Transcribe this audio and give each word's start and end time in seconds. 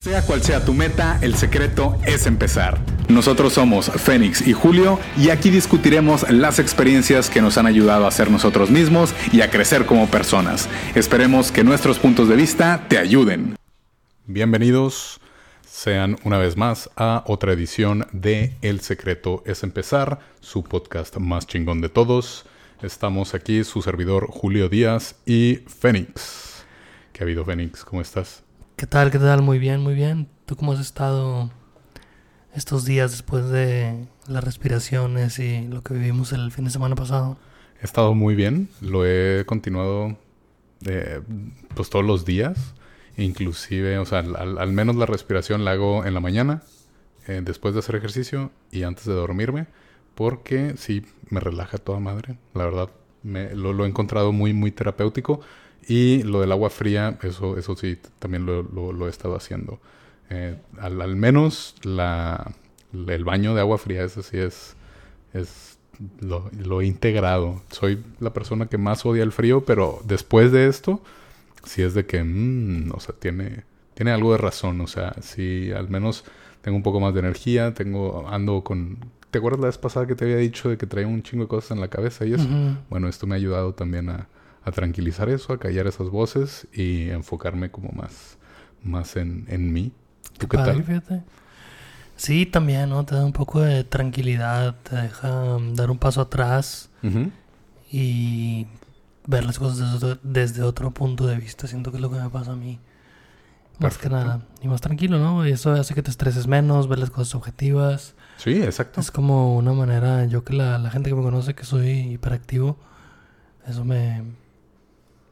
Sea 0.00 0.22
cual 0.22 0.40
sea 0.42 0.64
tu 0.64 0.74
meta, 0.74 1.18
el 1.22 1.34
secreto 1.34 1.98
es 2.06 2.26
empezar. 2.26 2.78
Nosotros 3.08 3.54
somos 3.54 3.90
Fénix 3.90 4.46
y 4.46 4.52
Julio 4.52 5.00
y 5.16 5.30
aquí 5.30 5.50
discutiremos 5.50 6.30
las 6.30 6.60
experiencias 6.60 7.28
que 7.28 7.42
nos 7.42 7.58
han 7.58 7.66
ayudado 7.66 8.06
a 8.06 8.10
ser 8.12 8.30
nosotros 8.30 8.70
mismos 8.70 9.12
y 9.32 9.40
a 9.40 9.50
crecer 9.50 9.86
como 9.86 10.06
personas. 10.06 10.68
Esperemos 10.94 11.50
que 11.50 11.64
nuestros 11.64 11.98
puntos 11.98 12.28
de 12.28 12.36
vista 12.36 12.86
te 12.88 12.96
ayuden. 12.96 13.56
Bienvenidos 14.26 15.20
sean 15.66 16.16
una 16.22 16.38
vez 16.38 16.56
más 16.56 16.88
a 16.96 17.24
otra 17.26 17.52
edición 17.52 18.06
de 18.12 18.56
El 18.62 18.80
secreto 18.82 19.42
es 19.46 19.64
empezar, 19.64 20.20
su 20.38 20.62
podcast 20.62 21.16
más 21.16 21.44
chingón 21.48 21.80
de 21.80 21.88
todos. 21.88 22.46
Estamos 22.82 23.34
aquí 23.34 23.64
su 23.64 23.82
servidor 23.82 24.28
Julio 24.30 24.68
Díaz 24.68 25.16
y 25.26 25.64
Fénix. 25.66 26.64
¿Qué 27.12 27.22
ha 27.22 27.24
habido 27.24 27.44
Fénix? 27.44 27.84
¿Cómo 27.84 28.00
estás? 28.00 28.47
¿Qué 28.78 28.86
tal? 28.86 29.10
¿Qué 29.10 29.18
tal? 29.18 29.42
Muy 29.42 29.58
bien, 29.58 29.80
muy 29.80 29.94
bien. 29.94 30.28
¿Tú 30.46 30.54
cómo 30.54 30.70
has 30.70 30.78
estado 30.78 31.50
estos 32.54 32.84
días 32.84 33.10
después 33.10 33.48
de 33.50 34.06
las 34.28 34.44
respiraciones 34.44 35.40
y 35.40 35.66
lo 35.66 35.82
que 35.82 35.94
vivimos 35.94 36.32
el 36.32 36.52
fin 36.52 36.64
de 36.64 36.70
semana 36.70 36.94
pasado? 36.94 37.36
He 37.82 37.84
estado 37.84 38.14
muy 38.14 38.36
bien. 38.36 38.68
Lo 38.80 39.04
he 39.04 39.44
continuado 39.46 40.16
eh, 40.86 41.20
pues 41.74 41.90
todos 41.90 42.04
los 42.04 42.24
días. 42.24 42.76
Inclusive, 43.16 43.98
o 43.98 44.04
sea, 44.04 44.20
al, 44.20 44.72
menos 44.72 44.94
la 44.94 45.06
respiración 45.06 45.64
la 45.64 45.72
hago 45.72 46.04
en 46.04 46.14
la 46.14 46.20
mañana, 46.20 46.62
eh, 47.26 47.40
después 47.44 47.74
de 47.74 47.80
hacer 47.80 47.96
ejercicio 47.96 48.52
y 48.70 48.84
antes 48.84 49.06
de 49.06 49.12
dormirme. 49.12 49.66
Porque 50.14 50.74
sí, 50.76 51.04
me 51.30 51.40
relaja 51.40 51.78
toda 51.78 51.98
madre. 51.98 52.38
La 52.54 52.66
verdad, 52.66 52.90
me, 53.24 53.56
lo, 53.56 53.72
lo 53.72 53.86
he 53.86 53.88
encontrado 53.88 54.30
muy, 54.30 54.52
muy 54.52 54.70
terapéutico. 54.70 55.40
Y 55.86 56.22
lo 56.22 56.40
del 56.40 56.52
agua 56.52 56.70
fría, 56.70 57.18
eso, 57.22 57.56
eso 57.56 57.76
sí, 57.76 57.98
también 58.18 58.44
lo, 58.44 58.62
lo, 58.62 59.06
he 59.06 59.10
estado 59.10 59.34
haciendo. 59.36 59.80
Eh, 60.30 60.56
al, 60.78 61.00
al, 61.00 61.16
menos 61.16 61.74
la, 61.82 62.52
el 62.92 63.24
baño 63.24 63.54
de 63.54 63.60
agua 63.60 63.78
fría, 63.78 64.04
eso 64.04 64.22
sí 64.22 64.36
es, 64.36 64.76
es 65.32 65.78
lo, 66.20 66.50
lo, 66.58 66.80
he 66.80 66.86
integrado. 66.86 67.62
Soy 67.70 68.02
la 68.20 68.32
persona 68.32 68.66
que 68.66 68.78
más 68.78 69.06
odia 69.06 69.22
el 69.22 69.32
frío, 69.32 69.64
pero 69.64 70.00
después 70.04 70.52
de 70.52 70.68
esto, 70.68 71.00
sí 71.64 71.82
es 71.82 71.94
de 71.94 72.06
que, 72.06 72.22
mmm, 72.22 72.92
o 72.94 73.00
sea, 73.00 73.14
tiene, 73.18 73.64
tiene 73.94 74.12
algo 74.12 74.32
de 74.32 74.38
razón. 74.38 74.80
O 74.80 74.86
sea, 74.86 75.14
sí, 75.22 75.72
al 75.72 75.88
menos 75.88 76.24
tengo 76.60 76.76
un 76.76 76.82
poco 76.82 77.00
más 77.00 77.14
de 77.14 77.20
energía, 77.20 77.74
tengo, 77.74 78.28
ando 78.28 78.62
con... 78.62 78.98
¿Te 79.30 79.38
acuerdas 79.38 79.60
la 79.60 79.66
vez 79.66 79.78
pasada 79.78 80.06
que 80.06 80.14
te 80.14 80.24
había 80.24 80.36
dicho 80.36 80.70
de 80.70 80.78
que 80.78 80.86
traía 80.86 81.06
un 81.06 81.22
chingo 81.22 81.44
de 81.44 81.48
cosas 81.48 81.72
en 81.72 81.80
la 81.80 81.88
cabeza 81.88 82.24
y 82.24 82.32
eso? 82.32 82.46
Bueno, 82.88 83.08
esto 83.08 83.26
me 83.26 83.34
ha 83.34 83.36
ayudado 83.36 83.74
también 83.74 84.08
a, 84.08 84.26
a 84.68 84.72
tranquilizar 84.72 85.28
eso, 85.28 85.52
a 85.52 85.58
callar 85.58 85.86
esas 85.86 86.10
voces 86.10 86.68
y 86.72 87.10
enfocarme 87.10 87.70
como 87.70 87.90
más, 87.90 88.38
más 88.82 89.16
en, 89.16 89.46
en 89.48 89.72
mí. 89.72 89.92
¿Tú 90.38 90.48
qué, 90.48 90.56
tal? 90.56 90.82
Fíjate. 90.84 91.22
Sí, 92.18 92.46
también, 92.46 92.90
¿no? 92.90 93.04
Te 93.04 93.14
da 93.14 93.24
un 93.24 93.32
poco 93.32 93.60
de 93.60 93.84
tranquilidad, 93.84 94.74
te 94.82 94.96
deja 94.96 95.56
um, 95.56 95.74
dar 95.74 95.88
un 95.90 95.98
paso 95.98 96.20
atrás 96.20 96.90
y 97.90 98.66
ver 99.24 99.44
las 99.44 99.58
cosas 99.58 100.18
desde, 100.22 100.62
otro 100.62 100.90
punto 100.90 101.26
de 101.28 101.36
vista. 101.36 101.68
Siento 101.68 101.92
que 101.92 101.98
es 101.98 102.00
lo 102.00 102.10
que 102.10 102.18
me 102.18 102.28
pasa 102.28 102.52
a 102.52 102.56
mí. 102.56 102.80
Más 103.78 103.98
que 103.98 104.08
nada. 104.08 104.42
Y 104.60 104.66
más 104.66 104.80
tranquilo, 104.80 105.20
¿no? 105.20 105.46
Y 105.46 105.52
eso 105.52 105.72
hace 105.72 105.94
que 105.94 106.02
te 106.02 106.10
estreses 106.10 106.48
menos, 106.48 106.88
ver 106.88 106.98
las 106.98 107.10
cosas 107.10 107.36
objetivas. 107.36 108.16
Sí, 108.36 108.60
exacto. 108.62 109.00
Es 109.00 109.12
como 109.12 109.56
una 109.56 109.72
manera, 109.72 110.24
yo 110.24 110.42
que 110.42 110.54
la, 110.54 110.76
la 110.78 110.90
gente 110.90 111.10
que 111.10 111.14
me 111.14 111.22
conoce 111.22 111.54
que 111.54 111.64
soy 111.64 112.14
hiperactivo, 112.14 112.78
eso 113.64 113.84
me, 113.84 114.24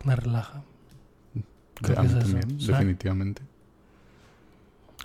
me 0.07 0.17
relaja. 0.17 0.63
también, 1.83 2.59
definitivamente. 2.59 3.43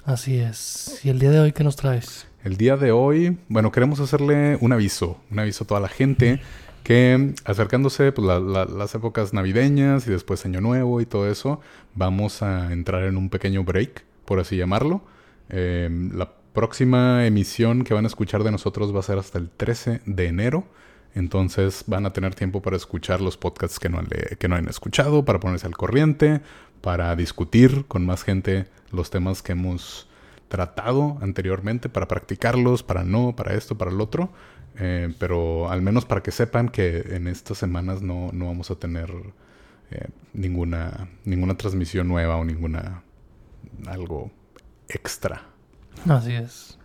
Así 0.05 0.37
es. 0.39 1.01
¿Y 1.03 1.09
el 1.09 1.19
día 1.19 1.31
de 1.31 1.39
hoy 1.39 1.51
qué 1.51 1.63
nos 1.63 1.75
traes? 1.75 2.27
El 2.43 2.57
día 2.57 2.77
de 2.77 2.91
hoy, 2.91 3.37
bueno, 3.49 3.71
queremos 3.71 3.99
hacerle 3.99 4.57
un 4.61 4.73
aviso, 4.73 5.19
un 5.29 5.39
aviso 5.39 5.63
a 5.63 5.67
toda 5.67 5.79
la 5.79 5.89
gente 5.89 6.41
que 6.83 7.35
acercándose 7.45 8.11
pues, 8.11 8.27
las 8.27 8.95
épocas 8.95 9.33
navideñas 9.33 10.07
y 10.07 10.11
después 10.11 10.45
Año 10.45 10.61
Nuevo 10.61 11.01
y 11.01 11.05
todo 11.05 11.29
eso, 11.29 11.61
vamos 11.93 12.41
a 12.41 12.71
entrar 12.73 13.03
en 13.03 13.17
un 13.17 13.29
pequeño 13.29 13.63
break, 13.63 14.03
por 14.25 14.39
así 14.39 14.57
llamarlo. 14.57 15.03
Em, 15.49 16.11
la 16.17 16.31
próxima 16.53 17.25
emisión 17.27 17.83
que 17.83 17.93
van 17.93 18.05
a 18.05 18.07
escuchar 18.07 18.43
de 18.43 18.51
nosotros 18.51 18.95
va 18.95 18.99
a 18.99 19.03
ser 19.03 19.19
hasta 19.19 19.37
el 19.37 19.49
13 19.49 20.01
de 20.05 20.27
enero. 20.27 20.63
Entonces 21.13 21.83
van 21.87 22.05
a 22.05 22.13
tener 22.13 22.35
tiempo 22.35 22.61
para 22.61 22.77
escuchar 22.77 23.21
los 23.21 23.37
podcasts 23.37 23.79
que 23.79 23.89
no, 23.89 23.99
han, 23.99 24.07
que 24.07 24.47
no 24.47 24.55
han 24.55 24.67
escuchado, 24.67 25.25
para 25.25 25.39
ponerse 25.39 25.67
al 25.67 25.75
corriente, 25.75 26.41
para 26.81 27.15
discutir 27.15 27.85
con 27.87 28.05
más 28.05 28.23
gente 28.23 28.67
los 28.91 29.09
temas 29.09 29.41
que 29.41 29.51
hemos 29.51 30.07
tratado 30.47 31.17
anteriormente, 31.21 31.89
para 31.89 32.07
practicarlos, 32.07 32.83
para 32.83 33.03
no, 33.03 33.35
para 33.35 33.53
esto, 33.53 33.77
para 33.77 33.91
el 33.91 34.01
otro. 34.01 34.31
Eh, 34.77 35.13
pero 35.19 35.69
al 35.69 35.81
menos 35.81 36.05
para 36.05 36.23
que 36.23 36.31
sepan 36.31 36.69
que 36.69 36.99
en 37.09 37.27
estas 37.27 37.57
semanas 37.57 38.01
no, 38.01 38.29
no 38.31 38.47
vamos 38.47 38.71
a 38.71 38.75
tener 38.75 39.11
eh, 39.91 40.07
ninguna, 40.33 41.09
ninguna 41.25 41.55
transmisión 41.55 42.07
nueva 42.07 42.37
o 42.37 42.45
ninguna 42.45 43.03
algo 43.87 44.31
extra. 44.87 45.43
Así 46.07 46.33
es. 46.33 46.77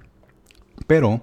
Pero 0.87 1.23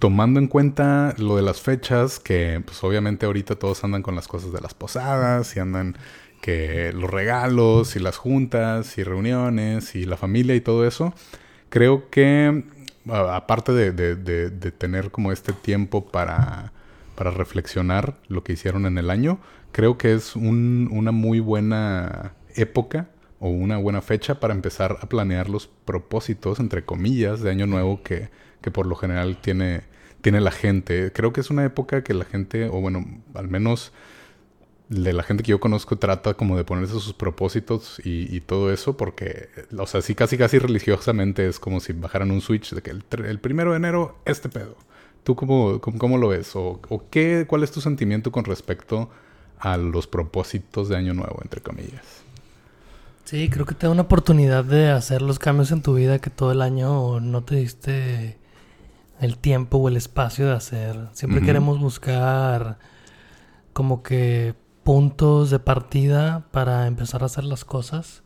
tomando 0.00 0.40
en 0.40 0.48
cuenta 0.48 1.14
lo 1.18 1.36
de 1.36 1.42
las 1.42 1.60
fechas, 1.60 2.18
que 2.18 2.62
pues 2.64 2.82
obviamente 2.82 3.26
ahorita 3.26 3.56
todos 3.56 3.84
andan 3.84 4.02
con 4.02 4.16
las 4.16 4.28
cosas 4.28 4.50
de 4.50 4.60
las 4.60 4.74
posadas 4.74 5.54
y 5.56 5.60
andan 5.60 5.96
que 6.40 6.90
los 6.94 7.10
regalos 7.10 7.96
y 7.96 8.00
las 8.00 8.16
juntas 8.16 8.96
y 8.96 9.04
reuniones 9.04 9.94
y 9.94 10.06
la 10.06 10.16
familia 10.16 10.54
y 10.54 10.62
todo 10.62 10.86
eso, 10.86 11.12
creo 11.68 12.08
que 12.08 12.64
aparte 13.10 13.72
de, 13.72 14.72
tener 14.72 15.10
como 15.10 15.32
este 15.32 15.52
tiempo 15.52 16.06
para, 16.10 16.72
para, 17.14 17.30
reflexionar 17.30 18.16
lo 18.28 18.42
que 18.42 18.54
hicieron 18.54 18.86
en 18.86 18.96
el 18.96 19.10
año, 19.10 19.38
creo 19.70 19.98
que 19.98 20.14
es 20.14 20.34
una 20.34 21.12
muy 21.12 21.40
buena 21.40 22.32
época 22.56 23.10
o 23.38 23.50
una 23.50 23.76
buena 23.76 24.00
fecha 24.00 24.40
para 24.40 24.54
empezar 24.54 24.96
a 25.02 25.08
planear 25.10 25.50
los 25.50 25.66
propósitos, 25.66 26.58
entre 26.58 26.86
comillas, 26.86 27.40
de 27.42 27.50
año 27.50 27.66
nuevo 27.66 28.02
que, 28.02 28.30
que 28.62 28.70
por 28.70 28.86
lo 28.86 28.96
general 28.96 29.38
tiene 29.42 29.89
tiene 30.20 30.40
la 30.40 30.50
gente. 30.50 31.12
Creo 31.12 31.32
que 31.32 31.40
es 31.40 31.50
una 31.50 31.64
época 31.64 32.02
que 32.04 32.14
la 32.14 32.24
gente, 32.24 32.68
o 32.68 32.80
bueno, 32.80 33.04
al 33.34 33.48
menos 33.48 33.92
de 34.88 35.12
la 35.12 35.22
gente 35.22 35.44
que 35.44 35.50
yo 35.50 35.60
conozco 35.60 35.96
trata 35.98 36.34
como 36.34 36.56
de 36.56 36.64
ponerse 36.64 36.94
sus 36.94 37.14
propósitos 37.14 38.00
y, 38.04 38.40
todo 38.40 38.72
eso, 38.72 38.96
porque, 38.96 39.48
o 39.78 39.86
sea, 39.86 40.02
sí, 40.02 40.16
casi, 40.16 40.36
casi 40.36 40.58
religiosamente 40.58 41.46
es 41.46 41.60
como 41.60 41.78
si 41.78 41.92
bajaran 41.92 42.32
un 42.32 42.40
switch 42.40 42.74
de 42.74 42.82
que 42.82 42.90
el, 42.90 43.38
primero 43.38 43.70
de 43.70 43.76
enero, 43.76 44.18
este 44.24 44.48
pedo. 44.48 44.76
¿Tú 45.22 45.36
cómo, 45.36 45.80
cómo, 45.80 46.18
lo 46.18 46.28
ves? 46.28 46.56
¿O, 46.56 46.80
o 46.88 47.04
qué, 47.08 47.44
cuál 47.46 47.62
es 47.62 47.70
tu 47.70 47.80
sentimiento 47.80 48.32
con 48.32 48.44
respecto 48.44 49.10
a 49.60 49.76
los 49.76 50.06
propósitos 50.06 50.88
de 50.88 50.96
Año 50.96 51.14
Nuevo, 51.14 51.38
entre 51.42 51.60
comillas? 51.60 52.24
Sí, 53.26 53.48
creo 53.48 53.66
que 53.66 53.76
te 53.76 53.86
da 53.86 53.92
una 53.92 54.02
oportunidad 54.02 54.64
de 54.64 54.90
hacer 54.90 55.22
los 55.22 55.38
cambios 55.38 55.70
en 55.70 55.82
tu 55.82 55.94
vida 55.94 56.18
que 56.18 56.30
todo 56.30 56.50
el 56.50 56.62
año 56.62 57.20
no 57.20 57.44
te 57.44 57.56
diste 57.56 58.39
el 59.20 59.36
tiempo 59.36 59.78
o 59.78 59.88
el 59.88 59.96
espacio 59.96 60.46
de 60.46 60.52
hacer. 60.54 61.08
Siempre 61.12 61.42
queremos 61.42 61.78
buscar 61.78 62.78
como 63.72 64.02
que 64.02 64.54
puntos 64.82 65.50
de 65.50 65.58
partida 65.58 66.46
para 66.50 66.86
empezar 66.86 67.22
a 67.22 67.26
hacer 67.26 67.44
las 67.44 67.64
cosas. 67.64 68.22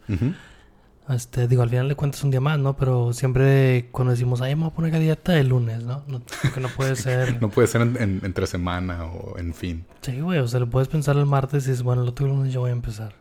Este, 1.08 1.48
digo, 1.48 1.62
al 1.62 1.68
final 1.68 1.88
de 1.88 1.96
cuentas 1.96 2.22
un 2.24 2.30
día 2.30 2.40
más, 2.40 2.58
¿no? 2.58 2.76
Pero 2.76 3.12
siempre 3.12 3.88
cuando 3.90 4.12
decimos, 4.12 4.40
ay, 4.40 4.54
me 4.54 4.62
voy 4.62 4.70
a 4.70 4.74
poner 4.74 4.94
a 4.94 4.98
dieta 5.00 5.38
el 5.38 5.48
lunes, 5.48 5.82
¿no? 5.82 6.02
no 6.06 6.22
porque 6.42 6.60
no 6.60 6.68
puede 6.68 6.96
ser... 6.96 7.42
no 7.42 7.50
puede 7.50 7.66
ser 7.66 7.82
entre 7.82 8.46
semana 8.46 9.04
o 9.04 9.36
en 9.36 9.52
fin. 9.52 9.84
Sí, 10.00 10.20
güey, 10.20 10.38
o 10.38 10.46
sea, 10.46 10.60
lo 10.60 10.70
puedes 10.70 10.88
pensar 10.88 11.16
el 11.16 11.26
martes 11.26 11.66
y 11.66 11.70
dices, 11.70 11.82
bueno, 11.82 12.02
el 12.02 12.08
otro 12.08 12.28
lunes 12.28 12.52
yo 12.52 12.60
voy 12.60 12.70
a 12.70 12.74
empezar. 12.74 13.14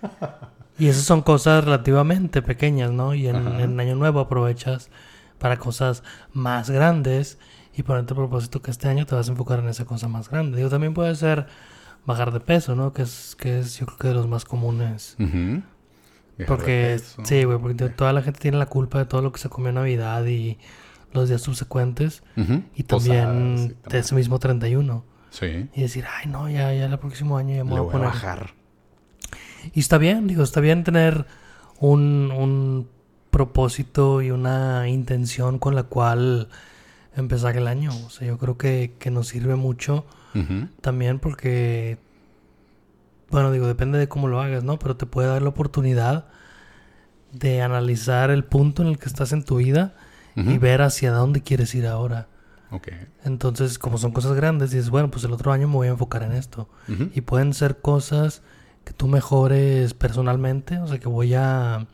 y 0.78 0.86
esas 0.86 1.02
son 1.02 1.20
cosas 1.20 1.64
relativamente 1.64 2.42
pequeñas, 2.42 2.92
¿no? 2.92 3.12
Y 3.12 3.26
en, 3.26 3.60
en 3.60 3.78
Año 3.78 3.96
Nuevo 3.96 4.20
aprovechas 4.20 4.88
para 5.44 5.58
cosas 5.58 6.02
más 6.32 6.70
grandes 6.70 7.36
y 7.74 7.82
ponerte 7.82 8.14
a 8.14 8.16
propósito 8.16 8.62
que 8.62 8.70
este 8.70 8.88
año 8.88 9.04
te 9.04 9.14
vas 9.14 9.28
a 9.28 9.32
enfocar 9.32 9.58
en 9.58 9.68
esa 9.68 9.84
cosa 9.84 10.08
más 10.08 10.30
grande. 10.30 10.56
Digo, 10.56 10.70
también 10.70 10.94
puede 10.94 11.14
ser 11.16 11.48
bajar 12.06 12.32
de 12.32 12.40
peso, 12.40 12.74
¿no? 12.74 12.94
Que 12.94 13.02
es, 13.02 13.36
que 13.38 13.58
es 13.58 13.76
yo 13.76 13.84
creo 13.84 13.98
que 13.98 14.08
de 14.08 14.14
los 14.14 14.26
más 14.26 14.46
comunes. 14.46 15.18
Porque, 16.46 16.98
sí, 17.24 17.44
güey, 17.44 17.58
porque 17.58 17.90
toda 17.90 18.14
la 18.14 18.22
gente 18.22 18.40
tiene 18.40 18.56
la 18.56 18.64
culpa 18.64 19.00
de 19.00 19.04
todo 19.04 19.20
lo 19.20 19.32
que 19.32 19.38
se 19.38 19.50
comió 19.50 19.68
en 19.68 19.74
Navidad 19.74 20.24
y 20.24 20.56
los 21.12 21.28
días 21.28 21.42
subsecuentes. 21.42 22.22
Y 22.74 22.84
también 22.84 23.76
de 23.86 23.98
ese 23.98 24.14
mismo 24.14 24.38
31. 24.38 25.04
Sí. 25.28 25.68
Y 25.74 25.82
decir, 25.82 26.06
ay, 26.10 26.26
no, 26.26 26.48
ya, 26.48 26.72
ya 26.72 26.86
el 26.86 26.98
próximo 26.98 27.36
año 27.36 27.54
ya 27.54 27.64
me 27.64 27.78
voy, 27.78 27.86
a 27.86 27.92
poner. 27.92 28.06
bajar. 28.06 28.54
Y 29.74 29.80
está 29.80 29.98
bien, 29.98 30.26
digo, 30.26 30.42
está 30.42 30.60
bien 30.60 30.84
tener 30.84 31.26
un, 31.80 32.32
un 32.34 32.93
propósito 33.34 34.22
y 34.22 34.30
una 34.30 34.88
intención 34.88 35.58
con 35.58 35.74
la 35.74 35.82
cual 35.82 36.48
empezar 37.16 37.56
el 37.56 37.66
año. 37.66 37.90
O 38.06 38.10
sea, 38.10 38.28
yo 38.28 38.38
creo 38.38 38.56
que, 38.56 38.94
nos 39.10 39.26
sirve 39.26 39.56
mucho 39.56 40.06
también 40.80 41.18
porque, 41.18 41.98
bueno, 43.30 43.50
digo, 43.50 43.66
depende 43.66 43.98
de 43.98 44.08
cómo 44.08 44.28
lo 44.28 44.40
hagas, 44.40 44.62
¿no? 44.62 44.78
Pero 44.78 44.96
te 44.96 45.06
puede 45.06 45.28
dar 45.28 45.42
la 45.42 45.48
oportunidad 45.48 46.26
de 47.32 47.60
analizar 47.60 48.30
el 48.30 48.44
punto 48.44 48.82
en 48.82 48.88
el 48.88 48.98
que 48.98 49.06
estás 49.06 49.32
en 49.32 49.44
tu 49.44 49.56
vida 49.56 49.96
y 50.36 50.58
ver 50.58 50.80
hacia 50.82 51.10
dónde 51.10 51.42
quieres 51.42 51.74
ir 51.74 51.88
ahora. 51.88 52.28
Okay. 52.70 53.08
Entonces, 53.24 53.80
como 53.80 53.98
son 53.98 54.12
cosas 54.12 54.34
grandes, 54.34 54.70
dices, 54.70 54.90
bueno, 54.90 55.10
pues 55.10 55.24
el 55.24 55.32
otro 55.32 55.50
año 55.52 55.66
me 55.66 55.74
voy 55.74 55.88
a 55.88 55.90
enfocar 55.90 56.22
en 56.22 56.32
esto. 56.32 56.68
Y 57.14 57.20
pueden 57.22 57.52
ser 57.52 57.80
cosas 57.80 58.42
que 58.84 58.92
tú 58.92 59.08
mejores 59.08 59.92
personalmente, 59.92 60.78
o 60.78 60.86
sea, 60.86 61.00
que 61.00 61.08
voy 61.08 61.34
a, 61.34 61.86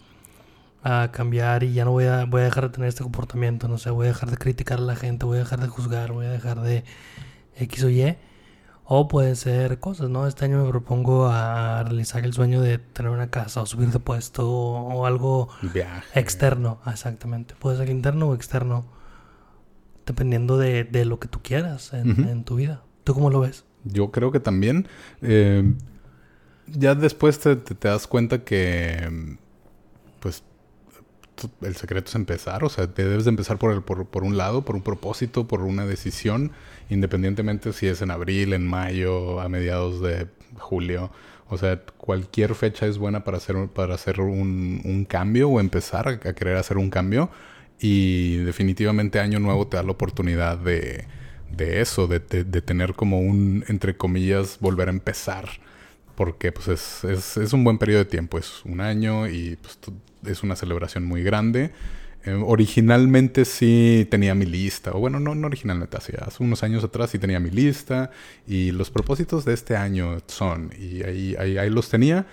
a 0.82 1.11
cambiar 1.12 1.62
y 1.62 1.73
ya 1.73 1.85
no 1.85 1.91
voy 1.93 2.05
a, 2.05 2.25
voy 2.25 2.43
a 2.43 2.44
dejar 2.44 2.65
de 2.65 2.71
tener 2.71 2.88
este 2.88 3.03
comportamiento, 3.03 3.69
no 3.69 3.79
sé, 3.79 3.91
voy 3.91 4.06
a 4.06 4.09
dejar 4.11 4.31
de 4.31 4.37
criticar 4.37 4.79
a 4.79 4.82
la 4.82 4.97
gente, 4.97 5.27
voy 5.27 5.37
a 5.37 5.41
dejar 5.41 5.61
de 5.61 5.69
juzgar, 5.69 6.12
voy 6.12 6.27
a 6.27 6.31
dejar 6.31 6.61
de 6.61 6.85
X 7.56 7.85
o 7.85 7.91
Y. 7.91 8.17
O 8.93 9.06
pueden 9.06 9.37
ser 9.37 9.79
cosas, 9.79 10.11
¿no? 10.11 10.27
Este 10.27 10.47
año 10.47 10.65
me 10.65 10.69
propongo 10.69 11.29
a 11.29 11.85
realizar 11.85 12.25
el 12.25 12.32
sueño 12.32 12.61
de 12.61 12.79
tener 12.79 13.12
una 13.12 13.31
casa 13.31 13.62
o 13.62 13.67
subir 13.67 13.91
de 13.91 14.00
puesto 14.00 14.50
o, 14.50 15.06
algo 15.06 15.49
externo. 16.12 16.81
Exactamente. 16.85 17.55
Puede 17.56 17.76
ser 17.76 17.88
interno 17.88 18.31
o 18.31 18.35
externo. 18.35 18.85
Dependiendo 20.06 20.59
de, 20.59 20.83
de 20.83 21.05
lo 21.05 21.21
que 21.21 21.29
tú 21.29 21.38
quieras 21.41 21.93
en, 21.93 22.43
tu 22.43 22.56
vida. 22.56 22.83
¿Tú 23.05 23.15
cómo 23.15 23.31
lo 23.31 23.38
ves? 23.38 23.65
Yo 23.85 24.11
creo 24.11 24.33
que 24.33 24.41
también. 24.41 24.88
Eh, 25.23 25.73
ya 26.67 26.97
después 26.97 27.38
te, 27.38 27.55
te, 27.55 27.88
das 27.88 28.09
cuenta 28.09 28.43
que. 28.43 29.38
Pues 30.19 30.43
el 31.62 31.76
secreto 31.76 32.08
es 32.08 32.14
empezar, 32.14 32.64
o 32.64 32.69
sea, 32.69 32.87
te 32.87 33.04
debes 33.04 33.25
de 33.25 33.31
empezar 33.31 33.58
por, 33.58 33.72
el, 33.72 33.82
por, 33.82 34.06
por, 34.06 34.25
un 34.25 34.37
lado, 34.37 34.62
por 34.64 34.76
un 34.76 34.82
propósito, 34.82 35.46
por 35.46 35.62
una 35.62 35.87
decisión, 35.87 36.52
independientemente 36.88 37.72
si 37.72 37.87
es 37.87 38.02
en 38.02 38.10
abril, 38.10 38.52
en 38.52 38.66
mayo, 38.66 39.40
a 39.40 39.48
mediados 39.48 40.00
de 40.00 40.26
julio. 40.58 41.10
O 41.50 41.58
sea, 41.58 41.81
cualquier 41.96 42.54
fecha 42.54 42.87
es 42.87 42.96
buena 42.98 43.25
para 43.25 43.38
hacer, 43.38 43.69
para 43.69 43.94
hacer 43.94 44.20
un, 44.20 44.81
un 44.84 45.04
cambio 45.04 45.48
o 45.48 45.60
empezar 45.60 46.08
a, 46.08 46.19
querer 46.20 46.56
hacer 46.56 46.78
un 46.78 46.90
cambio. 46.90 47.28
Y 47.81 48.37
definitivamente 48.37 49.19
Año 49.20 49.40
Nuevo 49.40 49.66
te 49.66 49.76
da 49.76 49.82
la 49.82 49.90
oportunidad 49.90 50.58
de, 50.58 51.06
de 51.50 51.81
eso, 51.81 52.06
de, 52.06 52.20
de, 52.20 52.62
tener 52.62 52.94
como 52.94 53.20
un, 53.20 53.64
entre 53.69 53.96
comillas, 53.96 54.58
volver 54.60 54.88
a 54.88 54.92
empezar. 54.92 55.48
Porque 56.14 56.52
pues 56.52 56.69
es, 56.69 57.04
es, 57.04 57.37
es 57.37 57.52
un 57.52 57.64
buen 57.64 57.78
periodo 57.78 58.00
de 58.00 58.10
tiempo, 58.10 58.38
es 58.38 58.64
un 58.64 58.81
año 58.81 59.26
y 59.28 59.56
pues 59.56 59.78
es 60.26 60.43
una 60.43 60.56
celebración 60.56 61.05
muy 61.05 61.22
grande. 61.22 61.72
Eh, 62.25 62.32
originalmente 62.32 63.46
sí 63.46 64.06
tenía 64.11 64.34
mi 64.34 64.44
lista, 64.44 64.93
o 64.93 65.00
bueno, 65.00 65.20
no, 65.20 65.34
no 65.34 65.46
originalmente, 65.46 65.96
hace, 65.96 66.19
hace 66.20 66.43
unos 66.43 66.62
años 66.62 66.84
atrás 66.84 67.11
sí 67.11 67.19
tenía 67.19 67.40
mi 67.40 67.50
lista 67.50 68.11
y 68.46 68.72
los 68.72 68.90
propósitos 68.90 69.46
de 69.46 69.55
este 69.55 69.75
año 69.75 70.19
son, 70.26 70.70
y 70.78 71.02
ahí, 71.02 71.34
ahí, 71.37 71.70
los 71.70 71.88
tenía, 71.88 72.26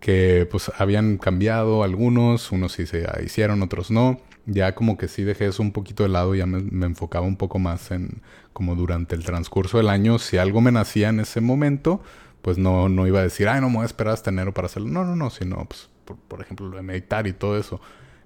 que 0.00 0.48
pues 0.50 0.72
habían 0.76 1.18
cambiado 1.18 1.84
algunos, 1.84 2.50
unos 2.50 2.72
sí 2.72 2.86
se 2.86 3.06
hicieron, 3.24 3.62
otros 3.62 3.90
no. 3.90 4.20
Ya 4.46 4.74
como 4.74 4.96
que 4.96 5.08
sí 5.08 5.24
dejé 5.24 5.46
eso 5.46 5.62
un 5.62 5.72
poquito 5.72 6.04
de 6.04 6.08
lado, 6.08 6.34
ya 6.34 6.46
me, 6.46 6.60
me 6.60 6.86
enfocaba 6.86 7.26
un 7.26 7.36
poco 7.36 7.58
más 7.58 7.90
en 7.90 8.22
como 8.52 8.74
durante 8.74 9.14
el 9.14 9.24
transcurso 9.24 9.76
del 9.78 9.88
año, 9.88 10.18
si 10.18 10.36
algo 10.38 10.60
me 10.60 10.72
nacía 10.72 11.10
en 11.10 11.20
ese 11.20 11.40
momento, 11.40 12.02
pues 12.42 12.58
no, 12.58 12.88
no 12.88 13.06
iba 13.06 13.20
a 13.20 13.22
decir, 13.22 13.48
ay, 13.48 13.60
no 13.60 13.68
me 13.68 13.76
voy 13.76 13.82
a 13.84 13.86
esperar 13.86 14.14
hasta 14.14 14.30
enero 14.30 14.52
para 14.52 14.66
hacerlo. 14.66 14.88
No, 14.88 15.04
no, 15.04 15.14
no, 15.14 15.30
sino 15.30 15.64
pues 15.66 15.88
por, 16.16 16.40
ejemplo, 16.40 16.68
lo 16.68 16.76
de 16.76 16.82
meditar 16.82 17.26
y 17.26 17.32
todo 17.32 17.58
eso, 17.58 17.80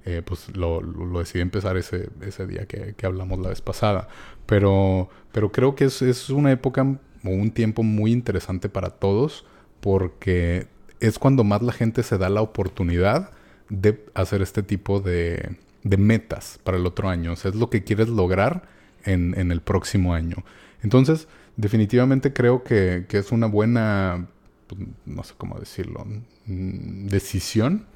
eh, 0.05 0.23
pues 0.25 0.55
lo, 0.57 0.81
decidí 1.19 1.41
empezar 1.41 1.77
ese, 1.77 2.11
ese 2.21 2.47
día 2.47 2.67
que, 2.67 2.95
que, 2.95 3.07
hablamos 3.07 3.39
la 3.39 3.49
vez 3.49 3.61
pasada. 3.61 4.09
Pero, 4.47 5.09
pero 5.33 5.53
creo 5.53 5.75
que 5.75 5.85
es, 5.85 6.03
es 6.03 6.31
una 6.31 6.51
época 6.53 6.83
o 6.83 7.29
un 7.29 7.51
tiempo 7.53 7.83
muy 7.83 8.13
interesante 8.13 8.69
para 8.69 8.91
todos 8.91 9.45
porque 9.81 10.67
es 11.01 11.19
cuando 11.19 11.45
más 11.45 11.63
la 11.63 11.73
gente 11.73 12.03
se 12.03 12.19
da 12.19 12.29
la 12.29 12.43
oportunidad 12.43 13.31
de 13.69 14.05
hacer 14.15 14.43
este 14.43 14.63
tipo 14.63 15.01
de, 15.01 15.57
de 15.83 15.97
metas 15.97 16.59
para 16.63 16.77
el 16.77 16.87
otro 16.87 17.09
año. 17.09 17.33
O 17.33 17.37
sea, 17.37 17.51
es 17.51 17.57
lo 17.57 17.71
que 17.71 17.85
quieres 17.85 18.09
lograr 18.09 18.69
en, 19.05 19.39
en 19.39 19.51
el 19.51 19.61
próximo 19.61 20.15
año. 20.15 20.37
Entonces, 20.83 21.29
definitivamente 21.57 22.33
creo 22.33 22.63
que, 22.63 23.07
que 23.09 23.19
es 23.19 23.33
una 23.33 23.47
buena 23.47 24.29
pues, 24.77 24.89
no 25.07 25.23
sé 25.23 25.35
cómo 25.37 25.59
decirlo, 25.59 26.05
mm, 26.47 27.07
decisión, 27.09 27.87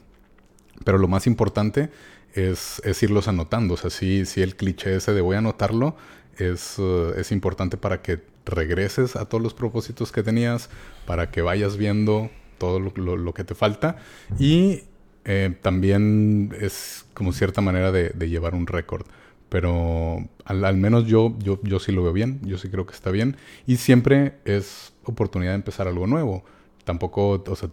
pero 0.84 0.98
lo 0.98 1.08
más 1.08 1.26
importante 1.26 1.90
es, 2.34 3.02
irlos 3.02 3.28
anotando. 3.28 3.74
O 3.74 3.76
sea, 3.76 3.90
sí, 3.90 4.24
el 4.36 4.56
cliché 4.56 4.96
ese 4.96 5.12
de 5.12 5.20
voy 5.20 5.36
a 5.36 5.38
anotarlo 5.38 5.96
es, 6.38 6.78
uh, 6.78 7.14
es 7.16 7.32
importante 7.32 7.76
para 7.76 8.02
que 8.02 8.20
regreses 8.44 9.16
a 9.16 9.24
todos 9.24 9.42
los 9.42 9.54
propósitos 9.54 10.12
que 10.12 10.22
tenías, 10.22 10.70
para 11.06 11.30
que 11.30 11.42
vayas 11.42 11.76
viendo 11.76 12.30
todo 12.58 12.78
lo, 12.80 13.34
que 13.34 13.44
te 13.44 13.54
falta 13.54 13.96
y 14.38 14.84
eh, 15.24 15.54
también 15.60 16.54
es 16.58 17.04
como 17.12 17.32
cierta 17.32 17.60
manera 17.60 17.92
de, 17.92 18.12
llevar 18.28 18.54
un 18.54 18.66
récord. 18.66 19.06
Pero 19.48 20.28
al, 20.44 20.76
menos 20.76 21.06
yo, 21.06 21.36
yo, 21.38 21.60
yo 21.62 21.78
sí 21.78 21.92
lo 21.92 22.02
veo 22.02 22.12
bien, 22.12 22.40
yo 22.42 22.58
sí 22.58 22.68
creo 22.68 22.84
que 22.84 22.94
está 22.94 23.10
bien. 23.10 23.36
Y 23.66 23.76
siempre 23.76 24.34
es 24.44 24.92
oportunidad 25.04 25.52
de 25.52 25.56
empezar 25.56 25.86
algo 25.86 26.06
nuevo 26.06 26.44
tampoco, 26.86 27.42
o 27.46 27.56
sea, 27.56 27.68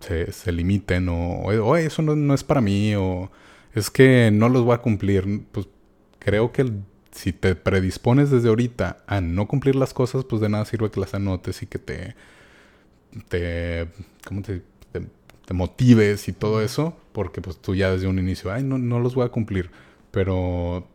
se, 0.00 0.52
limiten 0.52 1.08
o, 1.08 1.76
eso 1.76 2.02
no, 2.02 2.34
es 2.34 2.42
para 2.42 2.60
mí 2.60 2.94
o 2.96 3.30
es 3.72 3.88
que 3.88 4.30
no 4.32 4.48
los 4.48 4.64
voy 4.64 4.74
a 4.74 4.78
cumplir. 4.78 5.44
Pues 5.52 5.68
creo 6.18 6.52
que 6.52 6.70
si 7.12 7.32
te 7.32 7.54
predispones 7.54 8.30
desde 8.30 8.48
ahorita 8.48 9.04
a 9.06 9.20
no 9.20 9.46
cumplir 9.46 9.76
las 9.76 9.94
cosas, 9.94 10.24
pues 10.24 10.42
de 10.42 10.48
nada 10.48 10.64
sirve 10.64 10.90
que 10.90 11.00
las 11.00 11.14
anotes 11.14 11.62
y 11.62 11.66
que 11.66 11.78
te, 11.78 12.16
te, 13.28 13.88
¿cómo 14.26 14.42
te, 14.42 14.62
te, 14.92 15.54
motives 15.54 16.28
y 16.28 16.32
todo 16.32 16.62
eso, 16.62 16.96
porque 17.12 17.42
pues 17.42 17.58
tú 17.58 17.74
ya 17.74 17.92
desde 17.92 18.06
un 18.06 18.18
inicio, 18.18 18.50
ay, 18.50 18.62
no, 18.62 18.78
no 18.78 18.98
los 19.00 19.14
voy 19.14 19.26
a 19.26 19.28
cumplir. 19.28 19.70
Pero 20.10 20.88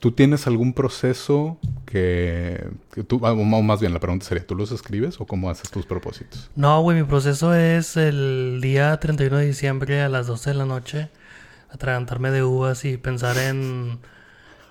¿Tú 0.00 0.12
tienes 0.12 0.46
algún 0.46 0.74
proceso 0.74 1.58
que, 1.84 2.70
tú, 3.08 3.18
o 3.20 3.44
más 3.62 3.80
bien 3.80 3.92
la 3.92 3.98
pregunta 3.98 4.26
sería, 4.26 4.46
¿tú 4.46 4.54
los 4.54 4.70
escribes 4.70 5.20
o 5.20 5.26
cómo 5.26 5.50
haces 5.50 5.70
tus 5.70 5.86
propósitos? 5.86 6.50
No, 6.54 6.80
güey, 6.82 6.98
mi 6.98 7.04
proceso 7.04 7.52
es 7.52 7.96
el 7.96 8.60
día 8.62 8.96
31 9.00 9.38
de 9.38 9.46
diciembre 9.46 10.00
a 10.00 10.08
las 10.08 10.28
12 10.28 10.50
de 10.50 10.56
la 10.56 10.66
noche, 10.66 11.08
atragantarme 11.70 12.30
de 12.30 12.44
uvas 12.44 12.84
y 12.84 12.96
pensar 12.96 13.38
en, 13.38 13.98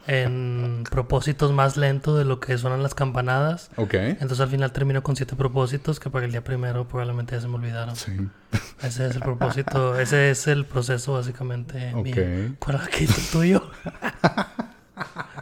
en 0.08 0.86
propósitos 0.92 1.52
más 1.52 1.76
lentos 1.76 2.18
de 2.18 2.24
lo 2.24 2.40
que 2.40 2.58
suenan 2.58 2.82
las 2.82 2.96
campanadas. 2.96 3.70
Ok. 3.76 3.96
Entonces 3.96 4.40
al 4.40 4.50
final 4.50 4.72
termino 4.72 5.04
con 5.04 5.18
siete 5.18 5.36
propósitos 5.36 6.00
que 6.00 6.10
para 6.10 6.26
el 6.26 6.32
día 6.32 6.46
primero 6.46 6.88
probablemente 6.88 7.36
ya 7.36 7.42
se 7.42 7.50
me 7.50 7.56
olvidaron. 7.56 7.98
Sí. 7.98 8.14
Ese 8.82 9.08
es 9.08 9.16
el 9.16 9.22
propósito, 9.22 10.00
ese 10.00 10.30
es 10.30 10.48
el 10.48 10.64
proceso 10.64 11.14
básicamente 11.14 11.92
okay. 11.96 12.14
mío. 12.14 12.56
¿Cuál 12.60 12.80
es 12.94 13.20
el 13.20 13.32
tuyo? 13.32 13.72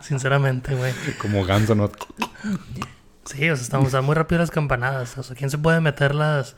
Sinceramente, 0.02 0.76
güey. 0.76 0.94
Como 1.20 1.46
ganso, 1.46 1.76
¿no? 1.76 1.92
Sí, 3.26 3.50
o 3.50 3.56
sea, 3.56 3.64
estamos 3.64 4.04
muy 4.04 4.16
rápido 4.16 4.40
las 4.40 4.52
campanadas. 4.52 5.18
O 5.18 5.24
sea, 5.24 5.36
¿quién 5.36 5.50
se 5.50 5.58
puede 5.58 5.82
meter 5.82 6.14
las, 6.14 6.56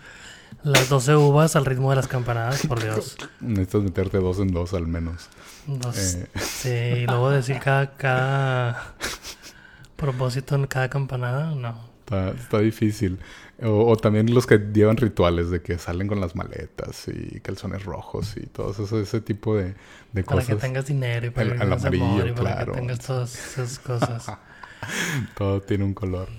las 0.64 0.90
12 0.90 1.16
uvas 1.16 1.56
al 1.56 1.66
ritmo 1.66 1.90
de 1.92 1.96
las 1.96 2.08
campanadas? 2.08 2.66
Por 2.68 2.82
Dios. 2.82 3.16
Necesitas 3.40 3.84
meterte 3.84 4.18
dos 4.18 4.40
en 4.40 4.52
dos 4.52 4.74
al 4.74 4.88
menos. 4.88 5.30
Dos. 5.66 5.98
Eh. 5.98 6.28
Sí, 6.36 6.70
y 6.70 7.06
luego 7.06 7.30
decir 7.30 7.60
cada, 7.60 7.96
cada 7.96 8.96
propósito 9.96 10.56
en 10.56 10.68
cada 10.68 10.90
campanada, 10.90 11.56
no. 11.56 11.90
Está, 12.00 12.30
está 12.30 12.60
difícil. 12.60 13.20
O, 13.64 13.96
también 13.98 14.32
los 14.36 14.46
que 14.46 14.60
llevan 14.72 14.98
rituales 14.98 15.50
de 15.50 15.64
que 15.64 15.80
salen 15.80 16.08
con 16.08 16.22
las 16.22 16.36
maletas 16.36 17.08
y 17.08 17.40
calzones 17.40 17.86
rojos 17.86 18.38
y 18.38 18.46
todo 18.46 18.72
eso, 18.72 19.00
ese 19.00 19.20
tipo 19.20 19.56
de, 19.56 19.74
de 20.12 20.24
para 20.24 20.26
cosas. 20.26 20.46
Para 20.46 20.58
que 20.58 20.62
tengas 20.62 20.86
dinero 20.86 21.26
y 21.26 21.30
para, 21.32 21.54
que, 21.54 21.60
tengas 21.60 21.86
amor 21.86 22.28
y 22.28 22.32
para 22.34 22.66
que 22.66 22.72
tengas 22.72 23.00
todas 23.00 23.58
esas 23.58 23.80
cosas. 23.80 24.32
todo 25.38 25.60
tiene 25.62 25.86
un 25.86 25.96
color. 25.96 26.30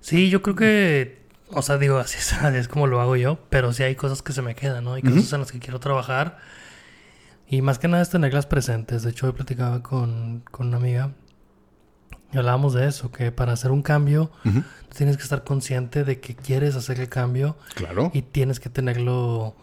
Sí, 0.00 0.28
yo 0.28 0.42
creo 0.42 0.56
que, 0.56 1.22
o 1.48 1.62
sea, 1.62 1.78
digo, 1.78 1.96
así 1.96 2.18
es, 2.18 2.32
es, 2.54 2.68
como 2.68 2.86
lo 2.86 3.00
hago 3.00 3.16
yo, 3.16 3.38
pero 3.48 3.72
sí 3.72 3.82
hay 3.82 3.94
cosas 3.94 4.20
que 4.20 4.34
se 4.34 4.42
me 4.42 4.54
quedan, 4.54 4.84
¿no? 4.84 4.92
Hay 4.92 5.02
cosas 5.02 5.32
en 5.32 5.40
las 5.40 5.50
que 5.50 5.58
quiero 5.58 5.80
trabajar. 5.80 6.38
Y 7.48 7.62
más 7.62 7.78
que 7.78 7.88
nada 7.88 8.02
es 8.02 8.10
tenerlas 8.10 8.44
presentes. 8.44 9.04
De 9.04 9.10
hecho, 9.10 9.26
hoy 9.26 9.32
platicaba 9.32 9.82
con, 9.82 10.42
con 10.50 10.66
una 10.66 10.76
amiga 10.76 11.12
y 12.36 12.38
hablábamos 12.38 12.74
de 12.74 12.86
eso, 12.86 13.10
que 13.10 13.32
para 13.32 13.54
hacer 13.54 13.70
un 13.70 13.80
cambio 13.80 14.30
tienes 14.94 15.16
que 15.16 15.22
estar 15.22 15.42
consciente 15.42 16.04
de 16.04 16.20
que 16.20 16.36
quieres 16.36 16.76
hacer 16.76 17.00
el 17.00 17.08
cambio. 17.08 17.56
Claro. 17.74 18.10
Y 18.12 18.20
tienes 18.20 18.60
que 18.60 18.68
tenerlo 18.68 19.56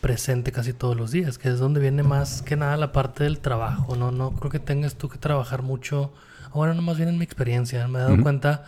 presente 0.00 0.52
casi 0.52 0.72
todos 0.72 0.96
los 0.96 1.10
días, 1.10 1.36
que 1.36 1.48
es 1.48 1.58
donde 1.58 1.80
viene 1.80 2.04
más 2.04 2.42
que 2.42 2.54
nada 2.54 2.76
la 2.76 2.92
parte 2.92 3.24
del 3.24 3.40
trabajo. 3.40 3.96
No, 3.96 4.12
no 4.12 4.30
creo 4.34 4.52
que 4.52 4.60
tengas 4.60 4.94
tú 4.94 5.08
que 5.08 5.18
trabajar 5.18 5.62
mucho. 5.62 6.12
Ahora, 6.52 6.74
no 6.74 6.82
más 6.82 6.96
bien 6.96 7.08
en 7.08 7.18
mi 7.18 7.24
experiencia, 7.24 7.88
me 7.88 7.98
he 7.98 8.02
dado 8.02 8.22
cuenta 8.22 8.66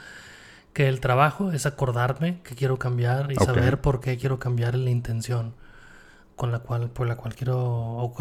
que 0.73 0.89
el 0.89 0.99
trabajo 0.99 1.53
es 1.53 1.65
acordarme 1.65 2.41
que 2.43 2.57
quiero 2.57 2.77
cambiar 2.77 3.31
y 3.31 3.37
saber 3.37 3.81
por 3.81 4.01
qué 4.01 4.17
quiero 4.19 4.41
cambiar 4.41 4.75
la 4.75 4.91
intención 4.91 5.55
con 6.35 6.51
la 6.51 6.59
cual, 6.59 6.91
por 6.91 7.07
la 7.07 7.15
cual 7.15 7.37
quiero, 7.37 8.13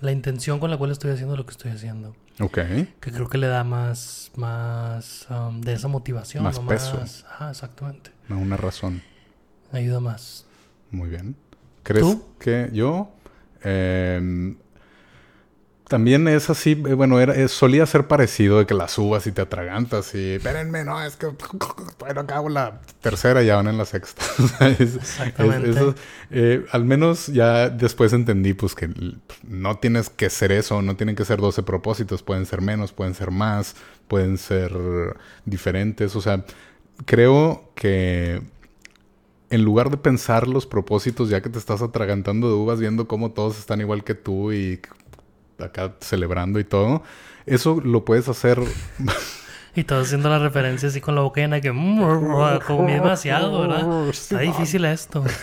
la 0.00 0.12
intención 0.12 0.60
con 0.60 0.70
la 0.70 0.76
cual 0.76 0.90
estoy 0.90 1.12
haciendo 1.12 1.34
lo 1.34 1.46
que 1.46 1.52
estoy 1.52 1.70
haciendo. 1.70 2.14
Ok. 2.40 2.58
Que 3.00 3.12
creo 3.12 3.28
que 3.28 3.38
le 3.38 3.46
da 3.46 3.64
más, 3.64 4.30
más 4.36 5.26
um, 5.30 5.60
de 5.60 5.74
esa 5.74 5.88
motivación. 5.88 6.42
Más 6.42 6.58
peso. 6.60 7.02
Ajá, 7.28 7.50
exactamente. 7.50 8.10
Una 8.28 8.56
razón. 8.56 9.02
Ayuda 9.72 10.00
más. 10.00 10.46
Muy 10.90 11.08
bien. 11.08 11.36
¿Crees 11.82 12.18
que 12.38 12.70
yo? 12.72 13.12
Eh, 13.62 14.54
también 15.90 16.28
es 16.28 16.48
así, 16.50 16.80
eh, 16.86 16.94
bueno, 16.94 17.18
era, 17.18 17.48
solía 17.48 17.84
ser 17.84 18.06
parecido 18.06 18.60
de 18.60 18.66
que 18.66 18.74
las 18.74 18.92
subas 18.92 19.26
y 19.26 19.32
te 19.32 19.42
atragantas 19.42 20.14
y, 20.14 20.34
espérenme, 20.34 20.84
no, 20.84 21.02
es 21.02 21.16
que, 21.16 21.26
bueno, 21.98 22.20
acabo 22.20 22.48
la 22.48 22.80
tercera 23.00 23.42
y 23.42 23.46
ya 23.46 23.56
van 23.56 23.66
en 23.66 23.76
la 23.76 23.84
sexta. 23.84 24.22
Exactamente. 24.78 25.94
Eh, 26.30 26.64
al 26.70 26.84
menos 26.84 27.26
ya 27.26 27.68
después 27.70 28.12
entendí, 28.12 28.54
pues, 28.54 28.76
que 28.76 28.88
no 29.42 29.78
tienes 29.78 30.10
que 30.10 30.30
ser 30.30 30.52
eso, 30.52 30.80
no 30.80 30.94
tienen 30.94 31.16
que 31.16 31.24
ser 31.24 31.40
12 31.40 31.64
propósitos, 31.64 32.22
pueden 32.22 32.46
ser 32.46 32.60
menos, 32.60 32.92
pueden 32.92 33.14
ser 33.14 33.32
más, 33.32 33.74
pueden 34.06 34.38
ser 34.38 34.72
diferentes, 35.44 36.14
o 36.14 36.20
sea, 36.20 36.44
creo 37.04 37.72
que 37.74 38.40
en 39.50 39.64
lugar 39.64 39.90
de 39.90 39.96
pensar 39.96 40.46
los 40.46 40.66
propósitos, 40.66 41.30
ya 41.30 41.40
que 41.40 41.48
te 41.48 41.58
estás 41.58 41.82
atragantando 41.82 42.46
de 42.46 42.54
uvas, 42.54 42.78
viendo 42.78 43.08
cómo 43.08 43.32
todos 43.32 43.58
están 43.58 43.80
igual 43.80 44.04
que 44.04 44.14
tú 44.14 44.52
y 44.52 44.80
acá 45.62 45.94
celebrando 46.00 46.60
y 46.60 46.64
todo. 46.64 47.02
Eso 47.46 47.80
lo 47.82 48.04
puedes 48.04 48.28
hacer. 48.28 48.60
y 49.74 49.84
todo 49.84 50.00
haciendo 50.00 50.28
la 50.28 50.38
referencia 50.38 50.88
así 50.88 51.00
con 51.00 51.14
la 51.14 51.22
boca 51.22 51.40
llena 51.40 51.60
que 51.60 51.72
mm, 51.72 52.60
comí 52.66 52.92
demasiado, 52.92 53.60
¿verdad? 53.60 54.08
Está 54.08 54.40
difícil 54.40 54.84
esto. 54.84 55.24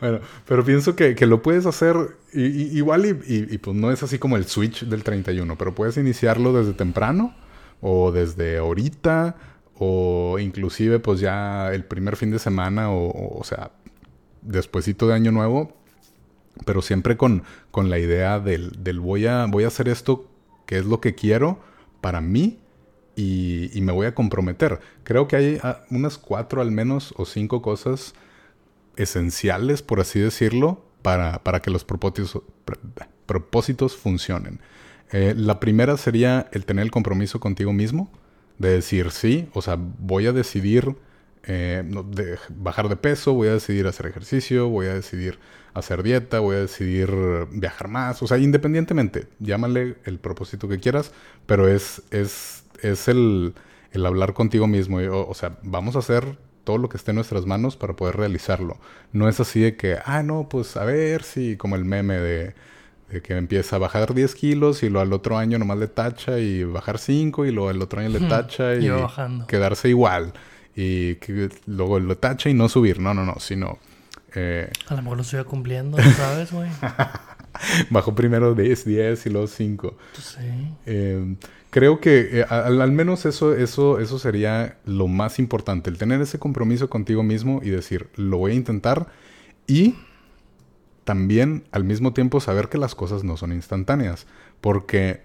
bueno, 0.00 0.20
pero 0.46 0.64
pienso 0.64 0.96
que, 0.96 1.14
lo 1.26 1.42
puedes 1.42 1.66
hacer 1.66 1.96
igual 2.32 3.06
y, 3.06 3.58
pues 3.58 3.76
no 3.76 3.90
es 3.90 4.02
así 4.02 4.18
como 4.18 4.36
el 4.36 4.46
switch 4.46 4.84
del 4.84 5.02
31, 5.02 5.56
pero 5.56 5.74
puedes 5.74 5.96
iniciarlo 5.96 6.52
desde 6.52 6.72
temprano 6.72 7.34
o 7.80 8.12
desde 8.12 8.58
ahorita 8.58 9.36
o 9.78 10.38
inclusive 10.38 11.00
pues 11.00 11.20
ya 11.20 11.72
el 11.72 11.84
primer 11.84 12.16
fin 12.16 12.30
de 12.30 12.38
semana 12.38 12.90
o, 12.90 13.38
o 13.38 13.44
sea, 13.44 13.72
despuesito 14.42 15.08
de 15.08 15.14
año 15.14 15.32
nuevo 15.32 15.81
pero 16.64 16.82
siempre 16.82 17.16
con, 17.16 17.42
con 17.70 17.90
la 17.90 17.98
idea 17.98 18.38
del, 18.38 18.72
del, 18.82 19.00
voy, 19.00 19.26
a, 19.26 19.46
voy 19.46 19.64
a 19.64 19.68
hacer 19.68 19.88
esto 19.88 20.28
que 20.66 20.78
es 20.78 20.86
lo 20.86 21.00
que 21.00 21.14
quiero 21.14 21.60
para 22.00 22.20
mí 22.20 22.58
y, 23.16 23.70
y, 23.76 23.80
me 23.82 23.92
voy 23.92 24.06
a 24.06 24.14
comprometer. 24.14 24.80
Creo 25.04 25.28
que 25.28 25.36
hay 25.36 25.58
ah, 25.62 25.82
unas 25.90 26.18
cuatro 26.18 26.62
al 26.62 26.70
menos 26.70 27.12
o 27.16 27.26
cinco 27.26 27.60
cosas 27.60 28.14
esenciales, 28.96 29.82
por 29.82 30.00
así 30.00 30.18
decirlo, 30.18 30.84
para, 31.02 31.42
para 31.42 31.60
que 31.60 31.70
los 31.70 31.84
propósitos, 31.84 32.42
propósitos 33.26 33.96
funcionen. 33.96 34.60
Eh, 35.12 35.34
la 35.36 35.60
primera 35.60 35.96
sería 35.96 36.48
el 36.52 36.64
tener 36.64 36.84
el 36.84 36.90
compromiso 36.90 37.38
contigo 37.40 37.72
mismo, 37.72 38.10
de 38.58 38.70
decir 38.70 39.10
sí, 39.10 39.48
o 39.52 39.62
sea, 39.62 39.76
voy 39.78 40.26
a 40.26 40.32
decidir 40.32 40.96
eh, 41.44 41.82
bajar 42.48 42.88
de 42.88 42.96
peso, 42.96 43.34
voy 43.34 43.48
a 43.48 43.54
decidir 43.54 43.86
hacer 43.86 44.06
ejercicio, 44.06 44.68
voy 44.68 44.86
a 44.86 44.94
decidir 44.94 45.38
hacer 45.74 46.02
dieta, 46.02 46.40
voy 46.40 46.56
a 46.56 46.60
decidir 46.60 47.10
viajar 47.50 47.88
más, 47.88 48.22
o 48.22 48.26
sea, 48.26 48.38
independientemente, 48.38 49.28
llámale 49.38 49.96
el 50.04 50.18
propósito 50.18 50.68
que 50.68 50.78
quieras, 50.78 51.12
pero 51.46 51.68
es, 51.68 52.02
es, 52.10 52.64
es 52.82 53.08
el, 53.08 53.54
el 53.92 54.06
hablar 54.06 54.34
contigo 54.34 54.66
mismo, 54.66 54.98
o, 54.98 55.34
sea, 55.34 55.58
vamos 55.62 55.96
a 55.96 56.00
hacer 56.00 56.36
todo 56.64 56.78
lo 56.78 56.88
que 56.88 56.96
esté 56.96 57.10
en 57.10 57.16
nuestras 57.16 57.46
manos 57.46 57.76
para 57.76 57.94
poder 57.94 58.16
realizarlo. 58.16 58.78
No 59.12 59.28
es 59.28 59.40
así 59.40 59.60
de 59.60 59.76
que, 59.76 59.98
ah, 60.04 60.22
no, 60.22 60.48
pues 60.48 60.76
a 60.76 60.84
ver 60.84 61.22
si, 61.22 61.56
como 61.56 61.76
el 61.76 61.84
meme 61.84 62.18
de, 62.18 62.54
que 63.22 63.36
empieza 63.36 63.76
a 63.76 63.78
bajar 63.78 64.14
10 64.14 64.34
kilos 64.34 64.82
y 64.82 64.88
lo 64.88 65.00
al 65.00 65.12
otro 65.12 65.36
año 65.36 65.58
nomás 65.58 65.78
le 65.78 65.88
tacha 65.88 66.38
y 66.38 66.64
bajar 66.64 66.98
5 66.98 67.44
y 67.44 67.50
luego 67.50 67.68
al 67.68 67.82
otro 67.82 68.00
año 68.00 68.08
le 68.10 68.20
tacha 68.26 68.74
y, 68.76 68.90
quedarse 69.46 69.88
igual 69.88 70.32
y 70.74 71.16
que 71.16 71.50
luego 71.66 72.00
lo 72.00 72.16
tacha 72.16 72.48
y 72.48 72.54
no 72.54 72.68
subir, 72.70 73.00
no, 73.00 73.12
no, 73.12 73.26
no, 73.26 73.38
sino 73.38 73.78
eh, 74.34 74.70
a 74.88 74.94
lo 74.94 75.02
mejor 75.02 75.16
lo 75.18 75.22
estoy 75.22 75.44
cumpliendo, 75.44 75.98
¿sabes, 76.16 76.52
güey? 76.52 76.70
Bajo 77.90 78.14
primero 78.14 78.54
10, 78.54 78.84
10 78.84 79.26
y 79.26 79.30
luego 79.30 79.46
5. 79.46 79.96
Sí. 80.18 80.38
Eh, 80.86 81.36
creo 81.70 82.00
que 82.00 82.40
eh, 82.40 82.44
al, 82.48 82.92
menos 82.92 83.26
eso, 83.26 83.54
eso, 83.54 84.00
eso 84.00 84.18
sería 84.18 84.78
lo 84.84 85.08
más 85.08 85.38
importante, 85.38 85.90
el 85.90 85.98
tener 85.98 86.20
ese 86.20 86.38
compromiso 86.38 86.88
contigo 86.88 87.22
mismo 87.22 87.60
y 87.62 87.70
decir, 87.70 88.08
lo 88.16 88.38
voy 88.38 88.52
a 88.52 88.54
intentar 88.54 89.06
y 89.66 89.96
también 91.04 91.64
al 91.72 91.84
mismo 91.84 92.12
tiempo 92.12 92.40
saber 92.40 92.68
que 92.68 92.78
las 92.78 92.94
cosas 92.94 93.24
no 93.24 93.36
son 93.36 93.52
instantáneas, 93.52 94.26
porque 94.60 95.22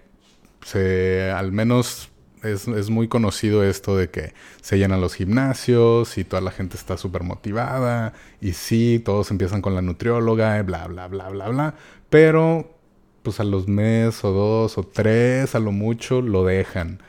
se, 0.64 1.30
al 1.30 1.52
menos 1.52 2.10
es, 2.42 2.90
muy 2.90 3.08
conocido 3.08 3.64
esto 3.64 3.96
de 3.96 4.10
que 4.10 4.32
se 4.60 4.78
llenan 4.78 5.00
los 5.00 5.14
gimnasios 5.14 6.18
y 6.18 6.24
toda 6.24 6.42
la 6.42 6.50
gente 6.50 6.76
está 6.76 6.96
súper 6.96 7.22
motivada 7.22 8.14
y 8.40 8.52
sí, 8.52 9.02
todos 9.04 9.30
empiezan 9.30 9.62
con 9.62 9.74
la 9.74 9.82
nutrióloga 9.82 10.58
y 10.58 10.62
bla, 10.62 10.86
bla, 10.86 11.08
bla, 11.08 11.28
bla, 11.28 11.48
bla, 11.48 11.74
pero 12.10 12.74
pues 13.22 13.40
a 13.40 13.44
los 13.44 13.68
meses 13.68 14.24
o 14.24 14.32
dos 14.32 14.78
o 14.78 14.82
tres 14.82 15.54
a 15.54 15.58
lo 15.58 15.72
mucho 15.72 16.22
lo 16.22 16.44
dejan. 16.44 17.02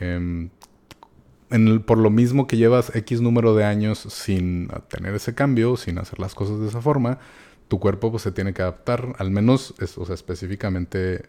Em, 0.00 0.50
por 1.86 1.98
lo 1.98 2.10
mismo 2.10 2.46
que 2.46 2.56
llevas 2.56 2.94
X 2.94 3.20
número 3.20 3.54
de 3.54 3.64
años 3.64 3.98
sin 3.98 4.68
tener 4.88 5.14
ese 5.14 5.34
cambio, 5.34 5.76
sin 5.76 5.98
hacer 5.98 6.18
las 6.18 6.34
cosas 6.34 6.60
de 6.60 6.68
esa 6.68 6.80
forma, 6.80 7.18
tu 7.68 7.78
cuerpo 7.80 8.10
pues 8.10 8.22
se 8.22 8.32
tiene 8.32 8.52
que 8.52 8.62
adaptar, 8.62 9.14
al 9.18 9.30
menos, 9.30 9.74
o 9.96 10.06
sea, 10.06 10.14
específicamente 10.14 11.26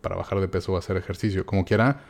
para 0.00 0.16
bajar 0.16 0.40
de 0.40 0.48
peso 0.48 0.72
o 0.72 0.76
hacer 0.76 0.96
ejercicio. 0.96 1.44
Como 1.46 1.64
quiera, 1.64 2.00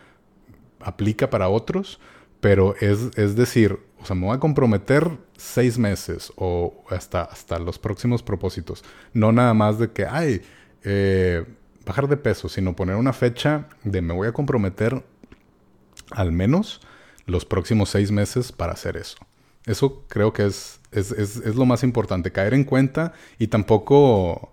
aplica 0.80 1.30
para 1.30 1.48
otros, 1.48 2.00
pero 2.40 2.74
es, 2.80 3.10
es 3.16 3.36
decir, 3.36 3.78
o 4.00 4.04
sea, 4.04 4.14
me 4.14 4.26
voy 4.26 4.36
a 4.36 4.40
comprometer 4.40 5.10
seis 5.36 5.78
meses 5.78 6.32
o 6.36 6.84
hasta, 6.90 7.22
hasta 7.22 7.58
los 7.58 7.78
próximos 7.78 8.22
propósitos. 8.22 8.84
No 9.12 9.32
nada 9.32 9.54
más 9.54 9.78
de 9.78 9.90
que, 9.90 10.06
ay, 10.06 10.42
eh, 10.84 11.44
bajar 11.84 12.08
de 12.08 12.16
peso, 12.16 12.48
sino 12.48 12.76
poner 12.76 12.96
una 12.96 13.12
fecha 13.12 13.68
de 13.82 14.02
me 14.02 14.14
voy 14.14 14.28
a 14.28 14.32
comprometer 14.32 15.04
al 16.10 16.32
menos 16.32 16.80
los 17.26 17.44
próximos 17.44 17.90
seis 17.90 18.10
meses 18.10 18.52
para 18.52 18.72
hacer 18.72 18.96
eso. 18.96 19.18
Eso 19.66 20.04
creo 20.08 20.32
que 20.32 20.46
es, 20.46 20.80
es, 20.92 21.12
es, 21.12 21.54
lo 21.56 21.66
más 21.66 21.82
importante, 21.82 22.32
caer 22.32 22.54
en 22.54 22.64
cuenta 22.64 23.12
y 23.38 23.48
tampoco, 23.48 24.52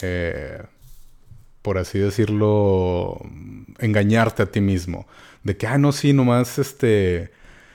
eh, 0.00 0.62
por 1.60 1.76
así 1.76 1.98
decirlo, 1.98 3.20
engañarte 3.78 4.44
a 4.44 4.46
ti 4.46 4.60
mismo 4.60 5.06
de 5.46 5.56
que, 5.56 5.66
ah, 5.66 5.78
no, 5.78 5.92
sí, 5.92 6.12
nomás 6.12 6.58
este. 6.58 7.30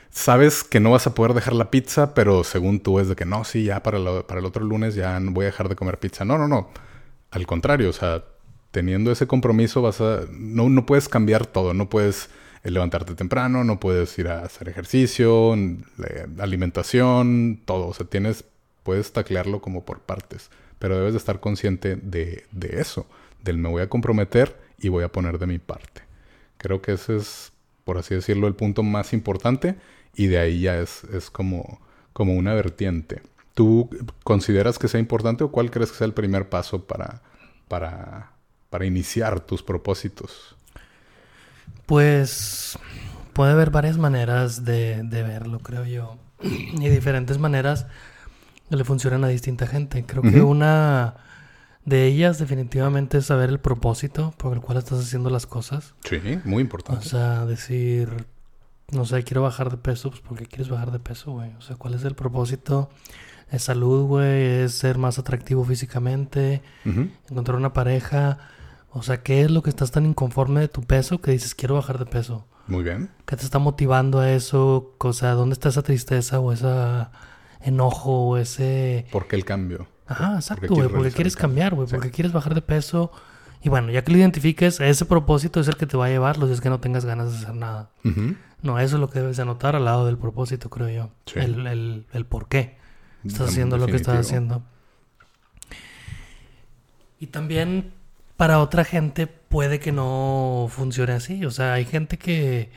Sabes 0.09 0.65
que 0.65 0.81
no 0.81 0.91
vas 0.91 1.07
a 1.07 1.15
poder 1.15 1.33
dejar 1.33 1.53
la 1.53 1.71
pizza, 1.71 2.13
pero 2.13 2.43
según 2.43 2.81
tú 2.81 2.99
es 2.99 3.07
de 3.07 3.15
que 3.15 3.25
no, 3.25 3.45
sí, 3.45 3.63
ya 3.63 3.81
para, 3.81 4.23
para 4.27 4.41
el 4.41 4.45
otro 4.45 4.65
lunes 4.65 4.93
ya 4.93 5.19
no 5.21 5.31
voy 5.31 5.43
a 5.43 5.47
dejar 5.47 5.69
de 5.69 5.77
comer 5.77 5.99
pizza. 5.99 6.25
No, 6.25 6.37
no, 6.37 6.49
no. 6.49 6.69
Al 7.31 7.47
contrario, 7.47 7.89
o 7.89 7.93
sea, 7.93 8.25
teniendo 8.71 9.11
ese 9.11 9.25
compromiso 9.27 9.81
vas 9.81 10.01
a. 10.01 10.21
No, 10.31 10.69
no 10.69 10.85
puedes 10.85 11.07
cambiar 11.07 11.45
todo, 11.45 11.73
no 11.73 11.89
puedes 11.89 12.29
eh, 12.63 12.71
levantarte 12.71 13.15
temprano, 13.15 13.63
no 13.63 13.79
puedes 13.79 14.17
ir 14.19 14.27
a 14.27 14.43
hacer 14.43 14.67
ejercicio, 14.67 15.55
alimentación, 16.39 17.61
todo. 17.65 17.87
O 17.87 17.93
sea, 17.93 18.05
tienes, 18.05 18.43
puedes 18.83 19.13
taclearlo 19.13 19.61
como 19.61 19.85
por 19.85 20.01
partes, 20.01 20.51
pero 20.77 20.97
debes 20.97 21.13
de 21.13 21.19
estar 21.19 21.39
consciente 21.39 21.95
de, 21.95 22.45
de 22.51 22.81
eso, 22.81 23.07
del 23.43 23.57
me 23.57 23.69
voy 23.69 23.81
a 23.81 23.89
comprometer 23.89 24.59
y 24.77 24.89
voy 24.89 25.05
a 25.05 25.11
poner 25.11 25.39
de 25.39 25.47
mi 25.47 25.57
parte. 25.59 26.01
Creo 26.57 26.81
que 26.81 26.93
ese 26.93 27.15
es 27.15 27.53
por 27.83 27.97
así 27.97 28.15
decirlo, 28.15 28.47
el 28.47 28.55
punto 28.55 28.83
más 28.83 29.13
importante 29.13 29.75
y 30.15 30.27
de 30.27 30.39
ahí 30.39 30.61
ya 30.61 30.77
es, 30.77 31.03
es 31.05 31.29
como, 31.29 31.79
como 32.13 32.33
una 32.33 32.53
vertiente. 32.53 33.21
¿Tú 33.53 33.89
consideras 34.23 34.79
que 34.79 34.87
sea 34.87 34.99
importante 34.99 35.43
o 35.43 35.51
cuál 35.51 35.71
crees 35.71 35.91
que 35.91 35.97
sea 35.97 36.07
el 36.07 36.13
primer 36.13 36.49
paso 36.49 36.85
para, 36.85 37.21
para, 37.67 38.31
para 38.69 38.85
iniciar 38.85 39.41
tus 39.41 39.63
propósitos? 39.63 40.55
Pues 41.85 42.77
puede 43.33 43.51
haber 43.51 43.69
varias 43.69 43.97
maneras 43.97 44.63
de, 44.63 45.03
de 45.03 45.23
verlo, 45.23 45.59
creo 45.59 45.85
yo. 45.85 46.17
Y 46.41 46.89
diferentes 46.89 47.37
maneras 47.37 47.85
que 48.69 48.75
le 48.77 48.83
funcionan 48.83 49.23
a 49.25 49.27
distinta 49.27 49.67
gente. 49.67 50.05
Creo 50.05 50.23
que 50.23 50.41
una 50.41 51.15
de 51.85 52.05
ellas 52.05 52.37
definitivamente 52.37 53.17
es 53.17 53.25
saber 53.25 53.49
el 53.49 53.59
propósito 53.59 54.33
por 54.37 54.53
el 54.53 54.61
cual 54.61 54.77
estás 54.77 54.99
haciendo 54.99 55.29
las 55.29 55.47
cosas. 55.47 55.95
Sí, 56.03 56.19
muy 56.45 56.61
importante. 56.61 57.05
O 57.05 57.09
sea, 57.09 57.45
decir, 57.45 58.25
no 58.91 59.05
sé, 59.05 59.23
quiero 59.23 59.41
bajar 59.41 59.71
de 59.71 59.77
peso, 59.77 60.09
pues 60.09 60.21
¿por 60.21 60.37
qué 60.37 60.45
quieres 60.45 60.69
bajar 60.69 60.91
de 60.91 60.99
peso, 60.99 61.31
güey? 61.31 61.51
O 61.57 61.61
sea, 61.61 61.75
¿cuál 61.75 61.93
es 61.93 62.03
el 62.03 62.15
propósito? 62.15 62.89
Es 63.49 63.63
salud, 63.63 64.05
güey, 64.05 64.63
es 64.63 64.73
ser 64.73 64.97
más 64.97 65.19
atractivo 65.19 65.65
físicamente, 65.65 66.61
encontrar 67.29 67.57
una 67.57 67.73
pareja. 67.73 68.37
O 68.91 69.03
sea, 69.03 69.23
¿qué 69.23 69.41
es 69.41 69.51
lo 69.51 69.61
que 69.61 69.69
estás 69.69 69.91
tan 69.91 70.05
inconforme 70.05 70.61
de 70.61 70.67
tu 70.67 70.83
peso 70.83 71.19
que 71.19 71.31
dices 71.31 71.55
quiero 71.55 71.75
bajar 71.75 71.97
de 71.99 72.05
peso? 72.05 72.45
Muy 72.67 72.83
bien. 72.83 73.09
¿Qué 73.25 73.35
te 73.35 73.43
está 73.43 73.59
motivando 73.59 74.19
a 74.19 74.31
eso? 74.31 74.95
O 74.97 75.13
sea, 75.13 75.31
¿dónde 75.31 75.53
está 75.53 75.69
esa 75.69 75.81
tristeza 75.81 76.39
o 76.39 76.53
ese 76.53 76.67
enojo 77.61 78.27
o 78.27 78.37
ese... 78.37 79.05
¿Por 79.11 79.27
qué 79.27 79.35
el 79.35 79.45
cambio? 79.45 79.87
Ajá, 80.11 80.35
exacto, 80.35 80.73
güey. 80.73 80.87
Porque 80.87 81.11
quieres 81.11 81.35
cambiar, 81.35 81.75
güey. 81.75 81.87
Porque 81.87 82.11
quieres 82.11 82.31
bajar 82.31 82.55
de 82.55 82.61
peso. 82.61 83.11
Y 83.63 83.69
bueno, 83.69 83.91
ya 83.91 84.03
que 84.03 84.11
lo 84.11 84.17
identifiques, 84.17 84.79
ese 84.79 85.05
propósito 85.05 85.59
es 85.59 85.67
el 85.67 85.75
que 85.75 85.85
te 85.85 85.95
va 85.95 86.07
a 86.07 86.09
llevar 86.09 86.37
los 86.37 86.49
días 86.49 86.61
que 86.61 86.69
no 86.69 86.79
tengas 86.79 87.05
ganas 87.05 87.31
de 87.31 87.37
hacer 87.37 87.55
nada. 87.55 87.91
No, 88.63 88.79
eso 88.79 88.95
es 88.95 88.99
lo 88.99 89.09
que 89.09 89.19
debes 89.19 89.37
de 89.37 89.43
anotar 89.43 89.75
al 89.75 89.85
lado 89.85 90.05
del 90.05 90.17
propósito, 90.17 90.69
creo 90.69 90.89
yo. 90.89 91.09
El, 91.39 91.67
el, 91.67 92.05
el, 92.11 92.25
por 92.25 92.47
qué 92.47 92.77
estás 93.25 93.49
haciendo 93.49 93.77
lo 93.77 93.85
que 93.85 93.95
estás 93.95 94.17
haciendo. 94.17 94.63
Y 97.19 97.27
también 97.27 97.93
para 98.35 98.59
otra 98.59 98.83
gente 98.83 99.27
puede 99.27 99.79
que 99.79 99.91
no 99.91 100.67
funcione 100.71 101.13
así. 101.13 101.45
O 101.45 101.51
sea, 101.51 101.73
hay 101.73 101.85
gente 101.85 102.17
que, 102.17 102.71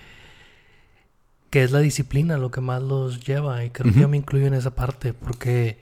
que 1.49 1.63
es 1.65 1.71
la 1.71 1.79
disciplina 1.79 2.37
lo 2.37 2.51
que 2.51 2.61
más 2.61 2.83
los 2.83 3.25
lleva. 3.25 3.65
Y 3.65 3.71
creo 3.71 3.91
que 3.91 4.01
yo 4.01 4.09
me 4.09 4.19
incluyo 4.19 4.47
en 4.47 4.53
esa 4.53 4.75
parte. 4.75 5.15
Porque 5.15 5.79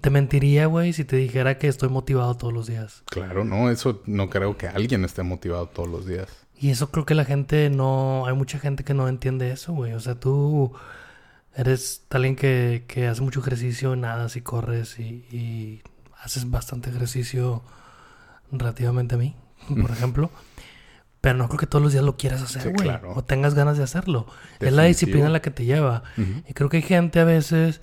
te 0.00 0.10
mentiría, 0.10 0.66
güey, 0.66 0.92
si 0.92 1.04
te 1.04 1.16
dijera 1.16 1.58
que 1.58 1.68
estoy 1.68 1.88
motivado 1.88 2.36
todos 2.36 2.52
los 2.52 2.66
días. 2.66 3.02
Claro, 3.06 3.44
no, 3.44 3.70
eso 3.70 4.02
no 4.06 4.28
creo 4.28 4.56
que 4.56 4.66
alguien 4.66 5.04
esté 5.04 5.22
motivado 5.22 5.66
todos 5.68 5.88
los 5.88 6.06
días. 6.06 6.28
Y 6.58 6.70
eso 6.70 6.90
creo 6.90 7.04
que 7.04 7.14
la 7.14 7.24
gente 7.24 7.70
no... 7.70 8.26
Hay 8.26 8.34
mucha 8.34 8.58
gente 8.58 8.84
que 8.84 8.94
no 8.94 9.08
entiende 9.08 9.50
eso, 9.50 9.72
güey. 9.72 9.92
O 9.92 10.00
sea, 10.00 10.14
tú 10.14 10.72
eres 11.54 12.04
alguien 12.10 12.36
que, 12.36 12.84
que 12.88 13.06
hace 13.06 13.22
mucho 13.22 13.40
ejercicio, 13.40 13.94
nadas 13.96 14.36
y 14.36 14.40
corres 14.40 14.98
y, 14.98 15.26
y 15.30 15.82
haces 16.20 16.50
bastante 16.50 16.90
ejercicio 16.90 17.62
relativamente 18.50 19.14
a 19.14 19.18
mí, 19.18 19.36
por 19.80 19.90
ejemplo. 19.90 20.30
Pero 21.20 21.38
no 21.38 21.48
creo 21.48 21.58
que 21.58 21.66
todos 21.66 21.82
los 21.82 21.92
días 21.92 22.04
lo 22.04 22.16
quieras 22.16 22.42
hacer, 22.42 22.72
güey. 22.72 22.90
O 23.14 23.24
tengas 23.24 23.54
ganas 23.54 23.78
de 23.78 23.84
hacerlo. 23.84 24.26
Es 24.60 24.72
la 24.72 24.82
disciplina 24.84 25.30
la 25.30 25.40
que 25.40 25.50
te 25.50 25.64
lleva. 25.64 26.02
Y 26.46 26.52
creo 26.52 26.68
que 26.68 26.78
hay 26.78 26.82
gente 26.82 27.18
a 27.18 27.24
veces 27.24 27.80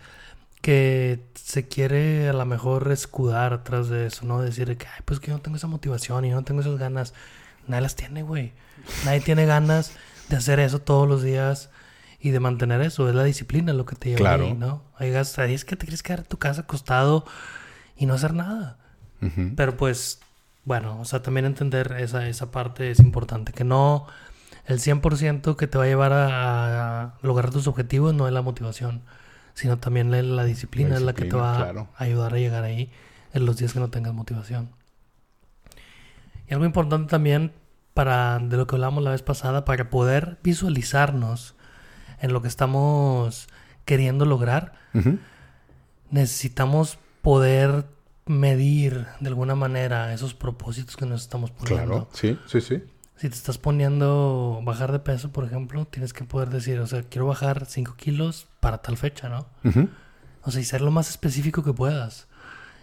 que 0.61 1.25
se 1.35 1.67
quiere 1.67 2.29
a 2.29 2.33
lo 2.33 2.45
mejor 2.45 2.91
escudar 2.91 3.53
atrás 3.53 3.89
de 3.89 4.07
eso, 4.07 4.25
¿no? 4.25 4.41
Decir 4.41 4.77
que, 4.77 4.87
ay, 4.87 5.01
pues 5.05 5.19
que 5.19 5.27
yo 5.27 5.33
no 5.33 5.41
tengo 5.41 5.57
esa 5.57 5.67
motivación 5.67 6.25
y 6.25 6.29
yo 6.29 6.35
no 6.35 6.43
tengo 6.43 6.61
esas 6.61 6.77
ganas. 6.77 7.13
Nadie 7.67 7.81
las 7.81 7.95
tiene, 7.95 8.23
güey. 8.23 8.53
Nadie 9.05 9.21
tiene 9.21 9.45
ganas 9.45 9.93
de 10.29 10.37
hacer 10.37 10.59
eso 10.59 10.79
todos 10.79 11.07
los 11.07 11.21
días 11.21 11.69
y 12.19 12.29
de 12.29 12.39
mantener 12.39 12.81
eso. 12.81 13.09
Es 13.09 13.15
la 13.15 13.23
disciplina 13.23 13.73
lo 13.73 13.85
que 13.85 13.95
te 13.95 14.09
lleva 14.09 14.19
claro. 14.19 14.45
ahí, 14.45 14.53
¿no? 14.53 14.83
Hay 14.97 15.09
es 15.09 15.65
que 15.65 15.75
te 15.75 15.85
quieres 15.85 16.03
quedar 16.03 16.19
en 16.19 16.25
tu 16.25 16.37
casa 16.37 16.61
acostado 16.61 17.25
y 17.97 18.05
no 18.05 18.13
hacer 18.13 18.33
nada. 18.33 18.77
Pero 19.55 19.77
pues 19.77 20.19
bueno, 20.63 20.99
o 20.99 21.05
sea, 21.05 21.21
también 21.21 21.45
entender 21.45 21.95
esa, 21.99 22.27
esa 22.27 22.51
parte 22.51 22.91
es 22.91 22.99
importante. 22.99 23.53
Que 23.53 23.63
no, 23.63 24.07
el 24.65 24.79
100% 24.79 25.55
que 25.55 25.67
te 25.67 25.77
va 25.77 25.85
a 25.85 25.87
llevar 25.87 26.13
a, 26.13 27.13
lograr 27.21 27.51
tus 27.51 27.67
objetivos 27.67 28.13
no 28.13 28.27
es 28.27 28.33
la 28.33 28.41
motivación, 28.41 29.01
sino 29.53 29.77
también 29.77 30.11
la, 30.35 30.43
disciplina, 30.43 30.95
es 30.95 31.01
la 31.01 31.13
que 31.13 31.25
te 31.25 31.35
va 31.35 31.69
a 31.69 31.87
ayudar 32.03 32.33
a 32.33 32.37
llegar 32.37 32.63
ahí 32.63 32.91
en 33.33 33.45
los 33.45 33.57
días 33.57 33.73
que 33.73 33.79
no 33.79 33.89
tengas 33.89 34.13
motivación. 34.13 34.69
Y 36.47 36.53
algo 36.53 36.65
importante 36.65 37.09
también 37.09 37.53
para, 37.93 38.39
de 38.39 38.57
lo 38.57 38.67
que 38.67 38.75
hablamos 38.75 39.03
la 39.03 39.11
vez 39.11 39.21
pasada, 39.21 39.65
para 39.65 39.89
poder 39.89 40.37
visualizarnos 40.43 41.55
en 42.19 42.33
lo 42.33 42.41
que 42.41 42.47
estamos 42.47 43.47
queriendo 43.85 44.25
lograr, 44.25 44.73
necesitamos 46.09 46.99
poder 47.21 47.85
medir 48.25 49.07
de 49.19 49.27
alguna 49.27 49.55
manera 49.55 50.13
esos 50.13 50.33
propósitos 50.33 50.95
que 50.95 51.05
nos 51.05 51.21
estamos 51.21 51.51
poniendo. 51.51 51.85
Claro, 51.85 52.09
sí, 52.13 52.37
sí, 52.47 52.61
sí. 52.61 52.83
Si 53.21 53.29
te 53.29 53.35
estás 53.35 53.59
poniendo 53.59 54.61
bajar 54.63 54.91
de 54.91 54.97
peso, 54.97 55.31
por 55.31 55.43
ejemplo, 55.43 55.85
tienes 55.85 56.11
que 56.11 56.23
poder 56.23 56.49
decir, 56.49 56.79
o 56.79 56.87
sea, 56.87 57.03
quiero 57.03 57.27
bajar 57.27 57.67
5 57.67 57.93
kilos 57.95 58.47
para 58.59 58.79
tal 58.79 58.97
fecha, 58.97 59.29
¿no? 59.29 59.45
O 60.41 60.49
sea, 60.49 60.59
y 60.59 60.63
ser 60.63 60.81
lo 60.81 60.89
más 60.89 61.11
específico 61.11 61.63
que 61.63 61.71
puedas. 61.71 62.27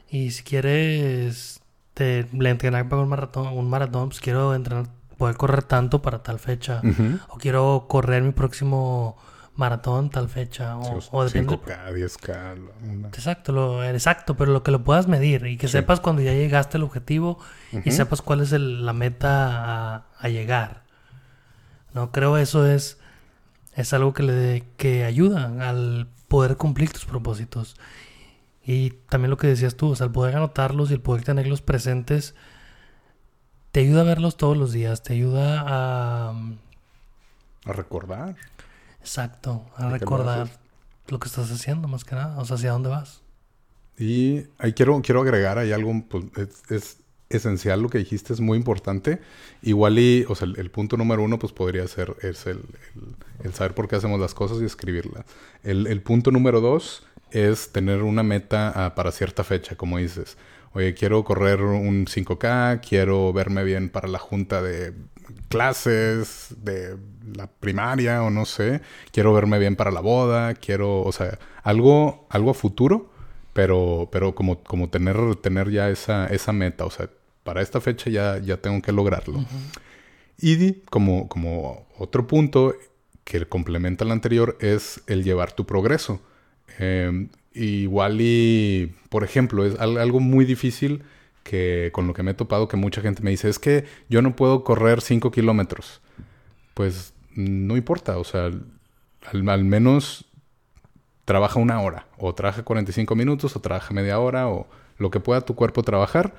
Y 0.09 0.30
si 0.30 0.45
quieres 0.45 1.61
te, 1.92 2.21
entrenar 2.21 2.88
para 2.88 3.02
un 3.02 3.09
maratón, 3.09 3.49
un 3.49 3.68
maratón, 3.68 4.11
pues 4.11 4.21
quiero 4.21 4.54
entrenar, 4.54 4.87
poder 5.16 5.37
correr 5.37 5.64
tanto 5.64 6.02
para 6.02 6.23
tal 6.23 6.38
fecha. 6.38 6.83
O 7.30 7.38
quiero 7.38 7.87
correr 7.88 8.23
mi 8.23 8.30
próximo 8.30 9.16
maratón 9.58 10.08
tal 10.08 10.28
fecha 10.28 10.76
o, 10.76 10.98
o 10.98 11.26
5K, 11.26 11.92
10K. 11.92 13.08
Exacto, 13.08 13.52
lo, 13.52 13.82
exacto, 13.82 14.36
pero 14.36 14.52
lo 14.52 14.62
que 14.62 14.70
lo 14.70 14.84
puedas 14.84 15.08
medir 15.08 15.46
y 15.46 15.56
que 15.56 15.66
sepas 15.66 16.00
cuando 16.00 16.22
ya 16.22 16.32
llegaste 16.32 16.76
al 16.76 16.84
objetivo 16.84 17.38
y 17.84 17.90
sepas 17.90 18.22
cuál 18.22 18.40
es 18.40 18.52
la 18.52 18.92
meta 18.92 20.06
a, 20.16 20.28
llegar. 20.28 20.85
No 21.92 22.12
creo 22.12 22.38
eso 22.38 22.66
es 22.66 22.98
es 23.74 23.92
algo 23.92 24.12
que 24.14 24.22
le 24.22 24.64
que 24.76 25.04
ayuda 25.04 25.68
al 25.68 26.09
poder 26.28 26.56
cumplir 26.56 26.92
tus 26.92 27.04
propósitos. 27.04 27.76
Y 28.64 28.90
también 29.09 29.30
lo 29.30 29.38
que 29.38 29.48
decías 29.48 29.74
tú, 29.74 29.90
o 29.90 29.96
sea, 29.96 30.06
el 30.06 30.12
poder 30.12 30.37
anotarlos 30.37 30.90
y 30.90 30.94
el 30.94 31.00
poder 31.00 31.24
tenerlos 31.24 31.62
presentes 31.62 32.35
te 33.72 33.80
ayuda 33.80 34.02
a 34.02 34.04
verlos 34.04 34.37
todos 34.37 34.56
los 34.56 34.72
días, 34.72 35.02
te 35.02 35.14
ayuda 35.14 35.64
a 35.66 36.35
a 37.68 37.72
recordar. 37.72 38.37
Exacto, 39.00 39.64
a 39.76 39.90
recordar 39.90 40.48
lo 41.08 41.18
que 41.18 41.28
estás 41.28 41.50
haciendo 41.50 41.88
más 41.88 42.04
que 42.04 42.14
nada, 42.14 42.38
o 42.38 42.44
sea, 42.44 42.56
hacia 42.56 42.72
dónde 42.72 42.88
vas. 42.88 43.22
Y 43.98 44.44
ahí 44.58 44.72
quiero, 44.74 45.00
quiero 45.02 45.22
agregar, 45.22 45.58
hay 45.58 45.72
algo, 45.72 45.92
pues, 46.08 46.24
es, 46.68 46.98
esencial 47.30 47.82
lo 47.82 47.90
que 47.90 47.98
dijiste, 47.98 48.32
es 48.32 48.40
muy 48.40 48.56
importante. 48.56 49.20
Igual 49.62 49.98
y, 49.98 50.24
o 50.28 50.34
sea, 50.34 50.48
el, 50.56 50.70
punto 50.70 50.96
número 50.96 51.22
uno, 51.22 51.38
pues 51.38 51.52
podría 51.52 51.87
ser, 51.88 52.16
es 52.22 52.46
el, 52.46 52.62
saber 53.52 53.74
por 53.74 53.88
qué 53.88 53.96
hacemos 53.96 54.20
las 54.20 54.34
cosas 54.34 54.62
y 54.62 54.64
escribirlas. 54.64 55.26
El, 55.62 56.00
punto 56.02 56.30
número 56.30 56.61
dos 56.61 57.02
es 57.30 57.70
tener 57.72 58.02
una 58.02 58.22
meta 58.22 58.72
ah, 58.74 58.94
para 58.94 59.12
cierta 59.12 59.44
fecha, 59.44 59.76
como 59.76 59.98
dices. 59.98 60.38
Oye, 60.72 60.94
quiero 60.94 61.24
correr 61.24 61.62
un 61.62 62.06
5K, 62.06 62.80
quiero 62.87 63.32
verme 63.32 63.64
bien 63.64 63.88
para 63.88 64.08
la 64.08 64.18
junta 64.18 64.62
de 64.62 64.94
clases 65.48 66.54
de 66.58 66.96
la 67.34 67.46
primaria 67.46 68.22
o 68.22 68.30
no 68.30 68.44
sé, 68.44 68.80
quiero 69.12 69.32
verme 69.32 69.58
bien 69.58 69.76
para 69.76 69.90
la 69.90 70.00
boda, 70.00 70.54
quiero, 70.54 71.02
o 71.02 71.12
sea, 71.12 71.38
algo, 71.62 72.26
algo 72.30 72.50
a 72.50 72.54
futuro, 72.54 73.10
pero, 73.52 74.08
pero 74.12 74.34
como, 74.34 74.62
como 74.62 74.88
tener, 74.88 75.16
tener 75.36 75.70
ya 75.70 75.90
esa, 75.90 76.26
esa 76.26 76.52
meta, 76.52 76.84
o 76.84 76.90
sea, 76.90 77.10
para 77.44 77.62
esta 77.62 77.80
fecha 77.80 78.10
ya, 78.10 78.38
ya 78.38 78.58
tengo 78.58 78.82
que 78.82 78.92
lograrlo. 78.92 79.44
Y 80.40 80.74
como, 80.90 81.28
como 81.28 81.86
otro 81.98 82.26
punto 82.26 82.74
que 83.24 83.46
complementa 83.46 84.04
al 84.04 84.12
anterior 84.12 84.56
es 84.60 85.02
el 85.06 85.24
llevar 85.24 85.52
tu 85.52 85.66
progreso. 85.66 86.20
Em, 86.78 87.28
igual 87.54 88.18
y, 88.20 88.94
por 89.08 89.24
ejemplo, 89.24 89.64
es 89.66 89.78
algo 89.78 90.20
muy 90.20 90.44
difícil 90.44 91.02
que 91.42 91.90
con 91.92 92.06
lo 92.06 92.14
que 92.14 92.22
me 92.22 92.32
he 92.32 92.34
topado 92.34 92.68
que 92.68 92.76
mucha 92.76 93.00
gente 93.00 93.22
me 93.22 93.30
dice 93.30 93.48
es 93.48 93.58
que 93.58 93.84
yo 94.08 94.22
no 94.22 94.36
puedo 94.36 94.64
correr 94.64 95.00
5 95.00 95.30
kilómetros. 95.30 96.00
Pues 96.74 97.14
no 97.38 97.77
importa, 97.77 98.18
o 98.18 98.24
sea, 98.24 98.51
al, 99.31 99.64
menos 99.64 100.24
trabaja 101.24 101.61
una 101.61 101.81
hora, 101.81 102.07
o 102.18 102.35
trabaja 102.35 102.64
45 102.64 103.14
minutos, 103.14 103.55
o 103.55 103.61
trabaja 103.61 103.94
media 103.94 104.18
hora, 104.18 104.48
o 104.48 104.66
lo 104.98 105.11
que 105.12 105.20
pueda 105.20 105.42
tu 105.42 105.55
cuerpo 105.55 105.85
trabajar, 105.85 106.35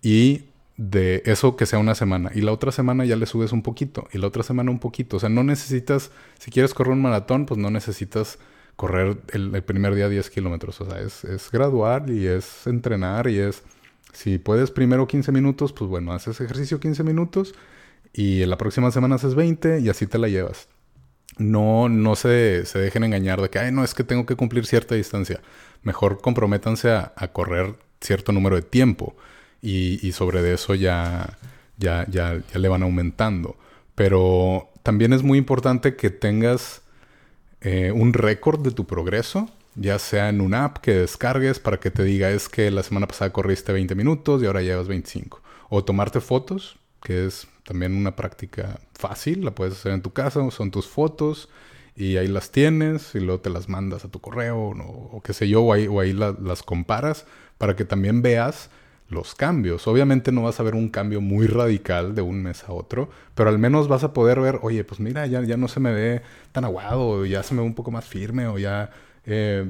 y 0.00 0.44
de 0.78 1.22
eso 1.26 1.56
que 1.56 1.66
sea 1.66 1.78
una 1.78 1.94
semana. 1.94 2.30
Y 2.34 2.40
la 2.40 2.52
otra 2.52 2.72
semana 2.72 3.04
ya 3.04 3.16
le 3.16 3.26
subes 3.26 3.52
un 3.52 3.62
poquito, 3.62 4.08
y 4.10 4.18
la 4.18 4.28
otra 4.28 4.42
semana 4.42 4.70
un 4.70 4.78
poquito. 4.78 5.18
O 5.18 5.20
sea, 5.20 5.28
no 5.28 5.44
necesitas, 5.44 6.10
si 6.38 6.50
quieres 6.50 6.72
correr 6.72 6.94
un 6.94 7.02
maratón, 7.02 7.44
pues 7.44 7.58
no 7.58 7.70
necesitas 7.70 8.38
correr 8.76 9.18
el, 9.32 9.62
primer 9.64 9.94
día 9.96 10.08
10 10.08 10.30
kilómetros. 10.30 10.80
O 10.80 10.86
sea, 10.86 11.00
es, 11.00 11.24
es 11.24 11.50
y 12.08 12.26
es 12.26 12.66
entrenar 12.66 13.28
y 13.28 13.38
es 13.38 13.64
si 14.14 14.38
puedes 14.38 14.70
primero 14.70 15.06
15 15.06 15.30
minutos, 15.30 15.74
pues 15.74 15.90
bueno, 15.90 16.12
haces 16.12 16.40
ejercicio 16.40 16.80
15 16.80 17.02
minutos 17.04 17.54
y 18.12 18.44
la 18.46 18.58
próxima 18.58 18.90
semana 18.90 19.16
haces 19.16 19.34
20 19.34 19.80
y 19.80 19.88
así 19.88 20.06
te 20.06 20.18
la 20.18 20.28
llevas. 20.28 20.68
No, 21.38 21.88
no 21.88 22.16
se, 22.16 22.66
se 22.66 22.78
dejen 22.78 23.04
engañar 23.04 23.40
de 23.40 23.50
que, 23.50 23.58
ay, 23.58 23.72
no, 23.72 23.84
es 23.84 23.94
que 23.94 24.04
tengo 24.04 24.26
que 24.26 24.36
cumplir 24.36 24.66
cierta 24.66 24.94
distancia. 24.94 25.40
Mejor 25.82 26.20
comprométanse 26.20 26.90
a, 26.90 27.12
correr 27.32 27.74
cierto 28.00 28.32
número 28.32 28.56
de 28.56 28.62
tiempo 28.62 29.16
y, 29.62 30.04
y 30.06 30.12
sobre 30.12 30.52
eso 30.52 30.74
ya, 30.74 31.38
ya, 31.76 32.06
ya, 32.08 32.40
ya, 32.52 32.58
le 32.58 32.68
van 32.68 32.82
aumentando. 32.82 33.56
Pero 33.94 34.68
también 34.82 35.12
es 35.12 35.22
muy 35.22 35.38
importante 35.38 35.96
que 35.96 36.10
tengas 36.10 36.82
eh, 37.60 37.92
un 37.92 38.12
récord 38.12 38.60
de 38.60 38.72
tu 38.72 38.86
progreso 38.86 39.50
ya 39.78 39.98
sea 39.98 40.28
en 40.28 40.40
una 40.40 40.64
app 40.64 40.78
que 40.78 40.92
descargues 40.94 41.60
para 41.60 41.78
que 41.78 41.90
te 41.90 42.02
diga 42.02 42.30
es 42.30 42.48
que 42.48 42.70
la 42.70 42.82
semana 42.82 43.06
pasada 43.06 43.32
corriste 43.32 43.72
20 43.72 43.94
minutos 43.94 44.42
y 44.42 44.46
ahora 44.46 44.62
llevas 44.62 44.88
25. 44.88 45.40
O 45.68 45.84
tomarte 45.84 46.20
fotos, 46.20 46.78
que 47.02 47.26
es 47.26 47.46
también 47.68 47.94
una 47.94 48.16
práctica 48.16 48.80
fácil, 48.94 49.44
la 49.44 49.50
puedes 49.50 49.74
hacer 49.74 49.92
en 49.92 50.00
tu 50.00 50.14
casa, 50.14 50.50
son 50.50 50.70
tus 50.70 50.88
fotos 50.88 51.50
y 51.94 52.16
ahí 52.16 52.26
las 52.26 52.50
tienes 52.50 53.14
y 53.14 53.20
luego 53.20 53.42
te 53.42 53.50
las 53.50 53.68
mandas 53.68 54.06
a 54.06 54.08
tu 54.08 54.20
correo 54.20 54.58
o, 54.58 55.20
qué 55.22 55.34
sé 55.34 55.50
yo, 55.50 55.62
o 55.62 56.00
ahí, 56.00 56.14
las 56.14 56.62
comparas 56.62 57.26
para 57.58 57.76
que 57.76 57.84
también 57.84 58.22
veas 58.22 58.70
los 59.10 59.34
cambios. 59.34 59.86
Obviamente 59.86 60.32
no 60.32 60.44
vas 60.44 60.60
a 60.60 60.62
ver 60.62 60.74
un 60.74 60.88
cambio 60.88 61.20
muy 61.20 61.46
radical 61.46 62.14
de 62.14 62.22
un 62.22 62.42
mes 62.42 62.64
a 62.64 62.72
otro, 62.72 63.10
pero 63.34 63.50
al 63.50 63.58
menos 63.58 63.86
vas 63.86 64.02
a 64.02 64.14
poder 64.14 64.40
ver, 64.40 64.60
oye, 64.62 64.82
pues 64.82 64.98
mira, 64.98 65.26
ya, 65.26 65.42
ya 65.42 65.58
no 65.58 65.68
se 65.68 65.80
me 65.80 65.92
ve 65.92 66.22
tan 66.52 66.64
aguado, 66.64 67.26
ya 67.26 67.42
se 67.42 67.54
me 67.54 67.60
ve 67.60 67.66
un 67.66 67.74
poco 67.74 67.90
más 67.90 68.06
firme 68.06 68.46
o 68.46 68.58
ya 68.58 68.90
eh, 69.26 69.66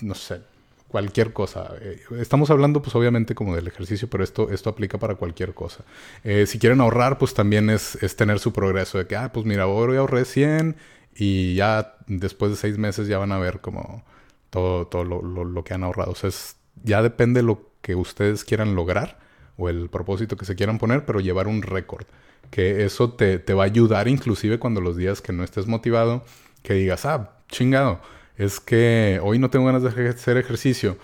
no 0.00 0.14
sé, 0.16 0.40
cualquier 0.88 1.32
cosa. 1.32 1.74
Eh, 1.80 2.00
estamos 2.18 2.50
hablando 2.50 2.82
pues 2.82 2.96
obviamente 2.96 3.34
como 3.34 3.54
del 3.54 3.68
ejercicio, 3.68 4.08
pero 4.08 4.24
esto, 4.24 4.50
esto 4.50 4.70
aplica 4.70 4.98
para 4.98 5.14
cualquier 5.14 5.54
cosa. 5.54 5.84
Eh, 6.24 6.46
si 6.46 6.58
quieren 6.58 6.80
ahorrar, 6.80 7.18
pues 7.18 7.34
también 7.34 7.70
es, 7.70 7.96
es, 8.02 8.16
tener 8.16 8.40
su 8.40 8.52
progreso 8.52 8.98
de 8.98 9.06
que, 9.06 9.14
ah, 9.16 9.30
pues 9.32 9.46
mira, 9.46 9.66
hoy 9.66 9.96
ahorré 9.96 10.24
100 10.24 10.76
y 11.14 11.54
ya 11.54 11.96
después 12.06 12.50
de 12.50 12.56
seis 12.56 12.78
meses 12.78 13.06
ya 13.06 13.18
van 13.18 13.32
a 13.32 13.38
ver 13.38 13.60
como 13.60 14.02
todo, 14.50 14.86
todo 14.86 15.04
lo, 15.04 15.22
lo, 15.22 15.64
que 15.64 15.74
han 15.74 15.84
ahorrado. 15.84 16.12
O 16.12 16.14
sea, 16.14 16.28
es, 16.28 16.56
ya 16.82 17.02
depende 17.02 17.40
de 17.40 17.46
lo 17.46 17.70
que 17.82 17.94
ustedes 17.94 18.44
quieran 18.44 18.74
lograr, 18.74 19.18
o 19.56 19.68
el 19.68 19.90
propósito 19.90 20.36
que 20.36 20.44
se 20.44 20.54
quieran 20.56 20.78
poner, 20.78 21.04
pero 21.04 21.20
llevar 21.20 21.48
un 21.48 21.62
récord. 21.62 22.06
Que 22.50 22.84
eso 22.84 23.12
te, 23.12 23.38
te 23.38 23.52
va 23.52 23.64
a 23.64 23.66
ayudar 23.66 24.08
inclusive 24.08 24.58
cuando 24.58 24.80
los 24.80 24.96
días 24.96 25.20
que 25.20 25.32
no 25.32 25.44
estés 25.44 25.66
motivado, 25.66 26.24
que 26.62 26.74
digas, 26.74 27.04
ah, 27.04 27.32
chingado, 27.48 28.00
es 28.38 28.60
que 28.60 29.20
hoy 29.22 29.38
no 29.38 29.50
tengo 29.50 29.66
ganas 29.66 29.82
de 29.82 30.08
hacer 30.08 30.36
ejercicio. 30.38 30.96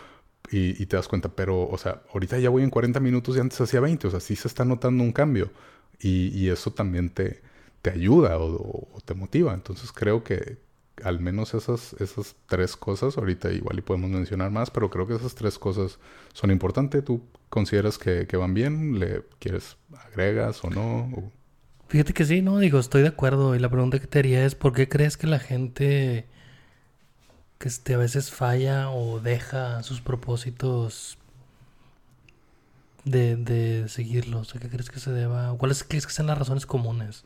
Y, 0.50 0.86
te 0.86 0.96
das 0.96 1.08
cuenta, 1.08 1.30
pero, 1.30 1.68
o 1.68 1.76
sea, 1.78 2.02
ahorita 2.12 2.38
ya 2.38 2.48
voy 2.48 2.62
en 2.62 2.70
40 2.70 3.00
minutos 3.00 3.36
y 3.36 3.40
antes 3.40 3.60
hacía 3.60 3.80
20, 3.80 4.06
o 4.06 4.10
sea, 4.10 4.20
sí 4.20 4.36
se 4.36 4.46
está 4.46 4.64
notando 4.64 5.02
un 5.02 5.10
cambio. 5.10 5.50
Y, 5.98 6.48
eso 6.48 6.72
también 6.72 7.10
te, 7.10 7.42
te 7.82 7.90
ayuda 7.90 8.38
o, 8.38 8.88
te 9.04 9.14
motiva. 9.14 9.52
Entonces 9.52 9.90
creo 9.90 10.22
que 10.22 10.58
al 11.02 11.18
menos 11.18 11.54
esas, 11.54 11.94
esas 11.94 12.36
tres 12.46 12.76
cosas, 12.76 13.18
ahorita 13.18 13.50
igual 13.50 13.78
y 13.78 13.82
podemos 13.82 14.10
mencionar 14.10 14.52
más, 14.52 14.70
pero 14.70 14.90
creo 14.90 15.08
que 15.08 15.14
esas 15.14 15.34
tres 15.34 15.58
cosas 15.58 15.98
son 16.34 16.52
importantes. 16.52 17.04
¿Tú 17.04 17.22
consideras 17.48 17.98
que, 17.98 18.36
van 18.36 18.54
bien? 18.54 19.00
¿Le 19.00 19.22
quieres 19.40 19.76
agregas 20.08 20.62
o 20.62 20.70
no? 20.70 21.32
Fíjate 21.88 22.12
que 22.12 22.24
sí, 22.24 22.42
no, 22.42 22.60
digo, 22.60 22.78
estoy 22.78 23.02
de 23.02 23.08
acuerdo. 23.08 23.56
Y 23.56 23.58
la 23.58 23.70
pregunta 23.70 23.98
que 23.98 24.06
te 24.06 24.20
haría 24.20 24.44
es, 24.44 24.54
¿por 24.54 24.72
qué 24.72 24.88
crees 24.88 25.16
que 25.16 25.26
la 25.26 25.40
gente 25.40 26.28
que 27.64 27.68
este, 27.68 27.94
a 27.94 27.96
veces 27.96 28.30
falla 28.30 28.90
o 28.90 29.20
deja 29.20 29.82
sus 29.82 30.02
propósitos 30.02 31.16
de, 33.06 33.36
de 33.36 33.88
seguirlos? 33.88 34.54
¿A 34.54 34.58
qué 34.58 34.68
crees 34.68 34.90
que 34.90 35.00
se 35.00 35.10
deba? 35.10 35.56
¿Cuáles 35.56 35.82
crees 35.82 36.06
que 36.06 36.12
sean 36.12 36.26
las 36.26 36.36
razones 36.36 36.66
comunes 36.66 37.24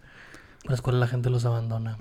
por 0.63 0.71
las 0.71 0.81
cuales 0.81 1.01
la 1.01 1.09
gente 1.09 1.29
los 1.29 1.45
abandona? 1.45 1.99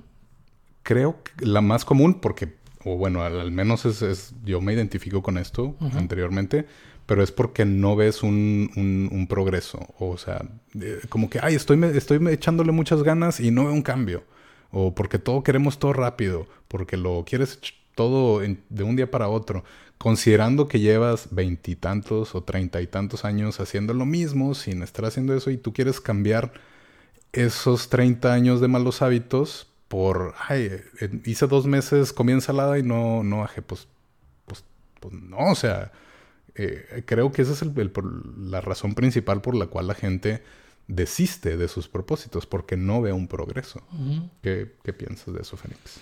Creo 0.84 1.20
que 1.20 1.46
la 1.46 1.60
más 1.62 1.84
común, 1.84 2.20
porque, 2.20 2.54
o 2.84 2.96
bueno, 2.96 3.24
al, 3.24 3.50
menos 3.50 3.84
es, 3.84 4.32
yo 4.44 4.60
me 4.60 4.72
identifico 4.72 5.20
con 5.20 5.36
esto 5.36 5.74
anteriormente, 5.96 6.68
pero 7.06 7.24
es 7.24 7.32
porque 7.32 7.64
no 7.64 7.96
ves 7.96 8.22
un, 8.22 8.70
un, 9.10 9.26
progreso. 9.26 9.80
O 9.98 10.16
sea, 10.16 10.44
como 11.08 11.28
que, 11.28 11.40
ay, 11.42 11.56
estoy, 11.56 11.82
estoy 11.96 12.24
echándole 12.28 12.70
muchas 12.70 13.02
ganas 13.02 13.40
y 13.40 13.50
no 13.50 13.64
veo 13.64 13.72
un 13.72 13.82
cambio. 13.82 14.22
O 14.70 14.94
porque 14.94 15.18
todo 15.18 15.42
queremos 15.42 15.80
todo 15.80 15.92
rápido, 15.92 16.46
porque 16.68 16.96
lo 16.96 17.24
quieres 17.26 17.58
todo 17.98 18.40
de 18.40 18.82
un 18.84 18.94
día 18.94 19.10
para 19.10 19.28
otro, 19.28 19.64
considerando 19.98 20.68
que 20.68 20.78
llevas 20.78 21.30
veintitantos 21.32 22.36
o 22.36 22.44
treinta 22.44 22.80
y 22.80 22.86
tantos 22.86 23.24
años 23.24 23.58
haciendo 23.58 23.92
lo 23.92 24.06
mismo 24.06 24.54
sin 24.54 24.84
estar 24.84 25.04
haciendo 25.04 25.34
eso 25.34 25.50
y 25.50 25.56
tú 25.56 25.72
quieres 25.72 26.00
cambiar 26.00 26.52
esos 27.32 27.88
30 27.88 28.32
años 28.32 28.60
de 28.60 28.68
malos 28.68 29.02
hábitos 29.02 29.66
por, 29.88 30.36
ay, 30.48 30.80
hice 31.24 31.48
dos 31.48 31.66
meses 31.66 32.12
comí 32.12 32.30
ensalada 32.30 32.78
y 32.78 32.84
no, 32.84 33.24
no 33.24 33.40
bajé, 33.40 33.62
pues, 33.62 33.88
pues, 34.46 34.62
pues 35.00 35.12
no, 35.12 35.50
o 35.50 35.56
sea, 35.56 35.90
eh, 36.54 37.02
creo 37.04 37.32
que 37.32 37.42
esa 37.42 37.52
es 37.52 37.62
el, 37.62 37.72
la 38.38 38.60
razón 38.60 38.94
principal 38.94 39.40
por 39.40 39.56
la 39.56 39.66
cual 39.66 39.88
la 39.88 39.94
gente 39.94 40.44
desiste 40.86 41.56
de 41.56 41.66
sus 41.66 41.88
propósitos, 41.88 42.46
porque 42.46 42.76
no 42.76 43.02
ve 43.02 43.12
un 43.12 43.26
progreso. 43.26 43.82
¿Qué, 44.40 44.76
¿Qué 44.84 44.92
piensas 44.92 45.34
de 45.34 45.40
eso, 45.40 45.56
Fénix? 45.56 45.98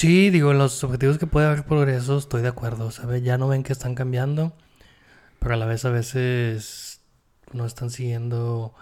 Sí, 0.00 0.30
digo, 0.30 0.54
los 0.54 0.82
objetivos 0.82 1.18
que 1.18 1.26
puede 1.26 1.46
haber 1.46 1.66
progreso, 1.66 2.16
estoy 2.16 2.40
de 2.40 2.48
acuerdo, 2.48 2.90
¿sabes? 2.90 3.22
Ya 3.22 3.36
no 3.36 3.48
ven 3.48 3.62
que 3.62 3.74
están 3.74 3.94
cambiando, 3.94 4.56
pero 5.38 5.52
a 5.52 5.56
la 5.58 5.66
vez 5.66 5.84
a 5.84 5.90
veces 5.90 7.02
no 7.52 7.66
están 7.66 7.90
siguiendo 7.90 8.72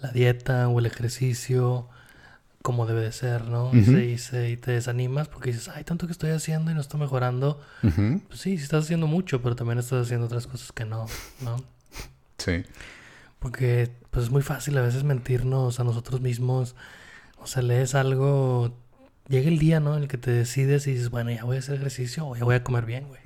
la 0.00 0.10
dieta 0.10 0.68
o 0.68 0.78
el 0.78 0.84
ejercicio 0.84 1.88
como 2.60 2.84
debe 2.84 3.00
de 3.00 3.12
ser, 3.12 3.46
¿no? 3.46 3.70
y, 3.72 4.18
se, 4.18 4.50
y, 4.50 4.56
te 4.58 4.72
desanimas 4.72 5.28
porque 5.28 5.50
dices, 5.50 5.70
ay, 5.74 5.82
tanto 5.82 6.04
que 6.04 6.12
estoy 6.12 6.28
haciendo 6.28 6.70
y 6.70 6.74
no 6.74 6.82
estoy 6.82 7.00
mejorando. 7.00 7.58
Pues 7.80 8.38
sí, 8.38 8.58
sí 8.58 8.64
estás 8.64 8.84
haciendo 8.84 9.06
mucho, 9.06 9.40
pero 9.40 9.56
también 9.56 9.78
estás 9.78 10.02
haciendo 10.02 10.26
otras 10.26 10.46
cosas 10.46 10.72
que 10.72 10.84
no, 10.84 11.06
¿no? 11.40 11.56
Sí. 12.36 12.64
Porque 13.38 13.96
pues 14.10 14.26
es 14.26 14.30
muy 14.30 14.42
fácil 14.42 14.76
a 14.76 14.82
veces 14.82 15.04
mentirnos 15.04 15.80
a 15.80 15.84
nosotros 15.84 16.20
mismos. 16.20 16.76
O 17.38 17.46
sea, 17.46 17.62
lees 17.62 17.94
algo, 17.94 18.76
llega 19.28 19.48
el 19.48 19.58
día, 19.58 19.80
¿no? 19.80 19.96
En 19.96 20.02
el 20.02 20.08
que 20.08 20.18
te 20.18 20.30
decides 20.30 20.86
y 20.86 20.92
dices, 20.92 21.10
bueno, 21.10 21.30
ya 21.30 21.44
voy 21.44 21.56
a 21.56 21.58
hacer 21.58 21.76
ejercicio 21.76 22.26
o 22.26 22.36
ya 22.36 22.44
voy 22.44 22.54
a 22.54 22.64
comer 22.64 22.84
bien, 22.84 23.08
güey. 23.08 23.20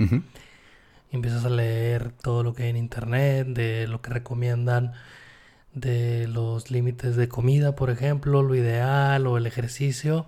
Y 1.13 1.17
empiezas 1.17 1.45
a 1.45 1.51
leer 1.51 2.13
todo 2.13 2.43
lo 2.43 2.55
que 2.55 2.65
hay 2.65 2.71
en 2.71 2.77
internet, 2.77 3.49
de 3.49 3.87
lo 3.87 4.01
que 4.01 4.11
recomiendan, 4.11 4.93
de 5.75 6.29
los 6.29 6.71
límites 6.71 7.17
de 7.17 7.29
comida, 7.29 7.75
por 7.75 7.91
ejemplo, 7.91 8.43
lo 8.43 8.55
ideal 8.55 9.27
o 9.27 9.37
el 9.37 9.47
ejercicio. 9.47 10.27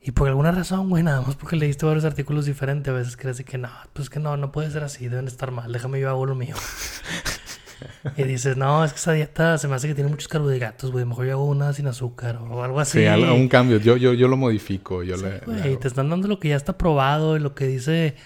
Y 0.00 0.12
por 0.12 0.28
alguna 0.28 0.52
razón, 0.52 0.88
güey, 0.88 1.02
nada 1.02 1.20
más 1.22 1.34
porque 1.34 1.56
leíste 1.56 1.84
varios 1.84 2.04
artículos 2.04 2.46
diferentes, 2.46 2.90
a 2.90 2.96
veces 2.96 3.16
crees 3.16 3.42
que 3.42 3.58
no, 3.58 3.68
pues 3.92 4.08
que 4.08 4.20
no, 4.20 4.36
no 4.36 4.52
puede 4.52 4.70
ser 4.70 4.84
así, 4.84 5.08
deben 5.08 5.26
estar 5.26 5.50
mal, 5.50 5.72
déjame 5.72 6.00
yo 6.00 6.08
hago 6.08 6.24
lo 6.24 6.34
mío. 6.34 6.54
Y 8.16 8.22
dices, 8.24 8.56
no, 8.56 8.84
es 8.84 8.92
que 8.92 8.98
esa 8.98 9.12
dieta 9.12 9.58
se 9.58 9.68
me 9.68 9.74
hace 9.74 9.88
que 9.88 9.94
tiene 9.94 10.10
muchos 10.10 10.28
carbohidratos, 10.28 10.90
güey. 10.90 11.04
Mejor 11.04 11.26
yo 11.26 11.32
hago 11.32 11.44
una 11.46 11.72
sin 11.72 11.86
azúcar 11.86 12.36
o 12.36 12.62
algo 12.62 12.80
así. 12.80 13.00
Sí, 13.00 13.06
un 13.06 13.48
cambio. 13.48 13.78
Yo, 13.78 13.96
yo, 13.96 14.12
yo 14.12 14.28
lo 14.28 14.36
modifico. 14.36 15.02
Yo 15.02 15.16
le, 15.16 15.38
güey, 15.40 15.76
te 15.76 15.88
están 15.88 16.10
dando 16.10 16.28
lo 16.28 16.38
que 16.38 16.48
ya 16.48 16.56
está 16.56 16.76
probado 16.76 17.36
y 17.36 17.40
lo 17.40 17.54
que 17.54 17.66
dice 17.66 18.16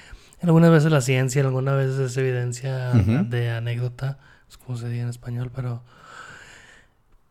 algunas 0.42 0.70
veces 0.70 0.90
la 0.90 1.00
ciencia, 1.00 1.42
algunas 1.42 1.76
veces 1.76 1.98
es 1.98 2.16
evidencia 2.16 2.90
de 2.92 3.50
anécdota. 3.50 4.18
Es 4.48 4.56
como 4.56 4.76
se 4.76 4.88
dice 4.88 5.02
en 5.02 5.08
español, 5.08 5.50
pero... 5.54 5.82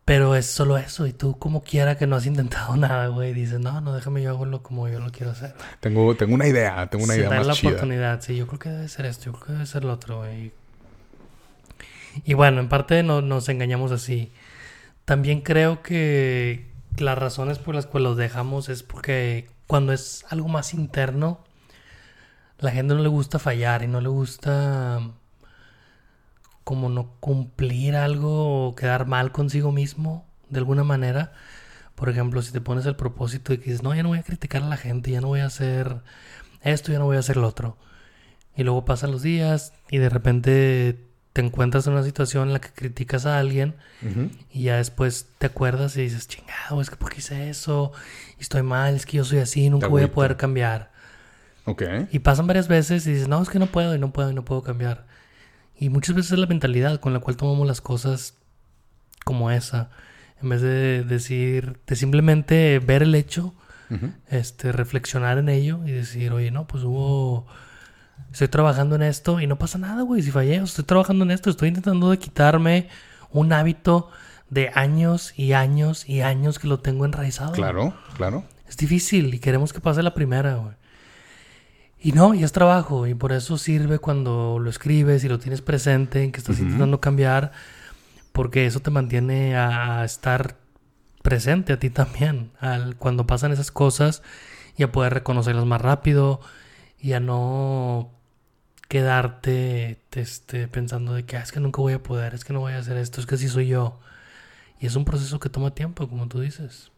Pero 0.04 0.34
es 0.34 0.46
solo 0.46 0.78
eso. 0.78 1.06
Y 1.06 1.12
tú, 1.12 1.38
como 1.38 1.62
quiera 1.62 1.96
que 1.96 2.08
no 2.08 2.16
has 2.16 2.26
intentado 2.26 2.76
nada, 2.76 3.06
güey, 3.06 3.32
dices, 3.32 3.60
no, 3.60 3.80
no, 3.80 3.94
déjame 3.94 4.20
yo 4.20 4.30
hago 4.30 4.46
lo 4.46 4.62
como 4.62 4.88
yo 4.88 4.98
lo 4.98 5.10
quiero 5.10 5.30
hacer. 5.30 5.54
Tengo, 5.78 6.16
tengo 6.16 6.34
una 6.34 6.48
idea, 6.48 6.88
tengo 6.88 7.04
una 7.04 7.14
idea 7.14 7.30
más 7.30 7.46
la 7.46 7.52
oportunidad. 7.52 8.20
Sí, 8.20 8.36
yo 8.36 8.48
creo 8.48 8.58
que 8.58 8.68
debe 8.68 8.88
ser 8.88 9.06
esto, 9.06 9.26
yo 9.26 9.32
creo 9.32 9.46
que 9.46 9.52
debe 9.52 9.66
ser 9.66 9.84
lo 9.84 9.92
otro, 9.92 10.18
güey. 10.18 10.52
Y 12.24 12.34
bueno, 12.34 12.60
en 12.60 12.68
parte 12.68 13.02
no, 13.02 13.22
nos 13.22 13.48
engañamos 13.48 13.92
así. 13.92 14.32
También 15.04 15.40
creo 15.40 15.82
que 15.82 16.70
las 16.98 17.18
razones 17.18 17.58
por 17.58 17.74
las 17.74 17.86
cuales 17.86 18.08
los 18.10 18.16
dejamos 18.16 18.68
es 18.68 18.82
porque 18.82 19.48
cuando 19.66 19.92
es 19.92 20.24
algo 20.30 20.48
más 20.48 20.74
interno, 20.74 21.40
la 22.58 22.70
gente 22.70 22.94
no 22.94 23.02
le 23.02 23.08
gusta 23.08 23.38
fallar 23.38 23.82
y 23.82 23.88
no 23.88 24.00
le 24.00 24.08
gusta 24.08 25.00
como 26.64 26.88
no 26.88 27.16
cumplir 27.18 27.96
algo 27.96 28.68
o 28.68 28.74
quedar 28.76 29.06
mal 29.06 29.32
consigo 29.32 29.72
mismo 29.72 30.26
de 30.48 30.58
alguna 30.58 30.84
manera. 30.84 31.32
Por 31.96 32.08
ejemplo, 32.08 32.42
si 32.42 32.52
te 32.52 32.60
pones 32.60 32.86
el 32.86 32.96
propósito 32.96 33.52
y 33.52 33.56
dices, 33.56 33.82
no, 33.82 33.94
ya 33.94 34.02
no 34.02 34.10
voy 34.10 34.18
a 34.18 34.22
criticar 34.22 34.62
a 34.62 34.68
la 34.68 34.76
gente, 34.76 35.10
ya 35.10 35.20
no 35.20 35.28
voy 35.28 35.40
a 35.40 35.46
hacer 35.46 36.02
esto, 36.62 36.92
ya 36.92 36.98
no 36.98 37.06
voy 37.06 37.16
a 37.16 37.20
hacer 37.20 37.36
lo 37.36 37.48
otro. 37.48 37.76
Y 38.56 38.62
luego 38.64 38.84
pasan 38.84 39.10
los 39.10 39.22
días 39.22 39.72
y 39.90 39.98
de 39.98 40.08
repente 40.08 41.11
te 41.32 41.40
encuentras 41.40 41.86
en 41.86 41.94
una 41.94 42.02
situación 42.02 42.48
en 42.48 42.52
la 42.52 42.60
que 42.60 42.70
criticas 42.70 43.24
a 43.26 43.38
alguien 43.38 43.74
y 44.50 44.64
ya 44.64 44.76
después 44.76 45.28
te 45.38 45.46
acuerdas 45.46 45.96
y 45.96 46.02
dices, 46.02 46.28
chingado, 46.28 46.80
es 46.80 46.90
que 46.90 46.96
¿por 46.96 47.10
qué 47.10 47.18
hice 47.18 47.48
eso? 47.48 47.92
estoy 48.42 48.62
mal, 48.62 48.94
es 48.94 49.06
que 49.06 49.16
yo 49.16 49.24
soy 49.24 49.38
así, 49.38 49.70
nunca 49.70 49.86
voy 49.86 50.02
a 50.02 50.12
poder 50.12 50.36
cambiar. 50.36 50.90
Ok. 51.64 51.82
Y 52.10 52.18
pasan 52.18 52.46
varias 52.46 52.68
veces 52.68 53.06
y 53.06 53.12
dices, 53.12 53.28
no, 53.28 53.40
es 53.40 53.48
que 53.48 53.58
no 53.58 53.66
puedo 53.66 53.94
y 53.94 53.98
no 53.98 54.12
puedo 54.12 54.30
y 54.30 54.34
no 54.34 54.44
puedo 54.44 54.62
cambiar. 54.62 55.06
Y 55.76 55.88
muchas 55.88 56.14
veces 56.14 56.32
es 56.32 56.38
la 56.38 56.46
mentalidad 56.46 57.00
con 57.00 57.12
la 57.12 57.20
cual 57.20 57.36
tomamos 57.36 57.66
las 57.66 57.80
cosas 57.80 58.34
como 59.24 59.50
esa. 59.50 59.90
En 60.42 60.48
vez 60.48 60.60
de 60.60 61.04
decir, 61.04 61.78
de 61.86 61.96
simplemente 61.96 62.78
ver 62.80 63.02
el 63.02 63.14
hecho, 63.14 63.54
este, 64.30 64.72
reflexionar 64.72 65.36
en 65.36 65.50
ello 65.50 65.80
y 65.84 65.90
decir, 65.92 66.32
oye, 66.32 66.50
no, 66.50 66.66
pues 66.66 66.82
hubo 66.82 67.46
estoy 68.30 68.48
trabajando 68.48 68.96
en 68.96 69.02
esto 69.02 69.40
y 69.40 69.46
no 69.46 69.58
pasa 69.58 69.78
nada, 69.78 70.02
güey, 70.02 70.22
si 70.22 70.30
fallé, 70.30 70.56
estoy 70.56 70.84
trabajando 70.84 71.24
en 71.24 71.30
esto, 71.30 71.50
estoy 71.50 71.68
intentando 71.68 72.10
de 72.10 72.18
quitarme 72.18 72.88
un 73.30 73.52
hábito 73.52 74.10
de 74.50 74.70
años 74.74 75.32
y 75.36 75.52
años 75.54 76.08
y 76.08 76.20
años 76.20 76.58
que 76.58 76.68
lo 76.68 76.80
tengo 76.80 77.04
enraizado. 77.04 77.52
Claro, 77.52 77.94
claro. 78.16 78.44
Es 78.68 78.76
difícil 78.76 79.34
y 79.34 79.38
queremos 79.38 79.72
que 79.72 79.80
pase 79.80 80.02
la 80.02 80.14
primera, 80.14 80.56
güey. 80.56 80.74
Y 81.98 82.12
no, 82.12 82.34
y 82.34 82.42
es 82.42 82.52
trabajo, 82.52 83.06
y 83.06 83.14
por 83.14 83.32
eso 83.32 83.56
sirve 83.58 83.98
cuando 84.00 84.58
lo 84.58 84.68
escribes 84.68 85.22
y 85.22 85.28
lo 85.28 85.38
tienes 85.38 85.62
presente, 85.62 86.24
en 86.24 86.32
que 86.32 86.38
estás 86.38 86.58
intentando 86.58 87.00
cambiar, 87.00 87.52
porque 88.32 88.66
eso 88.66 88.80
te 88.80 88.90
mantiene 88.90 89.56
a 89.56 90.04
estar 90.04 90.56
presente 91.22 91.72
a 91.72 91.78
ti 91.78 91.90
también, 91.90 92.50
al, 92.58 92.96
cuando 92.96 93.24
pasan 93.26 93.52
esas 93.52 93.70
cosas 93.70 94.22
y 94.76 94.82
a 94.82 94.90
poder 94.90 95.14
reconocerlas 95.14 95.64
más 95.64 95.80
rápido 95.80 96.40
y 97.02 97.12
a 97.12 97.20
no 97.20 98.10
quedarte 98.88 99.98
este, 100.12 100.68
pensando 100.68 101.14
de 101.14 101.24
que 101.24 101.36
ah, 101.36 101.42
es 101.42 101.50
que 101.50 101.60
nunca 101.60 101.82
voy 101.82 101.94
a 101.94 102.02
poder, 102.02 102.32
es 102.32 102.44
que 102.44 102.52
no 102.52 102.60
voy 102.60 102.74
a 102.74 102.78
hacer 102.78 102.96
esto, 102.96 103.20
es 103.20 103.26
que 103.26 103.34
así 103.34 103.48
soy 103.48 103.66
yo. 103.66 103.98
Y 104.80 104.86
es 104.86 104.94
un 104.96 105.04
proceso 105.04 105.40
que 105.40 105.48
toma 105.48 105.74
tiempo, 105.74 106.08
como 106.08 106.28
tú 106.28 106.40
dices. 106.40 106.90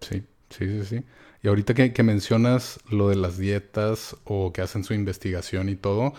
Sí, 0.00 0.24
sí, 0.48 0.66
sí, 0.66 0.84
sí. 0.84 1.04
Y 1.42 1.48
ahorita 1.48 1.74
que, 1.74 2.02
mencionas 2.02 2.80
lo 2.88 3.08
de 3.08 3.16
las 3.16 3.36
dietas 3.36 4.16
o 4.24 4.52
que 4.52 4.62
hacen 4.62 4.82
su 4.82 4.94
investigación 4.94 5.68
y 5.68 5.76
todo, 5.76 6.14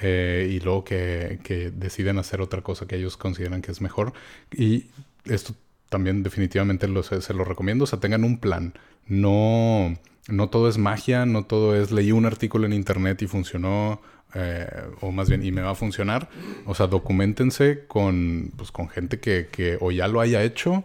eh, 0.00 0.48
y 0.50 0.60
luego 0.60 0.84
que, 0.84 1.40
que, 1.42 1.70
deciden 1.70 2.18
hacer 2.18 2.40
otra 2.40 2.62
cosa 2.62 2.86
que 2.86 2.96
ellos 2.96 3.18
consideran 3.18 3.60
que 3.60 3.70
es 3.70 3.82
mejor, 3.82 4.14
y 4.50 4.86
esto 5.26 5.54
también 5.90 6.22
definitivamente 6.22 6.88
lo, 6.88 7.02
se 7.02 7.34
lo 7.34 7.44
recomiendo, 7.44 7.84
o 7.84 7.86
sea, 7.86 8.00
tengan 8.00 8.24
un 8.24 8.38
plan. 8.38 8.72
No, 9.06 9.94
no 10.28 10.48
todo 10.48 10.68
es 10.68 10.78
magia, 10.78 11.26
no 11.26 11.44
todo 11.44 11.74
es 11.76 11.90
leí 11.90 12.12
un 12.12 12.26
artículo 12.26 12.66
en 12.66 12.72
internet 12.72 13.20
y 13.22 13.26
funcionó, 13.26 14.00
eh, 14.34 14.66
o 15.00 15.10
más 15.10 15.28
bien, 15.28 15.44
y 15.44 15.52
me 15.52 15.62
va 15.62 15.70
a 15.70 15.74
funcionar. 15.74 16.28
O 16.66 16.74
sea, 16.74 16.86
documentense 16.86 17.84
con, 17.86 18.52
pues, 18.56 18.70
con 18.70 18.88
gente 18.88 19.20
que, 19.20 19.48
que 19.50 19.78
o 19.80 19.90
ya 19.90 20.08
lo 20.08 20.20
haya 20.20 20.42
hecho 20.42 20.84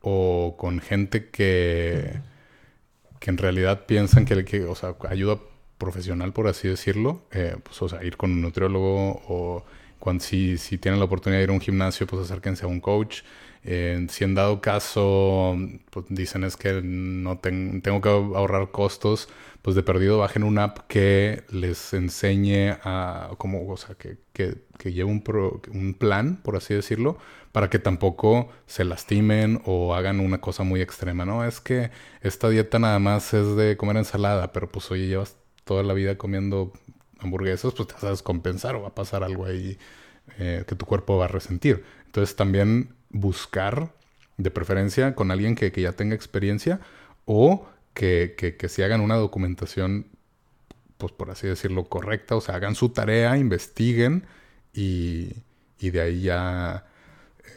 o 0.00 0.56
con 0.58 0.80
gente 0.80 1.28
que, 1.30 2.20
que 3.20 3.30
en 3.30 3.38
realidad 3.38 3.86
piensan 3.86 4.24
que, 4.24 4.44
que, 4.44 4.64
o 4.64 4.74
sea, 4.74 4.94
ayuda 5.08 5.38
profesional, 5.78 6.32
por 6.32 6.48
así 6.48 6.68
decirlo. 6.68 7.22
Eh, 7.32 7.56
pues, 7.62 7.80
o 7.82 7.88
sea, 7.88 8.02
ir 8.04 8.16
con 8.16 8.32
un 8.32 8.42
nutriólogo 8.42 9.22
o 9.28 9.64
cuando, 9.98 10.24
si, 10.24 10.58
si 10.58 10.78
tienen 10.78 11.00
la 11.00 11.06
oportunidad 11.06 11.40
de 11.40 11.44
ir 11.44 11.50
a 11.50 11.52
un 11.52 11.60
gimnasio, 11.60 12.06
pues 12.06 12.22
acérquense 12.22 12.64
a 12.64 12.68
un 12.68 12.80
coach. 12.80 13.22
Eh, 13.64 14.06
si 14.08 14.24
en 14.24 14.34
dado 14.34 14.60
caso 14.60 15.56
pues 15.90 16.06
dicen 16.08 16.44
es 16.44 16.56
que 16.56 16.80
no 16.82 17.38
tengo 17.38 18.00
que 18.00 18.08
ahorrar 18.08 18.70
costos, 18.70 19.28
pues 19.62 19.74
de 19.76 19.82
perdido 19.82 20.18
bajen 20.18 20.44
una 20.44 20.64
app 20.64 20.78
que 20.86 21.44
les 21.50 21.92
enseñe 21.92 22.70
a, 22.82 23.30
como, 23.38 23.68
o 23.68 23.76
sea, 23.76 23.96
que, 23.96 24.18
que, 24.32 24.92
lleve 24.92 25.10
un, 25.10 25.22
un 25.72 25.94
plan, 25.94 26.40
por 26.42 26.56
así 26.56 26.72
decirlo, 26.72 27.18
para 27.52 27.68
que 27.68 27.78
tampoco 27.78 28.48
se 28.66 28.84
lastimen 28.84 29.60
o 29.64 29.94
hagan 29.94 30.20
una 30.20 30.40
cosa 30.40 30.62
muy 30.62 30.80
extrema, 30.80 31.24
¿no? 31.24 31.44
Es 31.44 31.60
que 31.60 31.90
esta 32.22 32.48
dieta 32.48 32.78
nada 32.78 32.98
más 32.98 33.34
es 33.34 33.56
de 33.56 33.76
comer 33.76 33.96
ensalada, 33.96 34.52
pero 34.52 34.68
pues 34.68 34.90
oye, 34.90 35.08
llevas 35.08 35.36
toda 35.64 35.82
la 35.82 35.94
vida 35.94 36.16
comiendo 36.16 36.72
hamburguesas, 37.18 37.74
pues 37.74 37.88
te 37.88 37.94
vas 37.94 38.04
a 38.04 38.10
descompensar 38.10 38.76
o 38.76 38.82
va 38.82 38.88
a 38.88 38.94
pasar 38.94 39.24
algo 39.24 39.44
ahí 39.44 39.78
eh, 40.38 40.64
que 40.66 40.74
tu 40.74 40.86
cuerpo 40.86 41.16
va 41.16 41.26
a 41.26 41.28
resentir. 41.28 41.84
Entonces 42.06 42.36
también 42.36 42.94
buscar, 43.10 43.92
de 44.36 44.50
preferencia, 44.50 45.14
con 45.14 45.30
alguien 45.30 45.54
que, 45.54 45.70
ya 45.70 45.92
tenga 45.92 46.14
experiencia 46.14 46.80
o 47.24 47.66
que, 47.94 48.56
si 48.68 48.82
hagan 48.82 49.00
una 49.00 49.16
documentación, 49.16 50.06
pues 50.96 51.12
por 51.12 51.30
así 51.30 51.46
decirlo, 51.48 51.84
correcta, 51.84 52.36
o 52.36 52.40
sea, 52.40 52.54
hagan 52.54 52.74
su 52.74 52.90
tarea, 52.90 53.36
investiguen 53.36 54.24
y, 54.72 55.32
de 55.80 56.00
ahí 56.00 56.22
ya 56.22 56.86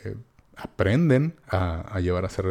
eh, 0.04 0.16
aprenden 0.56 1.36
a, 1.48 2.00
llevar 2.00 2.24
a 2.24 2.28
hacer 2.28 2.46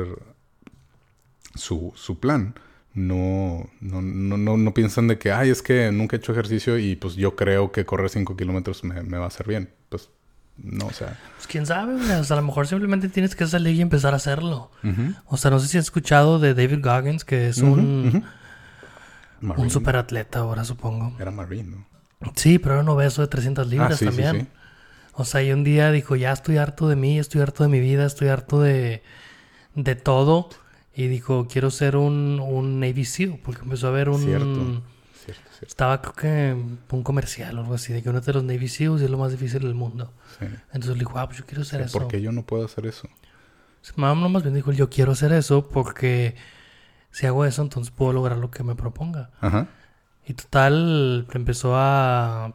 su 1.54 2.18
plan. 2.20 2.54
No, 2.92 3.70
no, 3.80 4.02
no, 4.02 4.56
no, 4.56 4.74
piensan 4.74 5.06
de 5.06 5.18
que, 5.18 5.30
ay, 5.30 5.50
es 5.50 5.62
que 5.62 5.92
nunca 5.92 6.16
he 6.16 6.18
hecho 6.18 6.32
ejercicio 6.32 6.76
y 6.76 6.96
pues 6.96 7.14
yo 7.14 7.36
creo 7.36 7.70
que 7.70 7.86
correr 7.86 8.10
5 8.10 8.36
kilómetros 8.36 8.82
me, 8.82 9.02
me, 9.02 9.16
va 9.16 9.24
a 9.24 9.28
hacer 9.28 9.46
bien. 9.46 9.72
Pues 9.88 10.10
no, 10.56 10.86
o 10.86 10.92
sea. 10.92 11.16
Pues 11.36 11.46
quién 11.46 11.66
sabe, 11.66 11.94
o 11.94 12.24
sea, 12.24 12.36
a 12.36 12.40
lo 12.40 12.46
mejor 12.46 12.66
simplemente 12.66 13.08
tienes 13.08 13.36
que 13.36 13.46
salir 13.46 13.76
y 13.76 13.80
empezar 13.80 14.12
a 14.12 14.16
hacerlo. 14.16 14.70
O 15.26 15.36
sea, 15.36 15.50
no 15.52 15.60
sé 15.60 15.68
si 15.68 15.78
has 15.78 15.84
escuchado 15.84 16.40
de 16.40 16.54
David 16.54 16.80
Goggins, 16.82 17.24
que 17.24 17.48
es 17.48 17.58
un, 17.58 18.24
un 19.40 19.70
superatleta 19.70 20.40
ahora, 20.40 20.64
supongo. 20.64 21.14
Era 21.20 21.30
Marine, 21.30 21.76
¿no? 21.76 22.32
Sí, 22.34 22.58
pero 22.58 22.74
era 22.74 22.82
un 22.82 22.88
obeso 22.88 23.22
de 23.22 23.28
300 23.28 23.68
libras 23.68 23.92
ah, 23.92 23.96
sí, 23.96 24.04
también. 24.04 24.32
Sí, 24.32 24.40
sí. 24.42 24.48
O 25.14 25.24
sea, 25.24 25.42
y 25.42 25.52
un 25.52 25.64
día 25.64 25.90
dijo, 25.90 26.16
ya 26.16 26.32
estoy 26.32 26.58
harto 26.58 26.88
de 26.88 26.96
mí, 26.96 27.18
estoy 27.18 27.40
harto 27.40 27.62
de 27.62 27.68
mi 27.68 27.80
vida, 27.80 28.06
estoy 28.06 28.28
harto 28.28 28.60
de, 28.60 29.02
de 29.74 29.94
todo. 29.94 30.48
Y 30.94 31.06
dijo, 31.08 31.46
quiero 31.48 31.70
ser 31.70 31.96
un, 31.96 32.40
un 32.40 32.80
Navy 32.80 33.04
SEAL, 33.04 33.38
porque 33.42 33.62
empezó 33.62 33.88
a 33.88 33.90
ver 33.90 34.08
un... 34.08 34.20
Cierto. 34.20 34.82
Cierto, 35.24 35.42
cierto. 35.50 35.66
Estaba 35.66 36.00
creo 36.02 36.14
que 36.14 36.56
un 36.94 37.02
comercial 37.02 37.56
o 37.58 37.60
algo 37.60 37.74
así, 37.74 37.92
de 37.92 38.02
que 38.02 38.10
uno 38.10 38.20
de 38.20 38.32
los 38.32 38.42
Navy 38.42 38.68
SEALs 38.68 39.02
es 39.02 39.10
lo 39.10 39.18
más 39.18 39.30
difícil 39.30 39.60
del 39.62 39.74
mundo. 39.74 40.12
Sí. 40.38 40.46
Entonces 40.72 40.92
le 40.94 41.00
dijo, 41.00 41.18
ah, 41.18 41.26
pues 41.26 41.38
yo 41.38 41.46
quiero 41.46 41.62
hacer 41.62 41.80
Sí, 41.80 41.86
eso. 41.86 41.98
¿Por 41.98 42.08
qué 42.08 42.20
yo 42.20 42.32
no 42.32 42.42
puedo 42.42 42.64
hacer 42.64 42.86
eso? 42.86 43.08
Mamá 43.96 44.28
más 44.28 44.42
bien 44.42 44.54
dijo, 44.54 44.72
yo 44.72 44.90
quiero 44.90 45.12
hacer 45.12 45.32
eso 45.32 45.68
porque 45.68 46.34
si 47.10 47.26
hago 47.26 47.44
eso, 47.44 47.62
entonces 47.62 47.92
puedo 47.92 48.12
lograr 48.12 48.38
lo 48.38 48.50
que 48.50 48.62
me 48.62 48.74
proponga. 48.74 49.30
Ajá. 49.40 49.68
Y 50.26 50.34
total, 50.34 51.26
empezó 51.32 51.72
a... 51.76 52.54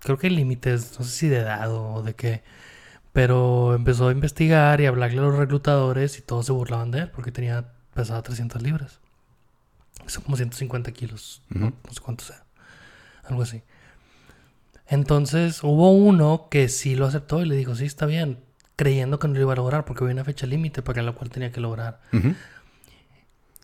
Creo 0.00 0.18
que 0.18 0.26
hay 0.28 0.36
límites, 0.36 0.98
no 0.98 1.04
sé 1.04 1.10
si 1.10 1.28
de 1.28 1.38
edad 1.38 1.72
o 1.72 2.02
de 2.02 2.14
qué. 2.14 2.42
Pero 3.16 3.74
empezó 3.74 4.08
a 4.08 4.12
investigar 4.12 4.78
y 4.82 4.84
a 4.84 4.90
hablarle 4.90 5.20
a 5.20 5.22
los 5.22 5.36
reclutadores 5.36 6.18
y 6.18 6.20
todos 6.20 6.44
se 6.44 6.52
burlaban 6.52 6.90
de 6.90 6.98
él 6.98 7.10
porque 7.10 7.32
tenía 7.32 7.72
pesaba 7.94 8.20
300 8.20 8.60
libras. 8.60 9.00
Son 10.06 10.22
como 10.22 10.36
150 10.36 10.92
kilos, 10.92 11.40
no, 11.48 11.70
no 11.70 11.92
sé 11.94 12.00
cuánto 12.02 12.26
sea. 12.26 12.44
Algo 13.24 13.40
así. 13.40 13.62
Entonces 14.86 15.64
hubo 15.64 15.92
uno 15.92 16.48
que 16.50 16.68
sí 16.68 16.94
lo 16.94 17.06
aceptó 17.06 17.40
y 17.40 17.46
le 17.46 17.56
dijo, 17.56 17.74
sí, 17.74 17.86
está 17.86 18.04
bien, 18.04 18.38
creyendo 18.76 19.18
que 19.18 19.28
no 19.28 19.34
lo 19.34 19.40
iba 19.40 19.54
a 19.54 19.56
lograr 19.56 19.86
porque 19.86 20.04
había 20.04 20.12
una 20.12 20.24
fecha 20.24 20.46
límite 20.46 20.82
para 20.82 21.00
la 21.00 21.12
cual 21.12 21.30
tenía 21.30 21.50
que 21.52 21.62
lograr. 21.62 22.02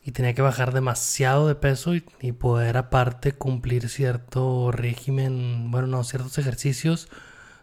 Y 0.02 0.12
tenía 0.12 0.32
que 0.32 0.40
bajar 0.40 0.72
demasiado 0.72 1.46
de 1.46 1.56
peso 1.56 1.94
y, 1.94 2.02
y 2.22 2.32
poder 2.32 2.78
aparte 2.78 3.32
cumplir 3.32 3.90
cierto 3.90 4.72
régimen, 4.72 5.70
bueno, 5.70 5.88
no, 5.88 6.04
ciertos 6.04 6.38
ejercicios 6.38 7.10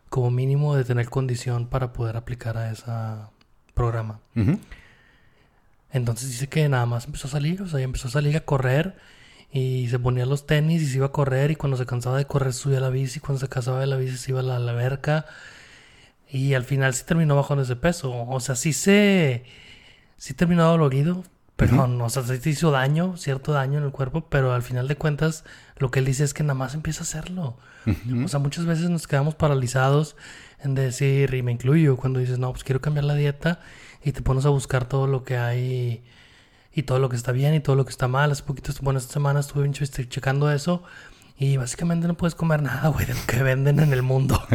como 0.09 0.31
mínimo 0.31 0.75
de 0.75 0.83
tener 0.83 1.09
condición 1.09 1.67
para 1.67 1.93
poder 1.93 2.17
aplicar 2.17 2.57
a 2.57 2.71
ese 2.71 2.85
programa. 3.73 4.19
Entonces 5.91 6.29
dice 6.29 6.47
que 6.47 6.67
nada 6.69 6.85
más 6.85 7.05
empezó 7.05 7.27
a 7.27 7.31
salir, 7.31 7.61
o 7.61 7.67
sea, 7.67 7.79
empezó 7.79 8.07
a 8.07 8.11
salir 8.11 8.37
a 8.37 8.41
correr 8.41 8.97
y 9.51 9.87
se 9.89 9.97
ponía 9.97 10.25
los 10.25 10.45
tenis 10.45 10.81
y 10.81 10.85
se 10.85 10.97
iba 10.97 11.07
a 11.07 11.11
correr 11.11 11.51
y 11.51 11.55
cuando 11.55 11.77
se 11.77 11.85
cansaba 11.85 12.17
de 12.17 12.25
correr 12.25 12.53
subía 12.53 12.77
a 12.77 12.81
la 12.81 12.89
bici, 12.89 13.19
cuando 13.19 13.39
se 13.39 13.47
cansaba 13.47 13.79
de 13.79 13.87
la 13.87 13.97
bici 13.97 14.17
se 14.17 14.31
iba 14.31 14.41
a 14.41 14.43
la, 14.43 14.57
a 14.57 14.59
la 14.59 14.71
alberca 14.71 15.25
y 16.29 16.53
al 16.53 16.63
final 16.63 16.93
sí 16.93 17.03
terminó 17.05 17.35
bajando 17.35 17.63
ese 17.63 17.75
peso, 17.75 18.27
o 18.27 18.39
sea, 18.39 18.55
sí 18.55 18.73
se, 18.73 19.43
sí 20.17 20.35
terminó 20.35 20.65
dolorido, 20.65 21.23
pero 21.59 21.87
no, 21.87 22.05
o 22.05 22.09
sea, 22.09 22.23
te 22.23 22.49
hizo 22.49 22.71
daño, 22.71 23.17
cierto 23.17 23.51
daño 23.51 23.79
en 23.79 23.83
el 23.83 23.91
cuerpo, 23.91 24.25
pero 24.29 24.53
al 24.53 24.63
final 24.63 24.87
de 24.87 24.95
cuentas 24.95 25.43
lo 25.75 25.91
que 25.91 25.99
él 25.99 26.05
dice 26.05 26.23
es 26.23 26.33
que 26.33 26.41
nada 26.41 26.53
más 26.53 26.73
empieza 26.73 27.01
a 27.01 27.03
hacerlo. 27.03 27.57
O 28.23 28.27
sea, 28.29 28.39
muchas 28.39 28.65
veces 28.65 28.89
nos 28.89 29.07
quedamos 29.07 29.35
paralizados 29.35 30.15
en 30.63 30.73
decir, 30.73 31.33
y 31.33 31.43
me 31.43 31.51
incluyo, 31.51 31.97
cuando 31.97 32.19
dices, 32.19 32.39
no, 32.39 32.51
pues 32.51 32.63
quiero 32.63 32.79
cambiar 32.79 33.03
la 33.03 33.15
dieta 33.15 33.59
y 34.05 34.13
te 34.13 34.21
pones 34.21 34.45
a 34.45 34.49
buscar 34.49 34.85
todo 34.85 35.05
lo 35.05 35.25
que 35.25 35.37
hay 35.37 36.01
y 36.73 36.83
todo 36.83 36.99
lo 36.99 37.09
que 37.09 37.17
está 37.17 37.33
bien 37.33 37.53
y 37.53 37.59
todo 37.59 37.75
lo 37.75 37.83
que 37.83 37.91
está 37.91 38.07
mal. 38.07 38.31
Hace 38.31 38.43
poquito, 38.43 38.71
bueno, 38.81 38.97
esta 38.97 39.11
semana 39.11 39.41
estuve 39.41 39.69
checando 40.07 40.49
eso 40.49 40.83
y 41.37 41.57
básicamente 41.57 42.07
no 42.07 42.15
puedes 42.15 42.35
comer 42.35 42.61
nada, 42.61 42.87
güey, 42.87 43.05
de 43.05 43.15
lo 43.15 43.25
que 43.27 43.43
venden 43.43 43.81
en 43.81 43.91
el 43.91 44.01
mundo. 44.01 44.41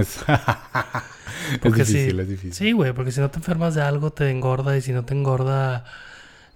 Es, 1.62 1.74
difícil, 1.74 2.20
es 2.20 2.28
difícil. 2.28 2.54
Sí, 2.54 2.72
güey, 2.72 2.92
porque 2.94 3.12
si 3.12 3.20
no 3.20 3.30
te 3.30 3.36
enfermas 3.36 3.74
de 3.74 3.82
algo 3.82 4.12
te 4.12 4.30
engorda 4.30 4.78
y 4.78 4.80
si 4.80 4.92
no 4.92 5.04
te 5.04 5.12
engorda, 5.12 5.84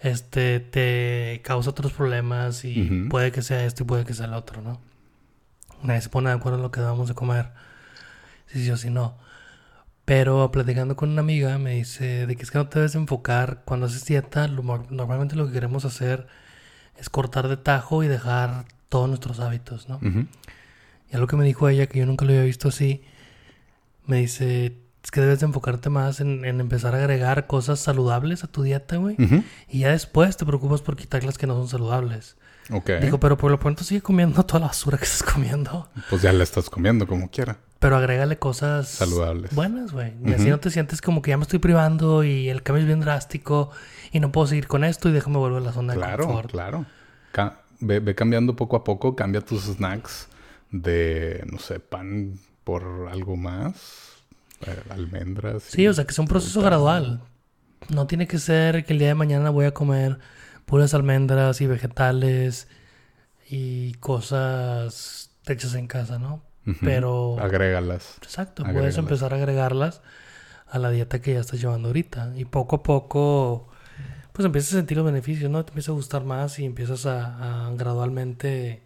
este, 0.01 0.61
te 0.61 1.41
causa 1.45 1.71
otros 1.71 1.93
problemas 1.93 2.65
y 2.65 3.07
puede 3.11 3.33
que 3.33 3.43
sea 3.43 3.65
esto 3.65 3.83
y 3.83 3.87
puede 3.87 4.05
que 4.05 4.15
sea 4.15 4.27
el 4.27 4.35
otro, 4.35 4.63
¿no? 4.63 4.81
Nadie 5.83 6.01
se 6.01 6.09
pone 6.09 6.31
de 6.31 6.37
acuerdo 6.37 6.59
en 6.59 6.63
lo 6.63 6.71
que 6.71 6.81
debamos 6.81 7.09
de 7.09 7.15
comer, 7.15 7.51
si 8.47 8.65
sí 8.65 8.71
o 8.71 8.77
si 8.77 8.91
no. 8.91 9.19
Pero 10.05 10.51
platicando 10.51 10.97
con 10.97 11.11
una 11.11 11.21
amiga 11.21 11.59
me 11.59 11.75
dice 11.75 12.27
de 12.27 12.37
que 12.37 12.43
es 12.43 12.51
que 12.51 12.59
no 12.59 12.69
te 12.69 12.79
debes 12.79 12.95
enfocar 12.95 13.63
cuando 13.65 13.87
haces 13.87 14.05
dieta, 14.05 14.49
lo 14.49 14.63
normalmente 14.91 15.37
lo 15.37 15.47
que 15.47 15.53
queremos 15.53 15.85
hacer 15.85 16.27
es 16.97 17.11
cortar 17.11 17.49
de 17.49 17.57
tajo 17.57 18.03
y 18.03 18.09
dejar 18.09 18.65
todos 18.89 19.09
nuestros 19.09 19.39
hábitos, 19.41 19.89
¿no? 19.89 19.97
Ujú. 19.97 20.27
Y 21.11 21.15
algo 21.15 21.27
que 21.27 21.37
me 21.37 21.45
dijo 21.45 21.69
ella, 21.69 21.87
que 21.87 21.99
yo 21.99 22.07
nunca 22.07 22.25
lo 22.25 22.33
había 22.33 22.45
visto 22.45 22.69
así, 22.69 23.03
me 24.07 24.19
dice, 24.19 24.79
es 25.03 25.11
que 25.11 25.21
debes 25.21 25.41
de 25.41 25.47
enfocarte 25.47 25.91
más 25.91 26.21
en, 26.21 26.45
en 26.45 26.61
empezar 26.61 26.95
a 26.95 26.99
agregar 26.99 27.47
cosas 27.47 27.79
saludables 27.81 28.45
a 28.45 28.47
tu 28.49 28.63
dieta, 28.63 28.97
güey. 28.97 29.17
Y 29.69 29.81
ya 29.81 29.91
después 29.93 30.37
te 30.37 30.45
preocupas 30.45 30.83
por 30.83 30.97
quitar 30.97 31.25
las 31.25 31.39
que 31.39 31.47
no 31.47 31.55
son 31.55 31.69
saludables. 31.69 32.37
Ok. 32.71 32.91
Digo, 33.01 33.19
pero 33.19 33.39
por 33.39 33.51
lo 33.51 33.59
pronto 33.59 33.85
sigue 33.85 34.03
comiendo 34.03 34.43
toda 34.47 34.61
la 34.61 34.67
basura 34.67 34.99
que 34.99 35.05
estás 35.05 35.23
comiendo. 35.23 35.89
Pues 36.11 36.21
ya 36.23 36.33
la 36.33 36.43
estás 36.45 36.69
comiendo 36.69 37.07
como 37.07 37.31
quiera. 37.31 37.57
Pero 37.79 37.97
agrégale 37.97 38.39
cosas 38.41 38.89
Saludables. 38.89 39.55
buenas, 39.55 39.93
güey. 39.93 40.13
Y 40.27 40.33
así 40.35 40.51
no 40.51 40.59
te 40.59 40.69
sientes 40.71 41.01
como 41.01 41.23
que 41.23 41.31
ya 41.31 41.37
me 41.37 41.45
estoy 41.45 41.61
privando 41.61 42.25
y 42.25 42.49
el 42.49 42.65
cambio 42.65 42.81
es 42.83 42.87
bien 42.89 42.99
drástico 43.01 43.71
y 44.11 44.19
no 44.19 44.33
puedo 44.33 44.49
seguir 44.49 44.67
con 44.67 44.83
esto 44.83 45.09
y 45.09 45.13
déjame 45.13 45.37
volver 45.39 45.63
a 45.63 45.65
la 45.67 45.73
zona 45.73 45.93
de 45.93 46.01
Claro, 46.01 46.25
confort. 46.27 46.51
claro. 46.51 46.87
Ca- 47.31 47.63
ve, 47.79 48.01
ve 48.01 48.17
cambiando 48.17 48.57
poco 48.57 48.75
a 48.77 48.83
poco, 48.83 49.15
cambia 49.15 49.41
tus 49.43 49.63
snacks 49.67 50.27
de, 50.73 51.45
no 51.51 51.59
sé, 51.61 51.79
pan 51.81 52.39
por 52.65 53.09
algo 53.11 53.37
más, 53.37 54.18
almendras. 54.91 55.63
Sí, 55.63 55.87
o 55.87 55.93
sea, 55.93 56.05
que 56.05 56.13
sea 56.13 56.23
un 56.23 56.29
proceso 56.29 56.61
gradual. 56.63 57.21
No 57.89 58.07
tiene 58.07 58.27
que 58.27 58.39
ser 58.39 58.85
que 58.85 58.93
el 58.93 58.99
día 58.99 59.09
de 59.09 59.15
mañana 59.15 59.51
voy 59.51 59.67
a 59.67 59.73
comer 59.73 60.19
puras 60.67 60.95
almendras 60.95 61.61
y 61.61 61.67
vegetales 61.67 62.69
y 63.49 63.95
cosas 63.95 65.31
hechas 65.47 65.75
en 65.75 65.87
casa, 65.87 66.19
¿no? 66.19 66.43
Pero, 66.83 67.39
Agrégalas. 67.41 68.19
exacto, 68.23 68.63
puedes 68.63 68.99
empezar 68.99 69.33
a 69.33 69.37
agregarlas 69.37 70.03
a 70.67 70.79
la 70.79 70.91
dieta 70.91 71.23
que 71.23 71.33
ya 71.33 71.41
estás 71.41 71.59
llevando 71.61 71.89
ahorita. 71.89 72.35
Y 72.37 72.45
poco 72.45 72.77
a 72.77 72.83
poco, 72.83 73.69
pues 74.35 74.45
empiezas 74.45 74.75
a 74.75 74.77
sentir 74.77 74.99
los 74.99 75.07
beneficios, 75.07 75.51
¿no? 75.51 75.65
Te 75.65 75.71
empieza 75.71 75.93
a 75.93 75.95
gustar 75.95 76.25
más 76.25 76.59
y 76.59 76.67
empiezas 76.67 77.07
a, 77.07 77.69
a 77.69 77.73
gradualmente 77.73 78.83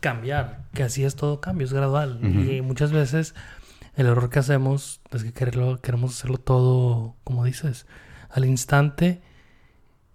cambiar. 0.00 0.64
Que 0.72 0.82
así 0.82 1.04
es 1.04 1.14
todo 1.14 1.42
cambio, 1.42 1.66
es 1.66 1.74
gradual. 1.74 2.20
Y 2.22 2.62
muchas 2.62 2.90
veces 2.90 3.34
el 3.96 4.06
error 4.06 4.30
que 4.30 4.38
hacemos 4.38 5.00
es 5.12 5.24
que 5.24 5.32
queremos 5.32 6.10
hacerlo 6.10 6.38
todo, 6.38 7.14
como 7.24 7.44
dices, 7.44 7.86
al 8.30 8.44
instante 8.44 9.22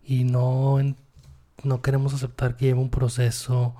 y 0.03 0.23
no, 0.23 0.77
no 1.63 1.81
queremos 1.81 2.13
aceptar 2.13 2.57
que 2.57 2.65
lleva 2.65 2.81
un 2.81 2.89
proceso 2.89 3.75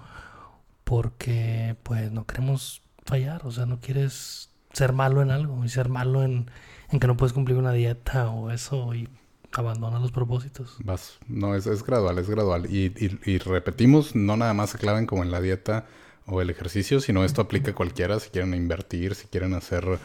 porque 0.83 1.75
pues 1.83 2.11
no 2.11 2.25
queremos 2.25 2.81
fallar, 3.05 3.45
o 3.45 3.51
sea, 3.51 3.65
no 3.65 3.79
quieres 3.79 4.49
ser 4.73 4.93
malo 4.93 5.21
en 5.21 5.31
algo 5.31 5.63
y 5.65 5.69
ser 5.69 5.89
malo 5.89 6.23
en, 6.23 6.49
en 6.89 6.99
que 6.99 7.07
no 7.07 7.17
puedes 7.17 7.33
cumplir 7.33 7.57
una 7.57 7.73
dieta 7.73 8.29
o 8.29 8.51
eso 8.51 8.93
y 8.93 9.09
abandona 9.51 9.99
los 9.99 10.11
propósitos. 10.11 10.77
Vas, 10.83 11.19
no, 11.27 11.55
es, 11.55 11.67
es 11.67 11.83
gradual, 11.83 12.17
es 12.19 12.29
gradual. 12.29 12.67
Y, 12.71 12.93
y, 13.25 13.37
repetimos, 13.39 14.15
no 14.15 14.37
nada 14.37 14.53
más 14.53 14.71
se 14.71 14.77
claven 14.77 15.05
como 15.05 15.23
en 15.23 15.31
la 15.31 15.41
dieta 15.41 15.85
o 16.29 16.41
el 16.41 16.49
ejercicio, 16.49 16.99
sino 16.99 17.23
esto 17.23 17.41
aplica 17.41 17.71
a 17.71 17.75
cualquiera 17.75 18.19
si 18.19 18.29
quieren 18.29 18.53
invertir, 18.53 19.15
si 19.15 19.27
quieren 19.27 19.53
hacer, 19.53 19.99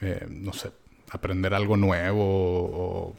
eh, 0.00 0.26
no 0.28 0.52
sé, 0.52 0.70
aprender 1.10 1.54
algo 1.54 1.76
nuevo 1.76 2.24
o, 2.24 3.16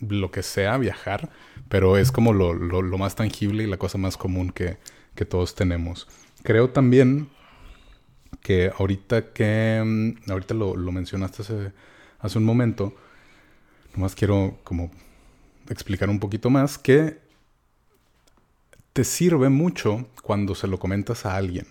lo 0.00 0.32
que 0.32 0.42
sea, 0.42 0.78
viajar, 0.78 1.30
pero 1.68 1.96
es 1.96 2.10
como 2.10 2.32
lo, 2.32 2.98
más 2.98 3.14
tangible 3.14 3.62
y 3.62 3.66
la 3.68 3.76
cosa 3.76 3.98
más 3.98 4.16
común 4.16 4.50
que, 4.50 4.78
todos 5.28 5.54
tenemos. 5.54 6.08
Creo 6.42 6.70
también 6.70 7.28
que 8.40 8.72
ahorita 8.76 9.32
que, 9.32 9.80
mm, 9.84 10.30
ahorita 10.30 10.54
lo, 10.54 10.74
lo 10.74 10.90
mencionaste 10.90 11.42
hace, 11.42 11.72
hace 12.18 12.38
un 12.38 12.44
momento, 12.44 12.96
nomás 13.94 14.16
quiero 14.16 14.58
como 14.64 14.90
explicar 15.68 16.10
un 16.10 16.18
poquito 16.18 16.50
más 16.50 16.78
que 16.78 17.20
te 18.92 19.04
sirve 19.04 19.48
mucho 19.48 20.08
cuando 20.22 20.56
se 20.56 20.66
lo 20.66 20.78
comentas 20.78 21.24
a 21.24 21.36
alguien. 21.36 21.66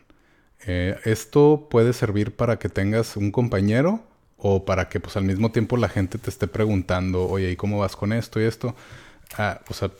Eh, 0.67 0.97
esto 1.05 1.67
puede 1.69 1.93
servir 1.93 2.35
para 2.35 2.59
que 2.59 2.69
tengas 2.69 3.17
un 3.17 3.31
compañero 3.31 4.03
o 4.37 4.65
para 4.65 4.89
que 4.89 4.99
pues 4.99 5.17
al 5.17 5.23
mismo 5.23 5.51
tiempo 5.51 5.77
la 5.77 5.89
gente 5.89 6.17
te 6.17 6.29
esté 6.29 6.47
preguntando, 6.47 7.27
oye, 7.27 7.51
¿y 7.51 7.55
cómo 7.55 7.79
vas 7.79 7.95
con 7.95 8.13
esto 8.13 8.41
y 8.41 8.45
esto? 8.45 8.75
Ah, 9.37 9.61
o 9.69 9.73
sea, 9.73 9.91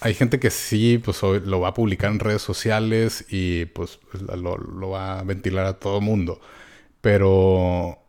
hay 0.00 0.14
gente 0.14 0.40
que 0.40 0.50
sí, 0.50 0.98
pues 0.98 1.22
lo 1.22 1.60
va 1.60 1.68
a 1.68 1.74
publicar 1.74 2.10
en 2.10 2.18
redes 2.18 2.42
sociales 2.42 3.24
y 3.30 3.66
pues 3.66 4.00
lo, 4.36 4.58
lo 4.58 4.90
va 4.90 5.20
a 5.20 5.24
ventilar 5.24 5.66
a 5.66 5.78
todo 5.78 6.00
mundo. 6.00 6.40
Pero 7.00 8.01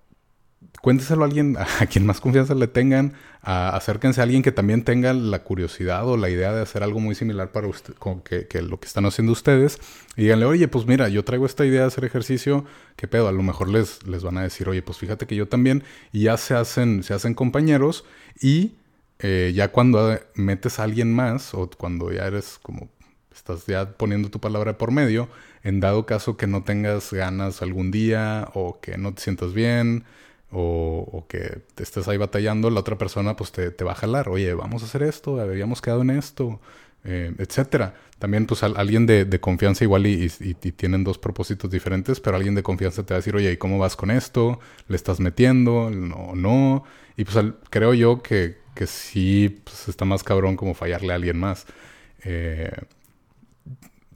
cuénteselo 0.82 1.24
a 1.24 1.26
alguien 1.26 1.58
a 1.80 1.86
quien 1.86 2.06
más 2.06 2.20
confianza 2.20 2.56
le 2.56 2.68
tengan, 2.68 3.14
acérquense 3.42 4.22
a 4.22 4.24
alguien 4.24 4.42
que 4.42 4.52
también 4.52 4.84
tenga 4.84 5.14
la 5.14 5.44
curiosidad 5.44 6.08
o 6.08 6.18
la 6.18 6.30
idea 6.30 6.54
de 6.54 6.62
hacer 6.62 6.84
algo 6.84 7.00
muy 7.00 7.16
similar 7.16 7.52
para 7.52 7.68
usted, 7.68 7.94
con 7.94 8.22
que, 8.22 8.48
lo 8.62 8.80
que 8.80 8.88
están 8.88 9.06
haciendo 9.06 9.32
ustedes, 9.34 9.80
y 10.16 10.24
díganle, 10.24 10.46
oye, 10.46 10.68
pues 10.68 10.86
mira, 10.86 11.10
yo 11.10 11.24
traigo 11.24 11.46
esta 11.46 11.66
idea 11.66 11.82
de 11.82 11.88
hacer 11.88 12.06
ejercicio, 12.06 12.66
¿qué 12.96 13.08
pedo? 13.08 13.28
A 13.28 13.32
lo 13.32 13.44
mejor 13.44 13.70
les, 13.70 14.06
les 14.08 14.24
van 14.24 14.38
a 14.38 14.44
decir, 14.44 14.70
oye, 14.70 14.82
pues 14.82 14.98
fíjate 14.98 15.26
que 15.26 15.36
yo 15.36 15.48
también, 15.48 15.84
y 16.12 16.24
ya 16.24 16.38
se 16.38 16.54
hacen, 16.54 17.04
se 17.04 17.14
hacen 17.14 17.34
compañeros, 17.34 18.06
y 18.42 18.76
eh, 19.20 19.52
ya 19.56 19.70
cuando 19.72 20.20
metes 20.36 20.80
a 20.80 20.84
alguien 20.84 21.14
más, 21.14 21.54
o 21.54 21.70
cuando 21.70 22.12
ya 22.12 22.26
eres 22.26 22.60
como, 22.62 22.90
estás 23.34 23.66
ya 23.66 23.92
poniendo 23.98 24.30
tu 24.30 24.40
palabra 24.40 24.78
por 24.78 24.92
medio, 24.92 25.30
en 25.64 25.80
dado 25.80 26.06
caso 26.06 26.38
que 26.38 26.48
no 26.48 26.64
tengas 26.64 27.12
ganas 27.14 27.62
algún 27.62 27.92
día, 27.92 28.50
o 28.54 28.80
que 28.82 28.98
no 28.98 29.14
te 29.14 29.22
sientas 29.22 29.54
bien, 29.54 30.04
o, 30.54 31.26
que 31.28 31.62
te 31.76 31.84
estés 31.84 32.08
ahí 32.08 32.18
batallando, 32.18 32.70
la 32.70 32.80
otra 32.80 32.98
persona 32.98 33.36
pues 33.36 33.52
te, 33.52 33.72
te, 33.72 33.84
va 33.84 33.94
a 33.94 33.96
jalar, 33.96 34.30
oye, 34.30 34.54
vamos 34.54 34.84
a 34.84 34.86
hacer 34.86 35.04
esto, 35.04 35.40
habíamos 35.42 35.82
quedado 35.82 36.02
en 36.02 36.12
esto, 36.12 36.60
eh, 37.04 37.34
etcétera. 37.38 37.96
También 38.20 38.46
pues 38.46 38.64
alguien 38.64 39.06
de, 39.06 39.26
de, 39.26 39.40
confianza 39.40 39.84
igual 39.84 40.08
y, 40.08 40.32
y, 40.40 40.54
tienen 40.54 41.04
dos 41.04 41.18
propósitos 41.18 41.70
diferentes, 41.70 42.20
pero 42.20 42.38
alguien 42.38 42.56
de 42.56 42.64
confianza 42.64 43.04
te 43.06 43.14
va 43.14 43.18
a 43.18 43.20
decir, 43.20 43.36
oye, 43.36 43.52
¿y 43.52 43.58
cómo 43.58 43.78
vas 43.78 43.96
con 43.96 44.12
esto? 44.12 44.60
¿Le 44.88 44.96
estás 44.96 45.20
metiendo? 45.20 45.90
¿No? 45.90 46.34
no? 46.36 46.84
Y 47.18 47.26
pues 47.26 47.46
creo 47.70 47.94
yo 47.94 48.22
que, 48.22 48.58
que 48.76 48.88
sí 48.88 49.62
pues, 49.64 49.90
está 49.90 50.06
más 50.06 50.24
cabrón 50.24 50.56
como 50.56 50.74
fallarle 50.74 51.12
a 51.12 51.16
alguien 51.16 51.38
más. 51.38 51.66
Eh, 52.24 52.72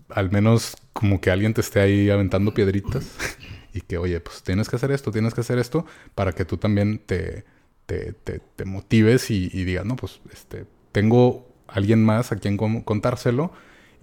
al 0.10 0.32
menos 0.32 0.78
como 0.94 1.20
que 1.20 1.32
alguien 1.32 1.54
te 1.54 1.62
esté 1.62 1.80
ahí 1.82 2.10
aventando 2.10 2.54
piedritas. 2.54 3.06
y 3.78 3.82
que, 3.82 3.98
oye, 3.98 4.20
pues 4.20 4.44
tienes 4.44 4.70
que 4.70 4.76
hacer 4.76 4.92
esto, 4.92 5.12
tienes 5.12 5.34
que 5.34 5.42
hacer 5.42 5.60
esto, 5.60 5.86
para 6.16 6.34
que 6.34 6.46
tú 6.46 6.58
también 6.58 7.00
te, 7.00 7.46
te, 7.86 8.14
te, 8.14 8.66
motives 8.66 9.30
y, 9.32 9.50
digas, 9.50 9.86
no, 9.86 9.96
pues 9.96 10.20
este, 10.34 10.66
tengo 10.92 11.48
alguien 11.68 12.04
más 12.04 12.32
a 12.32 12.38
quien 12.38 12.58
contárselo. 12.58 13.52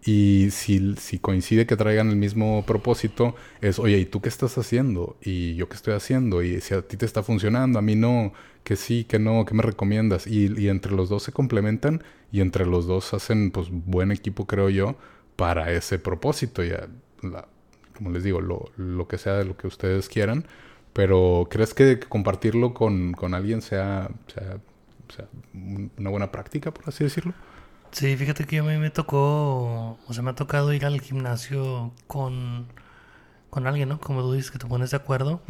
Y 0.07 0.49
si, 0.51 0.97
si, 0.97 1.19
coincide 1.19 1.67
que 1.67 1.77
traigan 1.77 2.11
el 2.11 2.17
mismo 2.17 2.65
propósito, 2.67 3.35
es, 3.63 3.79
oye, 3.79 3.99
¿y 3.99 4.05
tú 4.05 4.21
qué 4.21 4.29
estás 4.29 4.59
haciendo? 4.59 5.17
¿Y 5.23 5.55
yo 5.55 5.69
qué 5.69 5.77
estoy 5.77 5.95
haciendo? 5.95 6.43
Y 6.43 6.61
si 6.61 6.75
a 6.75 6.83
ti 6.83 6.97
te 6.99 7.07
está 7.07 7.23
funcionando, 7.23 7.79
a 7.79 7.83
mí 7.83 7.97
no, 7.97 8.33
que 8.65 8.77
sí, 8.77 9.05
que 9.05 9.19
no, 9.19 9.45
¿qué 9.47 9.55
me 9.55 9.63
recomiendas? 9.63 10.27
Y, 10.27 10.53
y 10.61 10.69
entre 10.69 10.93
los 10.93 11.09
dos 11.09 11.23
se 11.23 11.33
complementan 11.33 12.05
y 12.33 12.43
entre 12.43 12.67
los 12.67 12.87
dos 12.87 13.15
hacen, 13.15 13.51
pues, 13.51 13.69
buen 13.71 14.13
equipo, 14.13 14.47
creo 14.47 14.69
yo, 14.71 14.97
para 15.37 15.73
ese 15.73 15.99
propósito. 15.99 16.63
Ya 16.63 16.89
la, 17.23 17.49
como 17.97 18.11
les 18.11 18.25
digo, 18.25 18.41
lo, 18.41 18.71
lo 18.77 19.09
que 19.09 19.19
sea 19.19 19.35
de 19.35 19.45
lo 19.45 19.57
que 19.57 19.67
ustedes 19.67 20.09
quieran. 20.09 20.47
Pero 20.93 21.49
¿crees 21.51 21.75
que 21.75 21.99
compartirlo 21.99 22.73
con, 22.73 23.13
con 23.15 23.35
alguien 23.35 23.63
sea, 23.63 24.11
sea, 24.33 24.59
sea, 25.15 25.27
una 25.53 26.11
buena 26.11 26.31
práctica, 26.31 26.73
por 26.73 26.89
así 26.89 27.03
decirlo? 27.03 27.35
Sí, 27.91 28.17
fíjate 28.17 28.45
que 28.45 28.59
a 28.59 28.63
mí 28.63 28.77
me 28.77 28.91
tocó, 28.91 29.99
o 30.07 30.13
sea, 30.13 30.23
me 30.23 30.31
ha 30.31 30.35
tocado 30.35 30.73
ir 30.73 30.87
al 30.87 31.01
gimnasio 31.01 31.93
con, 32.07 32.69
con 33.51 33.67
alguien, 33.67 33.89
¿no? 33.89 34.01
Como 34.01 34.23
tú 34.23 34.33
dices, 34.33 34.53
que 34.53 34.59
te 34.59 34.67
pones 34.67 34.93
de 34.93 34.97
acuerdo. 34.97 35.43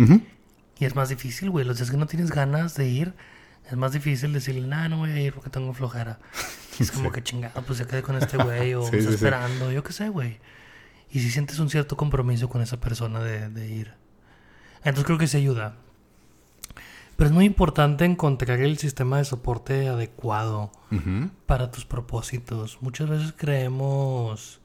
Y 0.78 0.85
es 0.85 0.96
más 0.96 1.11
difícil, 1.11 1.50
güey. 1.50 1.66
Los 1.66 1.76
días 1.76 1.90
que 1.90 1.96
no 1.98 2.07
tienes 2.07 2.30
ganas 2.30 2.74
de 2.74 2.88
ir, 2.88 3.14
es 3.66 3.76
más 3.76 3.92
difícil 3.92 4.33
decirle, 4.33 4.66
nah, 4.66 4.88
no 4.88 4.98
voy 4.98 5.11
a 5.11 5.20
ir 5.20 5.35
porque 5.35 5.50
tengo 5.50 5.74
flojera. 5.74 6.18
es 6.80 6.90
como 6.90 7.12
que 7.12 7.22
chingado, 7.22 7.62
pues 7.62 7.78
ya 7.78 7.87
quedé 7.87 8.02
con 8.02 8.16
este 8.16 8.38
güey 8.38 8.72
o 8.74 8.88
esperando, 8.92 9.70
yo 9.70 9.83
qué 9.85 9.92
sé, 9.92 10.09
güey 10.09 10.38
y 11.14 11.20
si 11.20 11.31
sientes 11.31 11.61
un 11.61 11.70
cierto 11.70 11.96
compromiso 11.96 12.48
con 12.48 12.61
esa 12.61 12.81
persona 12.81 13.20
de, 13.20 13.68
ir. 13.68 13.94
Entonces 14.79 15.05
creo 15.05 15.16
que 15.16 15.29
se 15.29 15.37
ayuda. 15.37 15.77
Pero 17.14 17.31
es 17.31 17.33
muy 17.33 17.44
importante 17.44 18.05
encontrar 18.05 18.59
el 18.59 18.79
sistema 18.79 19.18
de 19.18 19.24
soporte 19.24 19.87
adecuado 19.87 20.72
para 21.46 21.70
tus 21.70 21.85
propósitos. 21.85 22.79
Muchas 22.81 23.09
veces 23.09 23.33
creemos 23.37 24.61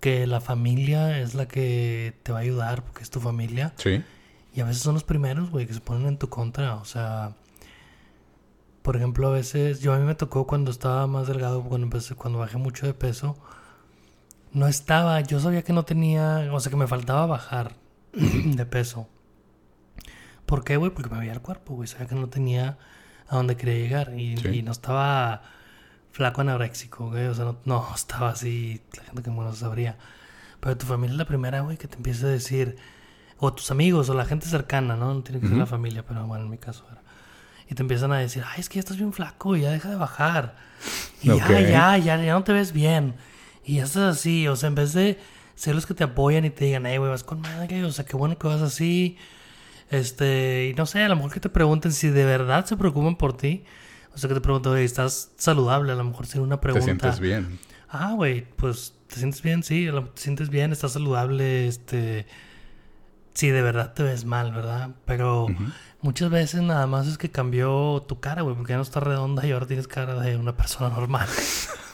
que 0.00 0.26
la 0.26 0.40
familia 0.40 1.20
es 1.20 1.34
la 1.34 1.46
que 1.46 2.18
te 2.22 2.32
va 2.32 2.38
a 2.38 2.42
ayudar 2.42 2.82
porque 2.82 3.02
es 3.02 3.10
tu 3.10 3.20
familia. 3.20 3.74
Sí. 3.76 4.02
Y 4.54 4.62
a 4.62 4.64
veces 4.64 4.82
son 4.82 4.94
los 4.94 5.04
primeros, 5.04 5.50
güey, 5.50 5.66
que 5.66 5.74
se 5.74 5.80
ponen 5.80 6.08
en 6.08 6.16
tu 6.16 6.30
contra. 6.30 6.76
O 6.76 6.86
sea, 6.86 7.36
por 8.80 8.96
ejemplo, 8.96 9.28
a 9.28 9.32
veces, 9.32 9.80
yo 9.80 9.92
a 9.92 9.98
mí 9.98 10.06
me 10.06 10.14
tocó 10.14 10.46
cuando 10.46 10.70
estaba 10.70 11.06
más 11.06 11.26
delgado, 11.26 11.62
cuando 11.62 11.84
empecé, 11.84 12.14
cuando 12.14 12.38
bajé 12.38 12.56
mucho 12.56 12.86
de 12.86 12.94
peso 12.94 13.36
no 14.54 14.68
estaba, 14.68 15.20
yo 15.20 15.40
sabía 15.40 15.62
que 15.62 15.72
no 15.72 15.84
tenía, 15.84 16.48
o 16.52 16.60
sea, 16.60 16.70
que 16.70 16.76
me 16.76 16.86
faltaba 16.86 17.26
bajar 17.26 17.74
de 18.12 18.64
peso. 18.64 19.08
¿Por 20.46 20.62
qué, 20.64 20.76
güey? 20.76 20.92
Porque 20.92 21.10
me 21.10 21.18
veía 21.18 21.32
el 21.32 21.40
cuerpo, 21.40 21.74
güey. 21.74 21.88
Sabía 21.88 22.06
que 22.06 22.14
no 22.14 22.28
tenía 22.28 22.78
a 23.28 23.36
dónde 23.36 23.56
quería 23.56 23.74
llegar. 23.74 24.12
Y, 24.18 24.62
no 24.62 24.72
estaba 24.72 25.42
flaco 26.12 26.42
anoréxico, 26.42 27.10
güey. 27.10 27.26
O 27.26 27.34
sea, 27.34 27.56
no, 27.64 27.86
estaba 27.94 28.30
así. 28.30 28.80
La 28.96 29.04
gente 29.04 29.22
que 29.22 29.30
no 29.30 29.54
sabría. 29.54 29.96
Pero 30.60 30.76
tu 30.76 30.86
familia 30.86 31.12
es 31.12 31.18
la 31.18 31.26
primera, 31.26 31.60
güey, 31.60 31.76
que 31.76 31.88
te 31.88 31.96
empieza 31.96 32.26
a 32.26 32.30
decir. 32.30 32.76
O 33.38 33.52
tus 33.52 33.70
amigos, 33.72 34.08
o 34.08 34.14
la 34.14 34.24
gente 34.24 34.46
cercana, 34.46 34.96
¿no? 34.96 35.12
No 35.12 35.22
tiene 35.22 35.40
que 35.40 35.48
ser 35.48 35.56
la 35.56 35.66
familia, 35.66 36.04
pero 36.06 36.24
bueno, 36.26 36.44
en 36.44 36.50
mi 36.50 36.58
caso 36.58 36.86
era. 36.90 37.02
Y 37.68 37.74
te 37.74 37.82
empiezan 37.82 38.12
a 38.12 38.18
decir, 38.18 38.44
ay, 38.46 38.60
es 38.60 38.68
que 38.68 38.76
ya 38.76 38.80
estás 38.80 38.96
bien 38.96 39.12
flaco, 39.12 39.56
ya 39.56 39.70
deja 39.72 39.90
de 39.90 39.96
bajar. 39.96 40.54
Y 41.20 41.28
ya, 41.28 41.60
ya, 41.60 41.98
ya, 41.98 42.22
ya 42.22 42.32
no 42.32 42.44
te 42.44 42.52
ves 42.52 42.72
bien. 42.72 43.16
Y 43.64 43.76
ya 43.76 43.84
estás 43.84 44.18
así, 44.18 44.46
o 44.48 44.56
sea, 44.56 44.68
en 44.68 44.74
vez 44.74 44.92
de 44.92 45.18
ser 45.54 45.74
los 45.74 45.86
que 45.86 45.94
te 45.94 46.04
apoyan 46.04 46.44
y 46.44 46.50
te 46.50 46.66
digan, 46.66 46.86
hey, 46.86 46.98
güey, 46.98 47.10
vas 47.10 47.24
con 47.24 47.40
madre, 47.40 47.84
o 47.84 47.92
sea, 47.92 48.04
qué 48.04 48.16
bueno 48.16 48.38
que 48.38 48.46
vas 48.46 48.60
así. 48.60 49.16
Este, 49.90 50.68
y 50.70 50.74
no 50.74 50.86
sé, 50.86 51.02
a 51.02 51.08
lo 51.08 51.16
mejor 51.16 51.32
que 51.32 51.40
te 51.40 51.48
pregunten 51.48 51.92
si 51.92 52.08
de 52.08 52.24
verdad 52.24 52.66
se 52.66 52.76
preocupan 52.76 53.16
por 53.16 53.36
ti. 53.36 53.64
O 54.14 54.18
sea, 54.18 54.28
que 54.28 54.34
te 54.34 54.40
pregunto, 54.40 54.76
¿estás 54.76 55.32
saludable? 55.36 55.92
A 55.92 55.96
lo 55.96 56.04
mejor 56.04 56.26
sería 56.26 56.42
una 56.42 56.60
pregunta. 56.60 56.86
¿Te 56.86 56.92
sientes 56.92 57.20
bien? 57.20 57.58
Ah, 57.88 58.12
güey, 58.12 58.46
pues, 58.56 58.94
¿te 59.08 59.16
sientes 59.16 59.42
bien? 59.42 59.62
Sí, 59.62 59.88
te 60.14 60.20
sientes 60.20 60.50
bien, 60.50 60.72
estás 60.72 60.92
saludable, 60.92 61.66
este... 61.66 62.26
Sí, 63.34 63.48
de 63.50 63.62
verdad 63.62 63.94
te 63.94 64.04
ves 64.04 64.24
mal, 64.24 64.52
¿verdad? 64.52 64.90
Pero 65.06 65.48
muchas 66.00 66.30
veces 66.30 66.62
nada 66.62 66.86
más 66.86 67.08
es 67.08 67.18
que 67.18 67.32
cambió 67.32 68.04
tu 68.06 68.20
cara, 68.20 68.42
güey, 68.42 68.54
porque 68.54 68.74
ya 68.74 68.76
no 68.76 68.82
está 68.82 69.00
redonda 69.00 69.44
y 69.44 69.50
ahora 69.50 69.66
tienes 69.66 69.88
cara 69.88 70.14
de 70.20 70.36
una 70.36 70.56
persona 70.56 70.94
normal. 70.94 71.26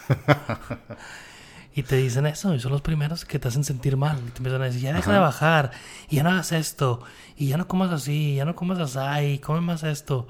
Y 1.74 1.84
te 1.84 1.96
dicen 1.96 2.26
eso, 2.26 2.54
y 2.54 2.60
son 2.60 2.72
los 2.72 2.82
primeros 2.82 3.24
que 3.24 3.38
te 3.38 3.48
hacen 3.48 3.62
sentir 3.62 3.96
mal. 3.96 4.18
Y 4.18 4.30
te 4.30 4.38
empiezan 4.38 4.62
a 4.62 4.64
decir, 4.64 4.80
ya 4.80 4.92
deja 4.92 5.12
de 5.12 5.18
bajar, 5.18 5.70
y 6.08 6.16
ya 6.16 6.22
no 6.24 6.30
hagas 6.30 6.52
esto, 6.52 7.00
y 7.36 7.48
ya 7.48 7.56
no 7.56 7.68
comas 7.68 7.92
así, 7.92 8.34
ya 8.34 8.44
no 8.44 8.56
comas 8.56 8.78
así, 8.78 9.26
y 9.26 9.38
come 9.38 9.60
más 9.60 9.84
esto. 9.84 10.26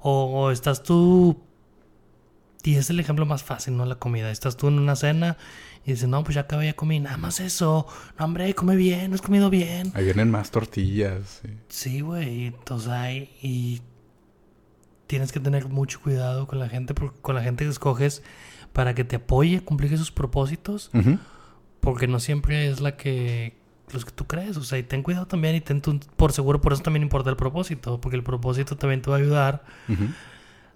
O, 0.00 0.50
estás 0.50 0.82
tú, 0.82 1.42
y 2.62 2.76
es 2.76 2.90
el 2.90 3.00
ejemplo 3.00 3.24
más 3.24 3.42
fácil, 3.42 3.76
¿no? 3.76 3.86
La 3.86 3.94
comida. 3.94 4.30
Estás 4.30 4.56
tú 4.56 4.68
en 4.68 4.78
una 4.78 4.96
cena 4.96 5.38
y 5.86 5.92
dices, 5.92 6.08
no, 6.08 6.22
pues 6.22 6.34
ya 6.34 6.42
acabé, 6.42 6.66
ya 6.66 6.74
comí, 6.74 7.00
nada 7.00 7.16
más 7.16 7.40
eso. 7.40 7.86
No, 8.18 8.24
hombre, 8.26 8.54
come 8.54 8.76
bien, 8.76 9.10
no 9.10 9.14
has 9.14 9.22
comido 9.22 9.48
bien. 9.48 9.90
Ahí 9.94 10.04
vienen 10.04 10.30
más 10.30 10.50
tortillas. 10.50 11.40
Sí, 11.68 12.02
güey, 12.02 12.46
entonces 12.46 12.88
hay, 12.88 13.30
y 13.40 13.80
tienes 15.06 15.32
que 15.32 15.40
tener 15.40 15.68
mucho 15.68 16.00
cuidado 16.00 16.46
con 16.46 16.58
la 16.58 16.68
gente, 16.68 16.92
porque 16.92 17.18
con 17.20 17.34
la 17.34 17.42
gente 17.42 17.64
que 17.64 17.70
escoges 17.70 18.22
para 18.74 18.94
que 18.94 19.04
te 19.04 19.16
apoye 19.16 19.58
a 19.58 19.64
cumplir 19.64 19.94
esos 19.94 20.10
propósitos, 20.10 20.90
porque 21.80 22.08
no 22.08 22.20
siempre 22.20 22.68
es 22.68 22.80
la 22.80 22.96
que 22.96 23.56
los 23.92 24.04
que 24.04 24.10
tú 24.10 24.26
crees. 24.26 24.56
O 24.56 24.64
sea, 24.64 24.78
y 24.78 24.82
ten 24.82 25.02
cuidado 25.02 25.26
también 25.26 25.54
y 25.54 25.60
ten 25.60 25.80
tu, 25.80 25.98
por 26.16 26.32
seguro, 26.32 26.60
por 26.60 26.72
eso 26.72 26.82
también 26.82 27.04
importa 27.04 27.30
el 27.30 27.36
propósito, 27.36 28.00
porque 28.00 28.16
el 28.16 28.24
propósito 28.24 28.76
también 28.76 29.00
te 29.00 29.10
va 29.10 29.16
a 29.16 29.20
ayudar 29.20 29.64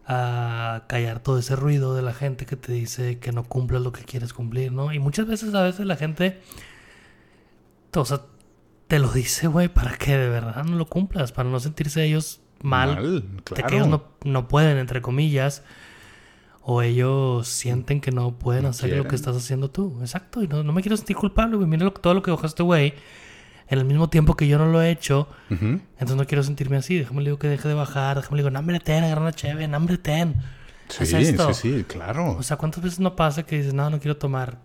a 0.06 0.84
callar 0.86 1.20
todo 1.20 1.38
ese 1.38 1.56
ruido 1.56 1.94
de 1.94 2.02
la 2.02 2.14
gente 2.14 2.46
que 2.46 2.54
te 2.54 2.72
dice 2.72 3.18
que 3.18 3.32
no 3.32 3.42
cumples 3.42 3.82
lo 3.82 3.92
que 3.92 4.04
quieres 4.04 4.32
cumplir, 4.32 4.70
¿no? 4.72 4.92
Y 4.92 5.00
muchas 5.00 5.26
veces, 5.26 5.52
a 5.54 5.64
veces 5.64 5.84
la 5.84 5.96
gente, 5.96 6.40
o 7.94 8.04
sea, 8.04 8.20
te 8.86 9.00
lo 9.00 9.10
dice, 9.10 9.48
güey, 9.48 9.68
para 9.68 9.96
que 9.98 10.16
de 10.16 10.28
verdad 10.28 10.64
no 10.64 10.76
lo 10.76 10.86
cumplas, 10.86 11.32
para 11.32 11.50
no 11.50 11.58
sentirse 11.58 12.04
ellos 12.04 12.40
mal, 12.62 12.94
Mal, 12.94 13.24
de 13.56 13.62
que 13.64 13.74
ellos 13.74 13.88
no, 13.88 14.04
no 14.24 14.46
pueden, 14.46 14.78
entre 14.78 15.02
comillas, 15.02 15.64
o 16.62 16.82
ellos 16.82 17.48
sienten 17.48 18.00
que 18.00 18.10
no 18.10 18.38
pueden 18.38 18.64
No 18.64 18.68
hacer 18.70 18.96
lo 18.96 19.08
que 19.08 19.16
estás 19.16 19.36
haciendo 19.36 19.70
tú. 19.70 19.98
Exacto, 20.00 20.42
y 20.42 20.48
no, 20.48 20.62
no 20.62 20.72
me 20.72 20.82
quiero 20.82 20.96
sentir 20.96 21.16
culpable, 21.16 21.56
güey. 21.56 21.68
Mira 21.68 21.84
lo, 21.84 21.92
todo 21.92 22.14
lo 22.14 22.22
que 22.22 22.30
dejó 22.30 22.46
este 22.46 22.62
güey 22.62 22.94
en 23.68 23.78
el 23.78 23.84
mismo 23.84 24.08
tiempo 24.08 24.34
que 24.34 24.48
yo 24.48 24.58
no 24.58 24.66
lo 24.66 24.82
he 24.82 24.90
hecho. 24.90 25.28
Entonces 25.50 26.16
no 26.16 26.26
quiero 26.26 26.42
sentirme 26.42 26.76
así. 26.76 26.98
Déjame 26.98 27.22
le 27.22 27.26
digo 27.26 27.38
que 27.38 27.48
deje 27.48 27.68
de 27.68 27.74
bajar. 27.74 28.16
Déjame 28.16 28.36
le 28.38 28.42
digo, 28.42 28.50
no, 28.50 28.58
hombre, 28.58 28.80
ten, 28.80 29.04
agarra 29.04 29.20
una 29.20 29.32
chévere, 29.32 29.68
no, 29.68 29.86
ten. 29.98 30.36
Sí, 30.88 31.04
esto. 31.16 31.52
sí, 31.52 31.76
sí, 31.78 31.84
claro. 31.84 32.36
O 32.38 32.42
sea, 32.42 32.56
¿cuántas 32.56 32.82
veces 32.82 32.98
no 32.98 33.14
pasa 33.14 33.42
que 33.42 33.58
dices, 33.58 33.74
no, 33.74 33.90
no 33.90 34.00
quiero 34.00 34.16
tomar? 34.16 34.58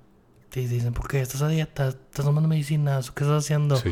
Y 0.56 0.68
dicen, 0.68 0.94
¿por 0.94 1.08
qué? 1.08 1.20
¿Estás 1.20 1.42
a 1.42 1.48
dieta? 1.48 1.90
¿Estás 1.90 2.26
tomando 2.26 2.48
medicinas? 2.48 3.10
¿O 3.10 3.14
qué 3.14 3.24
estás 3.24 3.44
haciendo? 3.44 3.76
Sí, 3.76 3.92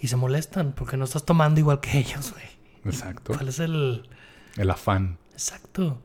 Y 0.00 0.08
se 0.08 0.16
molestan 0.16 0.72
porque 0.72 0.96
no 0.96 1.04
estás 1.04 1.24
tomando 1.24 1.60
igual 1.60 1.80
que 1.80 1.98
ellos, 1.98 2.32
güey. 2.32 2.46
exacto. 2.84 3.34
¿Cuál 3.34 3.48
es 3.48 3.58
el...? 3.60 4.08
El 4.56 4.70
afán. 4.70 5.18
Exacto. 5.32 6.00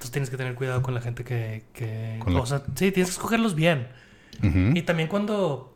Entonces 0.00 0.12
tienes 0.12 0.30
que 0.30 0.38
tener 0.38 0.54
cuidado 0.54 0.80
con 0.80 0.94
la 0.94 1.02
gente 1.02 1.24
que... 1.24 1.64
que... 1.74 2.16
Con 2.20 2.32
la- 2.32 2.40
O 2.40 2.46
sea, 2.46 2.60
sí, 2.74 2.90
tienes 2.90 3.08
que 3.08 3.12
escogerlos 3.12 3.54
bien. 3.54 3.88
Y 4.42 4.80
también 4.82 5.08
cuando... 5.08 5.74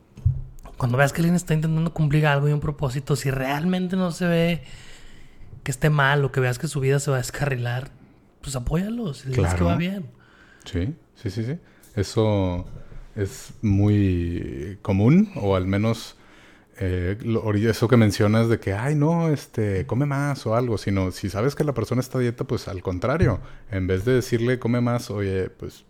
Cuando 0.78 0.96
veas 0.96 1.12
que 1.12 1.20
alguien 1.20 1.34
está 1.36 1.52
intentando 1.52 1.92
cumplir 1.92 2.26
algo 2.26 2.48
y 2.48 2.52
un 2.52 2.60
propósito, 2.60 3.16
si 3.16 3.30
realmente 3.30 3.96
no 3.96 4.10
se 4.12 4.26
ve 4.26 4.62
que 5.62 5.70
esté 5.70 5.90
mal 5.90 6.24
o 6.24 6.32
que 6.32 6.40
veas 6.40 6.58
que 6.58 6.66
su 6.68 6.80
vida 6.80 6.98
se 7.00 7.10
va 7.10 7.18
a 7.18 7.20
descarrilar, 7.20 7.90
pues 8.40 8.56
apóyalos 8.56 9.24
y 9.26 9.28
diles 9.28 9.50
que 9.50 9.56
Claro. 9.58 9.66
va 9.66 9.76
bien. 9.76 10.06
Sí, 10.64 10.94
sí, 11.16 11.30
sí, 11.30 11.44
sí. 11.44 11.58
Eso 11.94 12.64
es 13.14 13.52
muy 13.62 14.78
común, 14.82 15.30
o 15.36 15.54
al 15.54 15.66
menos 15.66 16.16
eh, 16.78 17.16
lo- 17.22 17.52
eso 17.54 17.88
que 17.88 17.96
mencionas 17.96 18.48
de 18.48 18.58
que, 18.60 18.72
ay, 18.74 18.94
no, 18.94 19.28
este, 19.28 19.86
come 19.86 20.06
más 20.06 20.46
o 20.46 20.54
algo, 20.56 20.78
sino 20.78 21.10
si 21.12 21.30
sabes 21.30 21.54
que 21.54 21.64
la 21.64 21.74
persona 21.74 22.00
está 22.00 22.18
dieta, 22.18 22.44
pues 22.44 22.68
al 22.68 22.82
contrario, 22.82 23.40
en 23.70 23.86
vez 23.86 24.04
de 24.04 24.14
decirle 24.14 24.58
come 24.58 24.80
más, 24.80 25.10
oye, 25.10 25.50
pues, 25.50 25.84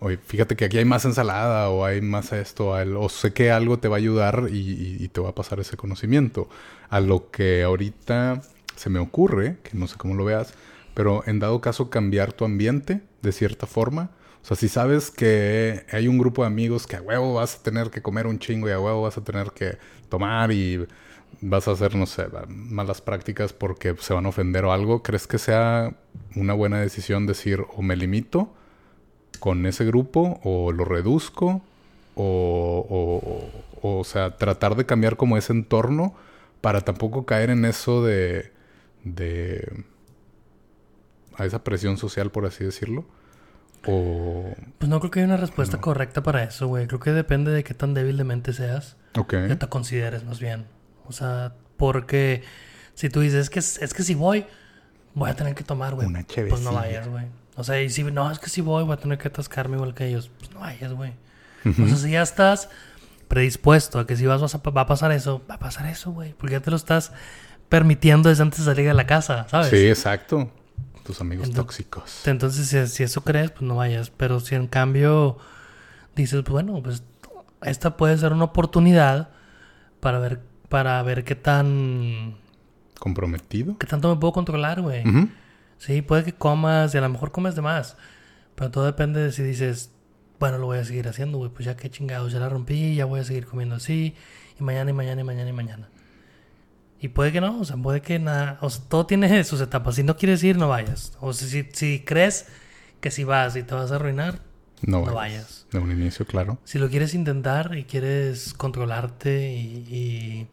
oye, 0.00 0.18
fíjate 0.18 0.56
que 0.56 0.66
aquí 0.66 0.78
hay 0.78 0.84
más 0.84 1.04
ensalada 1.04 1.68
o 1.70 1.84
hay 1.84 2.00
más 2.00 2.32
esto, 2.32 2.70
o 2.70 3.08
sé 3.08 3.32
que 3.32 3.50
algo 3.50 3.78
te 3.78 3.88
va 3.88 3.96
a 3.96 3.98
ayudar 3.98 4.48
y- 4.50 4.96
y 5.04 5.08
te 5.08 5.20
va 5.20 5.30
a 5.30 5.34
pasar 5.34 5.60
ese 5.60 5.76
conocimiento. 5.76 6.48
A 6.90 7.00
lo 7.00 7.30
que 7.30 7.62
ahorita 7.62 8.42
se 8.76 8.90
me 8.90 8.98
ocurre, 8.98 9.58
que 9.62 9.76
no 9.76 9.86
sé 9.86 9.96
cómo 9.96 10.14
lo 10.14 10.24
veas, 10.24 10.54
pero 10.94 11.22
en 11.26 11.38
dado 11.40 11.60
caso 11.60 11.90
cambiar 11.90 12.32
tu 12.32 12.44
ambiente 12.44 13.02
de 13.22 13.32
cierta 13.32 13.66
forma. 13.66 14.10
O 14.42 14.46
sea, 14.46 14.56
si 14.56 14.68
sabes 14.68 15.10
que 15.10 15.86
hay 15.90 16.06
un 16.06 16.18
grupo 16.18 16.42
de 16.42 16.48
amigos 16.48 16.86
que 16.86 16.96
a 16.96 17.00
huevo 17.02 17.34
vas 17.34 17.56
a 17.56 17.62
tener 17.62 17.90
que 17.90 18.02
comer 18.02 18.26
un 18.26 18.38
chingo 18.38 18.68
y 18.68 18.72
a 18.72 18.78
huevo 18.80 19.02
vas 19.02 19.16
a 19.16 19.24
tener 19.24 19.52
que 19.52 19.78
tomar 20.14 20.52
y 20.52 20.86
vas 21.40 21.66
a 21.66 21.72
hacer, 21.72 21.96
no 21.96 22.06
sé, 22.06 22.26
malas 22.48 23.00
prácticas 23.00 23.52
porque 23.52 23.96
se 23.98 24.14
van 24.14 24.26
a 24.26 24.28
ofender 24.28 24.64
o 24.64 24.72
algo, 24.72 25.02
¿crees 25.02 25.26
que 25.26 25.38
sea 25.38 25.94
una 26.36 26.54
buena 26.54 26.80
decisión 26.80 27.26
decir 27.26 27.64
o 27.76 27.82
me 27.82 27.96
limito 27.96 28.52
con 29.40 29.66
ese 29.66 29.84
grupo 29.84 30.40
o 30.44 30.70
lo 30.70 30.84
reduzco 30.84 31.62
o, 32.14 32.86
o, 32.88 33.88
o, 33.88 33.98
o 33.98 34.04
sea, 34.04 34.36
tratar 34.36 34.76
de 34.76 34.86
cambiar 34.86 35.16
como 35.16 35.36
ese 35.36 35.52
entorno 35.52 36.14
para 36.60 36.82
tampoco 36.82 37.26
caer 37.26 37.50
en 37.50 37.64
eso 37.64 38.04
de, 38.04 38.52
de 39.02 39.84
a 41.36 41.44
esa 41.44 41.64
presión 41.64 41.96
social, 41.96 42.30
por 42.30 42.46
así 42.46 42.64
decirlo? 42.64 43.04
O... 43.86 44.54
Pues 44.78 44.88
no 44.88 45.00
creo 45.00 45.10
que 45.10 45.20
haya 45.20 45.26
una 45.26 45.36
respuesta 45.36 45.80
correcta 45.80 46.22
para 46.22 46.44
eso, 46.44 46.68
güey. 46.68 46.86
Creo 46.86 47.00
que 47.00 47.10
depende 47.10 47.50
de 47.50 47.64
qué 47.64 47.74
tan 47.74 47.92
débil 47.92 48.16
de 48.16 48.24
mente 48.24 48.52
seas. 48.52 48.96
Ok. 49.16 49.30
Que 49.48 49.56
te 49.56 49.68
consideres 49.68 50.24
más 50.24 50.40
bien. 50.40 50.66
O 51.06 51.12
sea, 51.12 51.54
porque 51.76 52.42
si 52.94 53.08
tú 53.08 53.20
dices, 53.20 53.40
es 53.42 53.50
que, 53.50 53.58
es 53.58 53.94
que 53.94 54.02
si 54.02 54.14
voy, 54.14 54.46
voy 55.14 55.30
a 55.30 55.36
tener 55.36 55.54
que 55.54 55.64
tomar, 55.64 55.94
güey. 55.94 56.06
Una 56.06 56.20
Pues 56.22 56.34
chevecilla. 56.34 56.70
no 56.70 56.72
vayas, 56.76 57.08
güey. 57.08 57.26
O 57.56 57.62
sea, 57.64 57.80
y 57.82 57.90
si 57.90 58.02
no, 58.04 58.30
es 58.30 58.38
que 58.38 58.48
si 58.50 58.60
voy, 58.60 58.82
voy 58.84 58.94
a 58.94 58.96
tener 58.96 59.18
que 59.18 59.28
atascarme 59.28 59.76
igual 59.76 59.94
que 59.94 60.06
ellos. 60.06 60.30
Pues 60.38 60.50
no 60.52 60.60
vayas, 60.60 60.92
güey. 60.92 61.12
O 61.66 61.72
sea, 61.86 61.96
si 61.96 62.10
ya 62.10 62.22
estás 62.22 62.68
predispuesto 63.28 63.98
a 63.98 64.06
que 64.06 64.16
si 64.16 64.26
vas, 64.26 64.40
vas 64.40 64.54
a- 64.54 64.58
va 64.58 64.82
a 64.82 64.86
pasar 64.86 65.12
eso, 65.12 65.42
va 65.48 65.54
a 65.54 65.58
pasar 65.58 65.86
eso, 65.86 66.10
güey. 66.12 66.34
Porque 66.34 66.52
ya 66.52 66.60
te 66.60 66.70
lo 66.70 66.76
estás 66.76 67.12
permitiendo 67.68 68.28
desde 68.28 68.42
antes 68.42 68.60
de 68.60 68.64
salir 68.66 68.86
de 68.86 68.94
la 68.94 69.06
casa, 69.06 69.46
¿sabes? 69.48 69.68
Sí, 69.70 69.86
exacto. 69.88 70.50
Tus 71.04 71.20
amigos 71.20 71.50
tóxicos. 71.50 72.26
Entonces, 72.26 72.66
si, 72.68 72.86
si 72.86 73.02
eso 73.02 73.22
crees, 73.22 73.50
pues 73.50 73.62
no 73.62 73.76
vayas. 73.76 74.10
Pero 74.10 74.40
si 74.40 74.54
en 74.54 74.66
cambio 74.66 75.38
dices, 76.16 76.42
pues, 76.42 76.52
bueno, 76.52 76.82
pues 76.82 77.02
esta 77.64 77.96
puede 77.96 78.16
ser 78.18 78.32
una 78.32 78.44
oportunidad 78.44 79.30
para 80.00 80.18
ver, 80.18 80.40
para 80.68 81.02
ver 81.02 81.24
qué 81.24 81.34
tan, 81.34 82.36
¿Comprometido? 82.98 83.76
qué 83.78 83.86
tanto 83.86 84.14
me 84.14 84.20
puedo 84.20 84.32
controlar, 84.32 84.80
güey. 84.80 85.04
Sí, 85.78 86.02
puede 86.02 86.24
que 86.24 86.32
comas 86.32 86.94
y 86.94 86.98
a 86.98 87.00
lo 87.00 87.08
mejor 87.08 87.32
comes 87.32 87.54
de 87.54 87.62
más. 87.62 87.96
Pero 88.54 88.70
todo 88.70 88.86
depende 88.86 89.20
de 89.20 89.32
si 89.32 89.42
dices, 89.42 89.92
bueno, 90.38 90.58
lo 90.58 90.66
voy 90.66 90.78
a 90.78 90.84
seguir 90.84 91.08
haciendo, 91.08 91.38
güey. 91.38 91.50
Pues 91.50 91.66
ya 91.66 91.76
que 91.76 91.90
chingados, 91.90 92.32
ya 92.32 92.40
la 92.40 92.48
rompí, 92.48 92.94
ya 92.94 93.04
voy 93.04 93.20
a 93.20 93.24
seguir 93.24 93.46
comiendo 93.46 93.74
así. 93.74 94.14
Y 94.58 94.62
mañana, 94.62 94.90
y 94.90 94.94
mañana, 94.94 95.20
y 95.20 95.24
mañana, 95.24 95.50
y 95.50 95.52
mañana. 95.52 95.88
Y 97.00 97.08
puede 97.08 97.32
que 97.32 97.40
no, 97.40 97.60
o 97.60 97.64
sea, 97.64 97.76
puede 97.76 98.00
que 98.00 98.18
nada. 98.18 98.58
O 98.60 98.70
sea, 98.70 98.84
todo 98.88 99.06
tiene 99.06 99.44
sus 99.44 99.60
etapas. 99.60 99.96
Si 99.96 100.02
no 100.02 100.16
quieres 100.16 100.42
ir, 100.44 100.56
no 100.56 100.68
vayas. 100.68 101.16
O 101.20 101.32
sea, 101.32 101.48
si, 101.48 101.68
si 101.72 102.00
crees 102.04 102.46
que 103.00 103.10
si 103.10 103.24
vas 103.24 103.56
y 103.56 103.62
te 103.62 103.74
vas 103.74 103.92
a 103.92 103.96
arruinar, 103.96 104.40
No, 104.86 104.98
No 105.04 105.14
vayas. 105.14 105.14
vayas. 105.14 105.66
De 105.72 105.78
un 105.78 105.90
inicio, 105.90 106.26
claro. 106.26 106.58
si 106.64 106.78
lo 106.78 106.88
quieres 106.88 107.14
intentar 107.14 107.76
y 107.76 107.84
quieres 107.84 108.54
controlarte 108.54 109.52
y, 109.52 109.86
y, 109.90 110.46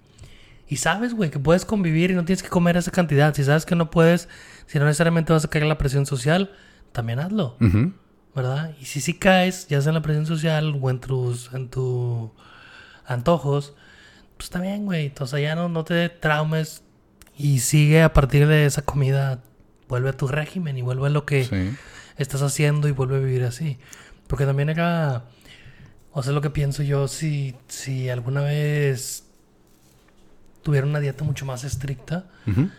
y 0.68 0.78
sabes, 0.78 1.14
güey, 1.14 1.30
que 1.30 1.40
puedes 1.40 1.66
convivir 1.66 2.12
y 2.12 2.14
no 2.16 2.24
tienes 2.26 2.42
que 2.44 2.50
comer 2.50 2.78
esa 2.78 2.92
cantidad. 2.92 3.34
Si 3.36 3.44
sabes 3.44 3.66
que 3.66 3.76
no 3.76 3.92
puedes, 3.92 4.30
si 4.68 4.80
no 4.80 4.86
necesariamente 4.86 5.34
vas 5.34 5.44
a 5.46 5.50
caer 5.50 5.64
en 5.64 5.70
la 5.70 5.78
presión 5.78 6.06
social, 6.06 6.52
también 6.92 7.20
hazlo. 7.20 7.58
¿verdad? 8.34 8.74
Y 8.80 8.86
si 8.86 9.02
sí 9.02 9.14
caes, 9.16 9.68
ya 9.68 9.82
sea 9.82 9.90
en 9.90 9.96
la 9.96 10.02
presión 10.02 10.26
social 10.26 10.78
o 10.82 10.90
en 10.90 11.00
tus, 11.02 11.52
en 11.54 11.68
tus 11.70 12.30
antojos, 13.06 13.74
pues 14.38 14.50
también, 14.50 14.86
güey. 14.86 15.12
Sea, 15.26 15.40
ya 15.40 15.56
no, 15.56 15.68
no 15.70 15.84
te 15.84 16.08
traumes 16.10 16.84
y 17.38 17.60
sigue 17.60 18.02
a 18.04 18.14
partir 18.14 18.48
de 18.48 18.66
esa 18.66 18.82
comida, 18.84 19.44
vuelve 19.90 20.10
a 20.10 20.14
tu 20.18 20.28
régimen 20.28 20.78
y 20.78 20.82
vuelve 20.82 21.08
a 21.08 21.10
lo 21.10 21.26
que 21.26 21.44
Sí. 21.44 21.76
estás 22.18 22.42
haciendo 22.42 22.88
y 22.88 22.92
vuelve 22.92 23.18
a 23.18 23.20
vivir 23.20 23.44
así. 23.44 23.78
Porque 24.32 24.46
también 24.46 24.70
acá, 24.70 25.26
o 26.14 26.24
sea, 26.24 26.32
lo 26.32 26.40
que 26.40 26.50
pienso 26.50 26.84
yo, 26.84 27.10
si, 27.10 27.54
si 27.68 28.10
alguna 28.10 28.40
vez 28.40 29.26
tuviera 30.64 30.88
una 30.88 31.02
dieta 31.02 31.26
mucho 31.26 31.46
más 31.46 31.66
estricta, 31.66 32.30
Ujú. 32.48 32.70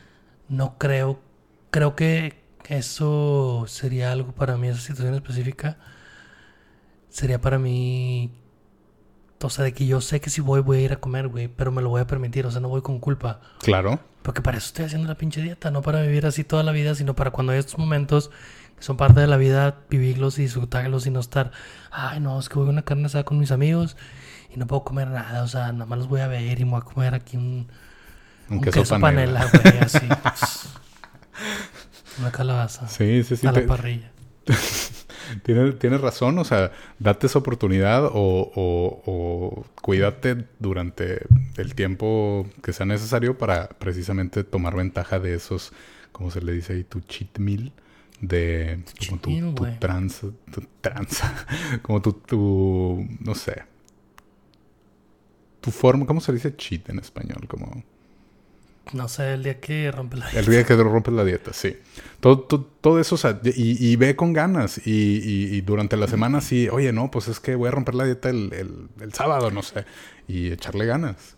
no 0.49 0.79
creo, 0.79 1.21
creo 1.71 1.95
que 1.95 2.41
eso 2.71 3.67
sería 3.69 4.13
algo 4.13 4.33
para 4.33 4.57
mí, 4.57 4.69
esa 4.69 4.81
situación 4.81 5.13
específica, 5.13 5.77
sería 7.11 7.39
para 7.39 7.59
mí, 7.59 8.31
o 9.43 9.51
sea, 9.51 9.67
de 9.67 9.75
que 9.75 9.85
yo 9.85 10.01
sé 10.01 10.23
que 10.23 10.31
si 10.31 10.41
voy, 10.41 10.63
voy 10.63 10.79
a 10.79 10.81
ir 10.81 10.93
a 10.95 11.01
comer, 11.01 11.29
güey, 11.29 11.49
pero 11.49 11.71
me 11.71 11.83
lo 11.83 11.91
voy 11.91 12.01
a 12.01 12.07
permitir, 12.07 12.47
o 12.47 12.51
sea, 12.51 12.63
no 12.63 12.71
voy 12.71 12.81
con 12.81 12.99
culpa. 12.99 13.43
Claro. 13.59 14.01
Porque 14.23 14.41
para 14.41 14.57
eso 14.57 14.69
estoy 14.69 14.87
haciendo 14.87 15.07
la 15.07 15.17
pinche 15.17 15.43
dieta, 15.43 15.71
no 15.71 15.83
para 15.83 16.01
vivir 16.01 16.25
así 16.25 16.45
toda 16.45 16.63
la 16.63 16.73
vida, 16.73 16.95
sino 16.95 17.15
para 17.15 17.31
cuando 17.31 17.53
hay 17.53 17.59
estos 17.59 17.77
momentos 17.77 18.31
son 18.83 18.97
parte 18.97 19.21
de 19.21 19.27
la 19.27 19.37
vida, 19.37 19.77
vivirlos 19.91 20.39
y 20.39 20.43
disfrutarlos 20.43 21.07
y 21.07 21.11
no 21.11 21.21
estar, 21.21 21.53
ay, 21.91 22.21
no, 22.21 22.39
es 22.39 22.49
que 22.49 22.57
voy 22.59 22.69
a 22.69 22.71
una 22.71 22.83
carne 22.83 23.07
asada 23.07 23.25
con 23.25 23.39
mis 23.39 23.51
amigos 23.53 23.97
y 24.55 24.59
no 24.59 24.67
puedo 24.67 24.85
comer 24.85 25.09
nada, 25.09 25.43
o 25.43 25.49
sea, 25.49 25.73
nada 25.73 25.87
más 25.87 25.99
los 25.99 26.09
voy 26.09 26.21
a 26.21 26.29
ver 26.29 26.61
y 26.61 26.65
me 26.65 26.73
voy 26.73 26.81
a 26.81 26.85
comer 26.85 27.15
aquí 27.15 27.37
un, 27.37 27.69
Un, 28.51 28.57
un 28.59 28.61
queso, 28.61 28.81
queso, 28.81 29.01
panela. 29.01 29.47
güey, 29.53 29.79
así. 29.81 30.07
una 32.19 32.31
calabaza 32.31 32.89
Sí, 32.89 33.23
sí, 33.25 33.37
sí. 33.37 33.47
a 33.47 33.53
la 33.53 33.67
parrilla. 33.67 34.11
Tienes, 35.45 35.79
tienes 35.79 36.01
razón, 36.01 36.37
o 36.39 36.45
sea, 36.45 36.73
date 36.99 37.27
esa 37.27 37.39
oportunidad 37.39 38.05
o, 38.05 38.11
o- 38.13 39.03
o 39.07 39.65
cuídate 39.81 40.45
durante 40.59 41.25
el 41.57 41.75
tiempo 41.75 42.47
que 42.63 42.75
sea 42.75 42.85
necesario 42.85 43.39
para 43.39 43.69
precisamente 43.69 44.45
tomar 44.45 44.75
ventaja 44.77 45.21
de 45.21 45.35
esos, 45.35 45.73
como 46.11 46.31
se 46.31 46.43
le 46.43 46.53
dice 46.53 46.75
ahí, 46.75 46.85
tu 46.85 47.01
cheat 47.01 47.39
meal, 47.39 47.73
de 48.23 48.83
Tu 48.99 49.07
como 49.09 49.21
tu, 49.21 49.55
tu 49.55 49.79
tranza, 49.79 50.29
tu 50.51 50.63
tranza, 50.81 51.47
como 51.83 52.01
tu, 52.01 52.13
tu, 52.13 53.07
no 53.21 53.35
sé, 53.35 53.65
tu 55.63 55.71
forma, 55.71 56.05
¿cómo 56.05 56.21
se 56.21 56.33
dice 56.33 56.55
cheat 56.55 56.91
en 56.91 56.99
español? 56.99 57.47
Como 57.49 57.83
No 58.93 59.09
sé, 59.09 59.35
el 59.35 59.45
día 59.45 59.61
que 59.61 59.91
rompe 59.91 60.17
la 60.17 60.27
dieta. 60.27 60.41
El 60.41 60.47
día 60.47 60.65
que 60.65 60.75
rompes 60.77 61.15
la 61.15 61.25
dieta, 61.25 61.53
sí. 61.53 61.77
Todo, 62.21 62.41
todo, 62.41 63.01
eso, 63.01 63.15
o 63.15 63.19
sea, 63.19 63.41
y, 63.45 63.97
ve 63.97 64.17
con 64.17 64.33
ganas. 64.33 64.85
Y, 64.85 65.61
durante 65.63 65.97
la 65.97 66.09
semana 66.09 66.41
sí, 66.41 66.69
oye, 66.69 66.93
no, 66.93 67.11
pues 67.11 67.29
es 67.29 67.41
que 67.41 67.55
voy 67.55 67.69
a 67.69 67.71
romper 67.71 67.95
la 67.95 68.05
dieta 68.05 68.29
el, 68.29 68.89
el, 69.01 69.15
sábado, 69.15 69.51
no 69.51 69.63
sé. 69.63 69.85
Y 70.29 70.53
echarle 70.53 70.85
ganas. 70.85 71.37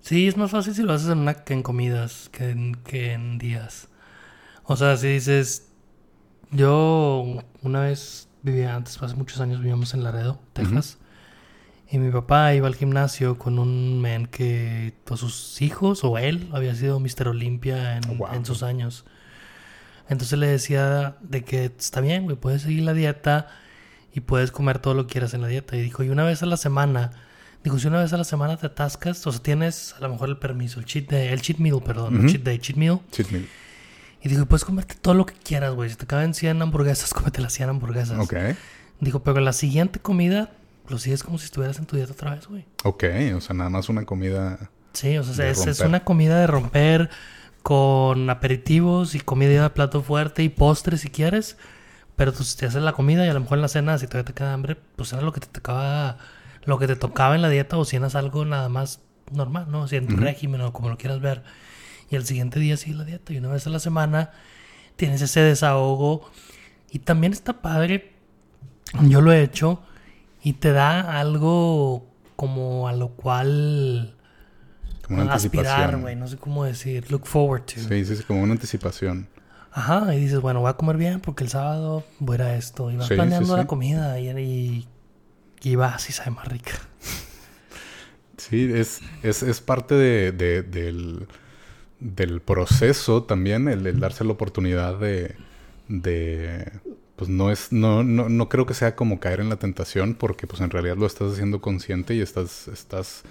Sí, 0.00 0.26
es 0.26 0.38
más 0.38 0.50
fácil 0.50 0.74
si 0.74 0.82
lo 0.82 0.94
haces 0.94 1.10
en, 1.10 1.18
una, 1.18 1.34
que 1.34 1.52
en 1.52 1.62
comidas 1.62 2.30
que 2.32 2.50
en, 2.50 2.74
que 2.76 3.12
en 3.12 3.38
días. 3.38 3.88
O 4.64 4.76
sea, 4.76 4.96
si 4.96 5.08
dices, 5.08 5.69
yo 6.50 7.42
una 7.62 7.80
vez 7.80 8.28
vivía 8.42 8.74
antes, 8.74 9.00
hace 9.02 9.14
muchos 9.14 9.40
años 9.40 9.60
vivíamos 9.60 9.94
en 9.94 10.04
Laredo, 10.04 10.40
Texas. 10.52 10.98
Y 11.90 11.98
mi 11.98 12.10
papá 12.12 12.54
iba 12.54 12.68
al 12.68 12.76
gimnasio 12.76 13.36
con 13.36 13.58
un 13.58 14.00
men 14.00 14.26
que 14.26 14.94
todos 15.04 15.20
sus 15.20 15.60
hijos 15.60 16.04
o 16.04 16.18
él 16.18 16.48
había 16.52 16.74
sido 16.74 17.00
Mr. 17.00 17.28
Olimpia 17.28 17.96
en, 17.96 18.04
en, 18.32 18.44
sus 18.44 18.62
años. 18.62 19.04
Entonces 20.08 20.38
le 20.38 20.46
decía 20.46 21.16
de 21.20 21.42
que 21.42 21.64
está 21.64 22.00
bien, 22.00 22.24
güey, 22.24 22.36
puedes 22.36 22.62
seguir 22.62 22.84
la 22.84 22.94
dieta 22.94 23.48
y 24.12 24.20
puedes 24.20 24.52
comer 24.52 24.78
todo 24.78 24.94
lo 24.94 25.06
que 25.06 25.12
quieras 25.14 25.34
en 25.34 25.42
la 25.42 25.48
dieta. 25.48 25.76
Y 25.76 25.82
dijo, 25.82 26.04
y 26.04 26.10
una 26.10 26.24
vez 26.24 26.44
a 26.44 26.46
la 26.46 26.56
semana, 26.56 27.10
dijo, 27.64 27.78
si 27.78 27.88
una 27.88 28.00
vez 28.00 28.12
a 28.12 28.16
la 28.16 28.24
semana 28.24 28.56
te 28.56 28.66
atascas, 28.66 29.26
o 29.26 29.32
sea, 29.32 29.42
tienes 29.42 29.94
a 29.94 30.00
lo 30.00 30.10
mejor 30.10 30.28
el 30.28 30.36
permiso, 30.38 30.78
el 30.78 30.86
cheat 30.86 31.10
day, 31.10 31.28
el 31.28 31.42
cheat 31.42 31.58
meal, 31.58 31.82
perdón, 31.82 32.20
el 32.20 32.30
cheat 32.30 32.42
day, 32.42 32.58
cheat 32.58 32.76
meal. 32.76 33.00
Cheat 33.10 33.30
meal. 33.30 33.46
Y 34.22 34.28
dijo, 34.28 34.46
puedes 34.46 34.64
comerte 34.64 34.94
todo 35.00 35.14
lo 35.14 35.26
que 35.26 35.34
quieras, 35.34 35.74
güey. 35.74 35.88
Si 35.90 35.96
te 35.96 36.06
caben 36.06 36.34
100 36.34 36.60
hamburguesas, 36.60 37.14
cómete 37.14 37.40
las 37.40 37.52
100 37.52 37.70
hamburguesas. 37.70 38.18
Ok. 38.18 38.34
Dijo, 39.00 39.22
pero 39.22 39.40
la 39.40 39.52
siguiente 39.52 39.98
comida 39.98 40.50
lo 40.88 40.98
sigues 40.98 41.22
como 41.22 41.38
si 41.38 41.46
estuvieras 41.46 41.78
en 41.78 41.86
tu 41.86 41.96
dieta 41.96 42.12
otra 42.12 42.34
vez, 42.34 42.46
güey. 42.46 42.66
Ok, 42.84 43.04
o 43.36 43.40
sea, 43.40 43.54
nada 43.54 43.70
más 43.70 43.88
una 43.88 44.04
comida. 44.04 44.58
Sí, 44.92 45.16
o 45.16 45.24
sea, 45.24 45.48
es, 45.48 45.80
una 45.80 46.04
comida 46.04 46.38
de 46.40 46.46
romper 46.46 47.08
con 47.62 48.28
aperitivos 48.28 49.14
y 49.14 49.20
comida 49.20 49.62
de 49.62 49.70
plato 49.70 50.02
fuerte 50.02 50.42
y 50.42 50.48
postres 50.48 51.00
si 51.00 51.10
quieres. 51.10 51.56
Pero 52.16 52.32
tú 52.32 52.44
te 52.58 52.66
haces 52.66 52.82
la 52.82 52.92
comida 52.92 53.24
y 53.24 53.30
a 53.30 53.34
lo 53.34 53.40
mejor 53.40 53.56
en 53.58 53.62
la 53.62 53.68
cena, 53.68 53.96
si 53.96 54.06
todavía 54.06 54.26
te 54.26 54.34
queda 54.34 54.52
hambre, 54.52 54.76
pues 54.96 55.12
era 55.12 55.22
lo 55.22 55.32
que 55.32 55.40
te 55.40 55.46
tocaba, 55.46 56.18
lo 56.64 56.78
que 56.78 56.86
te 56.86 56.96
tocaba 56.96 57.34
en 57.34 57.40
la 57.40 57.48
dieta 57.48 57.78
o 57.78 57.84
si 57.86 57.96
eras 57.96 58.14
algo 58.14 58.44
nada 58.44 58.68
más 58.68 59.00
normal, 59.32 59.66
¿no? 59.70 59.88
Si 59.88 59.96
en 59.96 60.06
tu 60.06 60.16
régimen 60.16 60.60
o 60.60 60.72
como 60.72 60.90
lo 60.90 60.98
quieras 60.98 61.20
ver. 61.20 61.42
Y 62.10 62.16
el 62.16 62.26
siguiente 62.26 62.58
día 62.58 62.76
sigue 62.76 62.96
la 62.96 63.04
dieta 63.04 63.32
y 63.32 63.38
una 63.38 63.48
vez 63.48 63.66
a 63.66 63.70
la 63.70 63.78
semana 63.78 64.32
tienes 64.96 65.22
ese 65.22 65.40
desahogo. 65.40 66.30
Y 66.90 66.98
también 66.98 67.32
está 67.32 67.62
padre, 67.62 68.12
yo 69.02 69.20
lo 69.20 69.32
he 69.32 69.42
hecho, 69.42 69.80
y 70.42 70.54
te 70.54 70.72
da 70.72 71.20
algo 71.20 72.06
como 72.36 72.88
a 72.88 72.92
lo 72.92 73.10
cual 73.10 74.16
como 75.06 75.22
una 75.22 75.34
aspirar, 75.34 75.98
güey, 75.98 76.16
no 76.16 76.26
sé 76.26 76.36
cómo 76.36 76.64
decir, 76.64 77.10
look 77.10 77.26
forward 77.26 77.62
to. 77.62 77.80
Sí, 77.80 78.04
sí, 78.04 78.22
como 78.24 78.42
una 78.42 78.52
anticipación. 78.52 79.28
Ajá, 79.72 80.14
y 80.14 80.20
dices, 80.20 80.40
bueno, 80.40 80.60
voy 80.60 80.70
a 80.70 80.74
comer 80.74 80.96
bien 80.96 81.20
porque 81.20 81.44
el 81.44 81.50
sábado 81.50 82.04
voy 82.18 82.34
a 82.34 82.36
ir 82.36 82.42
a 82.42 82.56
esto. 82.56 82.90
Y 82.90 82.96
vas 82.96 83.08
planeando 83.08 83.56
la 83.56 83.66
comida 83.66 84.18
y, 84.18 84.88
y, 85.62 85.74
va 85.76 85.94
así, 85.94 86.12
sabe 86.12 86.32
más 86.32 86.48
rica. 86.48 86.72
Sí, 88.36 88.70
es, 88.72 89.00
es, 89.22 89.42
es 89.42 89.60
parte 89.60 89.94
de, 89.94 90.32
del, 90.62 91.28
del, 92.00 92.40
proceso 92.40 93.22
también, 93.22 93.68
el, 93.68 94.00
darse 94.00 94.24
la 94.24 94.32
oportunidad 94.32 94.98
de, 94.98 95.36
de 95.88 96.70
pues 97.16 97.28
no 97.28 97.50
es, 97.50 97.72
no, 97.72 98.02
no, 98.02 98.28
no 98.28 98.48
creo 98.48 98.66
que 98.66 98.74
sea 98.74 98.96
como 98.96 99.20
caer 99.20 99.40
en 99.40 99.50
la 99.50 99.56
tentación, 99.56 100.14
porque 100.14 100.46
pues 100.46 100.62
en 100.62 100.70
realidad 100.70 100.96
lo 100.96 101.06
estás 101.06 101.32
haciendo 101.32 101.60
consciente 101.60 102.14
y 102.14 102.20
estás, 102.20 102.68
estás 102.68 103.22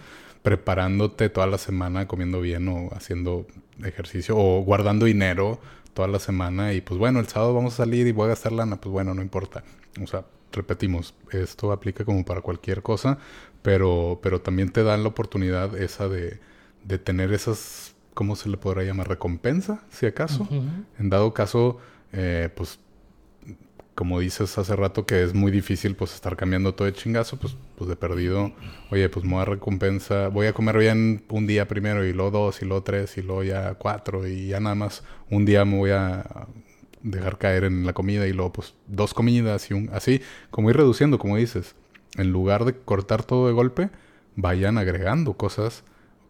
preparándote 0.43 1.29
toda 1.29 1.47
la 1.47 1.57
semana 1.57 2.07
comiendo 2.07 2.39
bien 2.41 2.67
o 2.67 2.89
haciendo 2.93 3.47
ejercicio 3.83 4.37
o 4.37 4.61
guardando 4.61 5.05
dinero 5.05 5.59
toda 5.93 6.07
la 6.07 6.19
semana 6.19 6.73
y 6.73 6.81
pues 6.81 6.97
bueno, 6.97 7.19
el 7.19 7.27
sábado 7.27 7.53
vamos 7.53 7.73
a 7.73 7.77
salir 7.77 8.07
y 8.07 8.11
voy 8.11 8.25
a 8.25 8.29
gastar 8.29 8.51
lana, 8.51 8.79
pues 8.79 8.91
bueno, 8.91 9.13
no 9.13 9.21
importa. 9.21 9.63
O 10.01 10.07
sea, 10.07 10.23
repetimos, 10.51 11.13
esto 11.31 11.71
aplica 11.71 12.05
como 12.05 12.23
para 12.23 12.41
cualquier 12.41 12.81
cosa, 12.81 13.17
pero, 13.61 14.19
pero 14.21 14.41
también 14.41 14.71
te 14.71 14.83
dan 14.83 15.03
la 15.03 15.09
oportunidad 15.09 15.75
esa 15.81 16.07
de, 16.07 16.39
de 16.83 16.99
tener 16.99 17.33
esas, 17.33 17.95
¿cómo 18.19 18.35
se 18.35 18.49
le 18.49 18.57
podrá 18.57 18.83
llamar? 18.83 19.07
Recompensa, 19.07 19.81
si 19.89 20.05
acaso. 20.05 20.45
En 20.99 21.09
dado 21.09 21.33
caso, 21.33 21.77
eh, 22.11 22.49
pues 22.53 22.77
como 23.95 24.19
dices 24.19 24.57
hace 24.57 24.75
rato 24.75 25.05
que 25.05 25.23
es 25.23 25.33
muy 25.33 25.53
difícil 25.53 25.95
pues 25.95 26.13
estar 26.13 26.35
cambiando 26.35 26.75
todo 26.75 26.85
de 26.85 26.91
chingazo, 26.91 27.37
pues, 27.37 27.55
pues 27.77 27.89
de 27.89 27.95
perdido, 27.95 28.51
oye, 28.91 29.07
pues 29.07 29.23
me 29.23 29.35
voy 29.35 29.43
a 29.43 29.45
recompensa, 29.45 30.27
voy 30.27 30.47
a 30.47 30.53
comer 30.53 30.77
bien 30.77 31.23
un 31.29 31.47
día 31.47 31.65
primero 31.69 32.05
y 32.05 32.11
luego 32.11 32.31
dos 32.31 32.61
y 32.61 32.65
luego 32.65 32.83
tres 32.83 33.17
y 33.17 33.21
luego 33.21 33.45
ya 33.45 33.75
cuatro 33.75 34.27
y 34.27 34.47
ya 34.47 34.59
nada 34.59 34.75
más 34.75 35.01
un 35.29 35.45
día 35.45 35.63
me 35.63 35.77
voy 35.77 35.91
a 35.91 36.25
dejar 37.01 37.37
caer 37.37 37.63
en 37.63 37.85
la 37.85 37.93
comida 37.93 38.27
y 38.27 38.33
luego 38.33 38.51
pues 38.51 38.73
dos 38.87 39.13
comidas 39.13 39.71
y 39.71 39.75
un 39.75 39.89
así, 39.93 40.21
como 40.51 40.69
ir 40.69 40.75
reduciendo, 40.75 41.19
como 41.19 41.37
dices, 41.37 41.73
en 42.17 42.33
lugar 42.33 42.65
de 42.65 42.73
cortar 42.73 43.23
todo 43.23 43.47
de 43.47 43.53
golpe, 43.53 43.89
vayan 44.35 44.77
agregando 44.77 45.35
cosas 45.35 45.85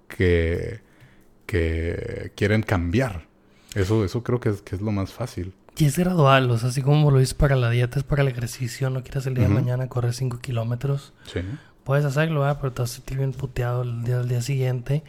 que, 0.08 0.88
que 1.50 2.32
quieren 2.36 2.62
cambiar. 2.62 3.26
Eso, 3.74 4.06
eso 4.06 4.22
creo 4.22 4.40
que 4.40 4.50
es, 4.50 4.62
que 4.62 4.76
es 4.76 4.82
lo 4.82 4.92
más 4.92 5.12
fácil. 5.12 5.56
Y 5.78 5.86
es 5.86 5.98
gradual, 5.98 6.52
o 6.52 6.58
sea, 6.60 6.70
así 6.70 6.84
como 6.84 7.10
lo 7.10 7.18
dices 7.18 7.34
para 7.34 7.56
la 7.56 7.72
dieta, 7.72 7.98
es 7.98 8.04
para 8.06 8.22
el 8.22 8.28
ejercicio, 8.28 8.92
no 8.92 9.02
quieres 9.02 9.26
el 9.26 9.34
día 9.34 9.48
de 9.48 9.54
mañana 9.54 9.88
correr 9.88 10.14
5 10.14 10.40
kilómetros. 10.40 11.14
Sí. 11.26 11.40
Puedes 11.84 12.06
hacerlo, 12.06 12.48
¿eh? 12.48 12.56
pero 12.62 12.72
te 12.72 12.84
vas 12.84 12.92
a 12.92 12.96
sentir 12.96 13.18
bien 13.18 13.32
puteado 13.32 13.82
el 13.82 14.04
día 14.04 14.20
del 14.20 14.28
día 14.28 14.42
siguiente 14.42 15.04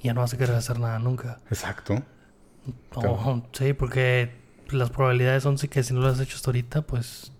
y 0.00 0.08
ya 0.08 0.14
no 0.14 0.20
vas 0.20 0.34
a 0.34 0.36
querer 0.36 0.56
hacer 0.56 0.78
nada 0.78 0.98
nunca. 0.98 1.38
Exacto. 1.50 2.02
sí, 3.52 3.72
porque 3.72 4.32
las 4.68 4.90
probabilidades 4.90 5.42
son 5.42 5.56
que 5.56 5.82
si 5.82 5.94
no 5.94 6.00
lo 6.00 6.08
has 6.08 6.20
hecho 6.20 6.36
hasta 6.36 6.50
ahorita, 6.50 6.82
pues 6.82 7.32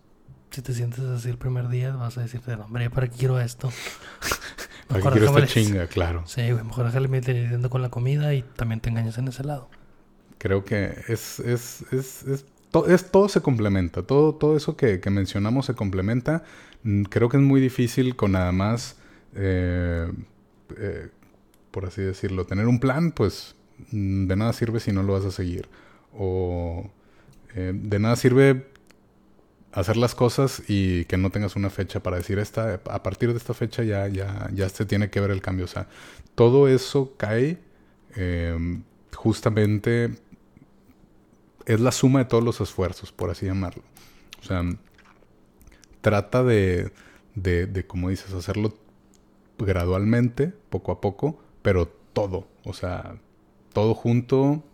si 0.51 0.62
te 0.62 0.72
sientes 0.72 1.01
así 1.01 1.28
el 1.28 1.36
primer 1.36 1.68
día, 1.68 1.92
vas 1.92 2.16
a 2.16 2.22
decirte, 2.22 2.55
hombre, 2.55 2.88
¿para 2.88 3.09
qué 3.09 3.18
quiero 3.18 3.38
esto? 3.40 3.70
¿Para 4.89 5.03
qué 5.03 5.11
quiero 5.11 5.39
esta 5.39 5.47
chinga? 5.47 5.86
Claro. 5.86 6.22
Sí, 6.26 6.51
güey, 6.51 6.64
mejor 6.64 6.86
déjale 6.86 7.09
metiendo 7.09 7.70
con 7.70 7.82
la 7.82 7.91
comida 7.91 8.34
y 8.34 8.43
también 8.43 8.80
te 8.80 8.91
engañas 8.91 9.18
en 9.18 9.28
ese 9.28 9.45
lado. 9.45 9.68
Creo 10.39 10.64
que 10.64 10.95
es, 11.09 11.41
es, 11.41 11.84
es, 11.93 12.22
es 12.22 12.45
es, 12.86 13.11
todo 13.11 13.28
se 13.28 13.41
complementa, 13.41 14.03
todo, 14.03 14.34
todo 14.34 14.57
eso 14.57 14.76
que, 14.76 15.01
mencionamos 15.11 15.66
se 15.66 15.74
complementa. 15.74 16.45
Mm, 16.82 17.05
creo 17.05 17.28
que 17.28 17.39
es 17.39 17.43
muy 17.43 17.61
difícil 17.61 18.16
con 18.16 18.32
nada 18.32 18.53
más, 18.53 18.97
eh, 19.34 20.11
eh, 20.76 21.09
por 21.70 21.86
así 21.86 22.03
decirlo, 22.03 22.45
tener 22.47 22.66
un 22.66 22.78
plan, 22.78 23.12
pues 23.12 23.57
mm, 23.91 24.26
de 24.26 24.36
nada 24.36 24.53
sirve 24.53 24.80
si 24.80 24.93
no 24.93 25.03
lo 25.03 25.14
vas 25.14 25.24
a 25.24 25.30
seguir. 25.30 25.68
O 26.12 26.91
eh, 27.55 27.72
de 27.74 27.99
nada 27.99 28.16
sirve 28.16 28.66
hacer 29.81 29.97
las 29.97 30.14
cosas 30.14 30.62
y 30.68 31.05
que 31.07 31.16
no 31.16 31.31
tengas 31.31 31.57
una 31.57 31.70
fecha 31.70 32.01
para 32.03 32.16
decir 32.16 32.39
esta, 32.39 32.81
a 32.89 33.03
partir 33.03 33.33
de 33.33 33.39
esta 33.39 33.55
fecha 33.55 33.83
ya, 33.83 34.09
ya, 34.09 34.49
ya 34.53 34.68
se 34.68 34.85
tiene 34.87 35.11
que 35.11 35.20
ver 35.20 35.31
el 35.31 35.41
cambio. 35.41 35.64
O 35.64 35.68
sea, 35.68 35.89
todo 36.35 36.68
eso 36.68 37.14
cae 37.16 37.59
justamente 39.14 40.11
es 41.66 41.81
la 41.81 41.93
suma 41.93 42.20
de 42.20 42.24
todos 42.24 42.43
los 42.43 42.61
esfuerzos, 42.61 43.12
por 43.12 43.31
así 43.31 43.47
llamarlo. 43.47 43.83
O 44.41 44.45
sea, 44.45 44.62
trata 46.01 46.43
de, 46.43 46.93
de, 47.35 47.87
como 47.87 48.09
dices, 48.09 48.33
hacerlo 48.33 48.74
gradualmente, 49.59 50.53
poco 50.70 50.93
a 50.93 51.01
poco, 51.01 51.39
pero 51.62 51.87
todo, 51.87 52.49
o 52.64 52.72
sea, 52.72 53.16
todo 53.72 53.95
junto. 53.95 54.64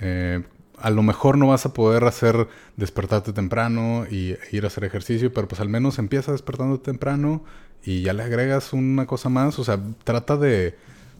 Eh, 0.00 0.42
a 0.84 0.90
lo 0.90 1.02
mejor 1.02 1.38
no 1.38 1.46
vas 1.46 1.64
a 1.64 1.72
poder 1.72 2.04
hacer 2.04 2.46
despertarte 2.76 3.32
temprano 3.32 4.04
y 4.10 4.36
ir 4.52 4.64
a 4.64 4.66
hacer 4.66 4.84
ejercicio, 4.84 5.32
pero 5.32 5.48
pues 5.48 5.62
al 5.62 5.70
menos 5.70 5.98
empieza 5.98 6.30
despertando 6.30 6.78
temprano 6.78 7.42
y 7.82 8.02
ya 8.02 8.12
le 8.12 8.22
agregas 8.22 8.74
una 8.74 9.06
cosa 9.06 9.30
más. 9.30 9.58
O 9.58 9.64
sea, 9.64 9.80
trata 10.04 10.36
de, 10.36 10.76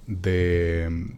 de 0.07 1.17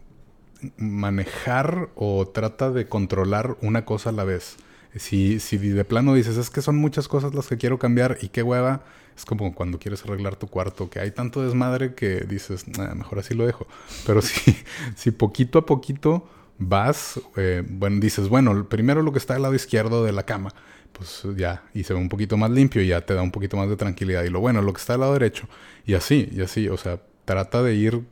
manejar 0.77 1.89
o 1.95 2.25
trata 2.25 2.71
de 2.71 2.87
controlar 2.87 3.57
una 3.61 3.83
cosa 3.83 4.11
a 4.11 4.13
la 4.13 4.23
vez. 4.23 4.55
Si, 4.95 5.41
si 5.41 5.57
de 5.57 5.83
plano 5.83 6.13
dices, 6.13 6.37
es 6.37 6.49
que 6.49 6.61
son 6.61 6.77
muchas 6.77 7.09
cosas 7.09 7.35
las 7.35 7.47
que 7.47 7.57
quiero 7.57 7.77
cambiar 7.79 8.17
y 8.21 8.29
qué 8.29 8.43
hueva, 8.43 8.81
es 9.17 9.25
como 9.25 9.53
cuando 9.53 9.77
quieres 9.77 10.05
arreglar 10.05 10.37
tu 10.37 10.47
cuarto, 10.47 10.89
que 10.89 11.01
hay 11.01 11.11
tanto 11.11 11.43
desmadre 11.43 11.95
que 11.95 12.21
dices, 12.21 12.65
mejor 12.95 13.19
así 13.19 13.33
lo 13.33 13.45
dejo. 13.45 13.67
Pero 14.05 14.21
si, 14.21 14.55
si 14.95 15.11
poquito 15.11 15.59
a 15.59 15.65
poquito 15.65 16.29
vas, 16.59 17.19
eh, 17.35 17.63
bueno, 17.67 17.99
dices, 17.99 18.29
bueno, 18.29 18.67
primero 18.67 19.01
lo 19.01 19.11
que 19.11 19.19
está 19.19 19.35
al 19.35 19.43
lado 19.43 19.55
izquierdo 19.55 20.03
de 20.03 20.11
la 20.11 20.23
cama, 20.23 20.53
pues 20.91 21.23
ya, 21.35 21.63
y 21.73 21.83
se 21.83 21.93
ve 21.93 21.99
un 21.99 22.09
poquito 22.09 22.37
más 22.37 22.49
limpio 22.49 22.81
y 22.81 22.87
ya 22.87 23.01
te 23.01 23.13
da 23.13 23.21
un 23.21 23.31
poquito 23.31 23.57
más 23.57 23.69
de 23.69 23.75
tranquilidad. 23.75 24.23
Y 24.23 24.29
lo 24.29 24.39
bueno, 24.39 24.61
lo 24.61 24.73
que 24.73 24.79
está 24.79 24.93
al 24.93 25.01
lado 25.01 25.13
derecho, 25.13 25.47
y 25.85 25.93
así, 25.93 26.29
y 26.31 26.41
así, 26.41 26.67
o 26.69 26.77
sea, 26.77 26.99
trata 27.25 27.61
de 27.61 27.75
ir 27.75 28.03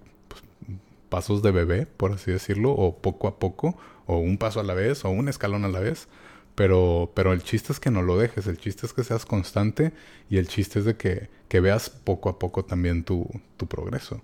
pasos 1.10 1.42
de 1.42 1.52
bebé, 1.52 1.86
por 1.86 2.12
así 2.12 2.32
decirlo, 2.32 2.72
o 2.72 2.98
poco 2.98 3.28
a 3.28 3.40
poco, 3.40 3.78
o 4.06 4.18
un 4.18 4.38
paso 4.38 4.60
a 4.60 4.64
la 4.64 4.74
vez, 4.74 5.06
o 5.06 5.10
un 5.10 5.30
escalón 5.30 5.66
a 5.66 5.70
la 5.70 5.80
vez. 5.80 6.08
Pero, 6.56 7.12
pero 7.14 7.34
el 7.34 7.44
chiste 7.44 7.74
es 7.74 7.82
que 7.82 7.92
no 7.92 8.02
lo 8.02 8.18
dejes, 8.18 8.48
el 8.48 8.58
chiste 8.58 8.86
es 8.86 8.94
que 8.94 9.04
seas 9.04 9.26
constante 9.26 9.92
y 10.30 10.38
el 10.38 10.48
chiste 10.48 10.80
es 10.80 10.86
de 10.86 10.96
que, 10.96 11.30
que 11.50 11.60
veas 11.60 11.90
poco 11.90 12.30
a 12.30 12.40
poco 12.40 12.64
también 12.64 13.04
tu, 13.04 13.30
tu 13.58 13.68
progreso. 13.68 14.22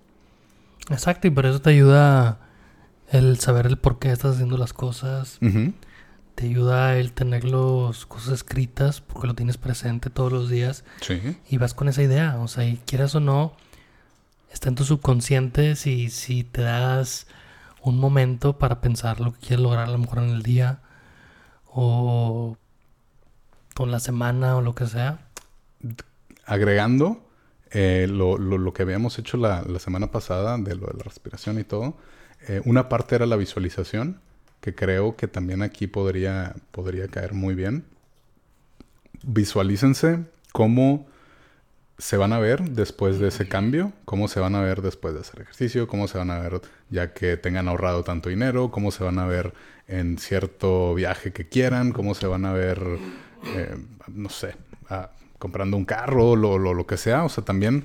Exacto, 0.88 1.26
y 1.26 1.30
por 1.30 1.44
eso 1.44 1.60
te 1.60 1.70
ayuda 1.70 2.40
el 3.12 3.38
saber 3.38 3.66
el 3.66 3.76
por 3.76 3.98
qué 3.98 4.10
estás 4.10 4.34
haciendo 4.34 4.56
las 4.56 4.72
cosas. 4.72 5.38
Te 6.34 6.46
ayuda 6.46 6.96
el 6.96 7.12
tener 7.12 7.44
las 7.44 8.06
cosas 8.06 8.32
escritas 8.32 9.02
porque 9.02 9.26
lo 9.26 9.34
tienes 9.34 9.58
presente 9.58 10.08
todos 10.08 10.32
los 10.32 10.48
días. 10.48 10.82
Sí. 11.02 11.20
Y 11.50 11.58
vas 11.58 11.74
con 11.74 11.88
esa 11.88 12.02
idea. 12.02 12.38
O 12.40 12.48
sea, 12.48 12.64
y 12.64 12.78
quieras 12.86 13.14
o 13.14 13.20
no, 13.20 13.54
está 14.50 14.70
en 14.70 14.76
tu 14.76 14.84
subconsciente 14.84 15.76
si, 15.76 16.08
si 16.08 16.42
te 16.42 16.62
das 16.62 17.26
un 17.82 17.98
momento 17.98 18.58
para 18.58 18.80
pensar 18.80 19.20
lo 19.20 19.32
que 19.34 19.40
quieres 19.40 19.60
lograr 19.60 19.88
a 19.88 19.92
lo 19.92 19.98
mejor 19.98 20.20
en 20.20 20.30
el 20.30 20.42
día 20.42 20.80
o 21.66 22.56
con 23.74 23.90
la 23.90 24.00
semana 24.00 24.56
o 24.56 24.62
lo 24.62 24.74
que 24.74 24.86
sea. 24.86 25.18
Agregando 26.46 27.28
eh, 27.72 28.06
lo, 28.08 28.38
lo, 28.38 28.72
que 28.72 28.82
habíamos 28.82 29.18
hecho 29.18 29.36
la, 29.36 29.62
la, 29.62 29.78
semana 29.78 30.10
pasada 30.10 30.56
de 30.56 30.76
lo 30.76 30.86
de 30.86 30.94
la 30.94 31.04
respiración 31.04 31.58
y 31.58 31.64
todo, 31.64 31.96
eh, 32.48 32.60
una 32.64 32.88
parte 32.88 33.14
era 33.14 33.26
la 33.26 33.36
visualización, 33.36 34.20
que 34.60 34.74
creo 34.74 35.16
que 35.16 35.28
también 35.28 35.62
aquí 35.62 35.86
podría, 35.86 36.54
podría 36.70 37.08
caer 37.08 37.34
muy 37.34 37.54
bien. 37.54 37.84
Visualícense 39.24 40.20
cómo 40.52 41.06
se 41.98 42.16
van 42.16 42.32
a 42.32 42.38
ver 42.38 42.62
después 42.70 43.18
de 43.18 43.28
ese 43.28 43.46
cambio, 43.46 43.92
cómo 44.04 44.28
se 44.28 44.40
van 44.40 44.54
a 44.54 44.60
ver 44.60 44.82
después 44.82 45.14
de 45.14 45.20
hacer 45.20 45.42
ejercicio, 45.42 45.86
cómo 45.86 46.08
se 46.08 46.18
van 46.18 46.30
a 46.30 46.38
ver 46.38 46.60
ya 46.90 47.12
que 47.12 47.36
tengan 47.36 47.68
ahorrado 47.68 48.02
tanto 48.02 48.28
dinero, 48.28 48.70
cómo 48.70 48.90
se 48.90 49.04
van 49.04 49.18
a 49.18 49.26
ver 49.26 49.52
en 49.86 50.18
cierto 50.18 50.94
viaje 50.94 51.32
que 51.32 51.48
quieran, 51.48 51.92
cómo 51.92 52.14
se 52.14 52.26
van 52.26 52.44
a 52.44 52.52
ver, 52.52 52.80
eh, 53.54 53.76
no 54.08 54.30
sé, 54.30 54.54
comprando 55.38 55.76
un 55.76 55.84
carro, 55.84 56.34
lo, 56.34 56.58
lo, 56.58 56.74
lo, 56.74 56.86
que 56.86 56.96
sea. 56.96 57.24
O 57.24 57.28
sea, 57.28 57.44
también 57.44 57.84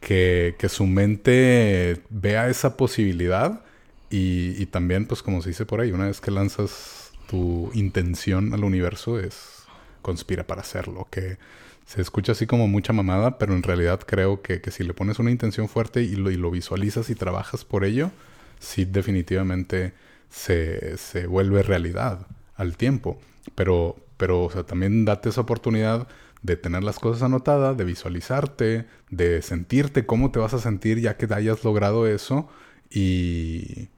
que, 0.00 0.56
que 0.58 0.68
su 0.68 0.86
mente 0.86 2.02
vea 2.10 2.48
esa 2.48 2.76
posibilidad 2.76 3.62
y, 4.10 4.66
también, 4.66 5.06
pues 5.06 5.22
como 5.22 5.42
se 5.42 5.50
dice 5.50 5.66
por 5.66 5.80
ahí, 5.80 5.92
una 5.92 6.06
vez 6.06 6.20
que 6.20 6.30
lanzas 6.30 7.12
tu 7.28 7.70
intención 7.74 8.54
al 8.54 8.64
universo 8.64 9.18
es 9.18 9.64
conspira 10.00 10.46
para 10.46 10.62
hacerlo, 10.62 11.06
que 11.10 11.36
se 11.84 12.00
escucha 12.00 12.32
así 12.32 12.46
como 12.46 12.68
mucha 12.68 12.92
mamada, 12.92 13.38
pero 13.38 13.54
en 13.54 13.62
realidad 13.62 14.00
creo 14.06 14.40
que, 14.42 14.60
que 14.60 14.70
si 14.70 14.84
le 14.84 14.94
pones 14.94 15.18
una 15.18 15.30
intención 15.30 15.68
fuerte 15.68 16.02
y 16.02 16.16
lo, 16.16 16.30
y 16.30 16.36
lo, 16.36 16.50
visualizas 16.50 17.10
y 17.10 17.14
trabajas 17.14 17.64
por 17.64 17.84
ello, 17.84 18.10
sí 18.58 18.84
definitivamente 18.84 19.92
se, 20.30 20.96
se 20.96 21.26
vuelve 21.26 21.62
realidad 21.62 22.26
al 22.56 22.76
tiempo. 22.76 23.18
Pero, 23.54 23.96
pero 24.16 24.44
o 24.44 24.50
sea, 24.50 24.64
también 24.64 25.04
date 25.04 25.30
esa 25.30 25.42
oportunidad 25.42 26.08
de 26.42 26.56
tener 26.56 26.84
las 26.84 26.98
cosas 26.98 27.22
anotadas, 27.22 27.76
de 27.76 27.84
visualizarte, 27.84 28.86
de 29.10 29.42
sentirte 29.42 30.06
cómo 30.06 30.30
te 30.30 30.38
vas 30.38 30.54
a 30.54 30.58
sentir 30.58 31.00
ya 31.00 31.16
que 31.16 31.32
hayas 31.32 31.64
logrado 31.64 32.06
eso 32.06 32.48
y, 32.90 33.88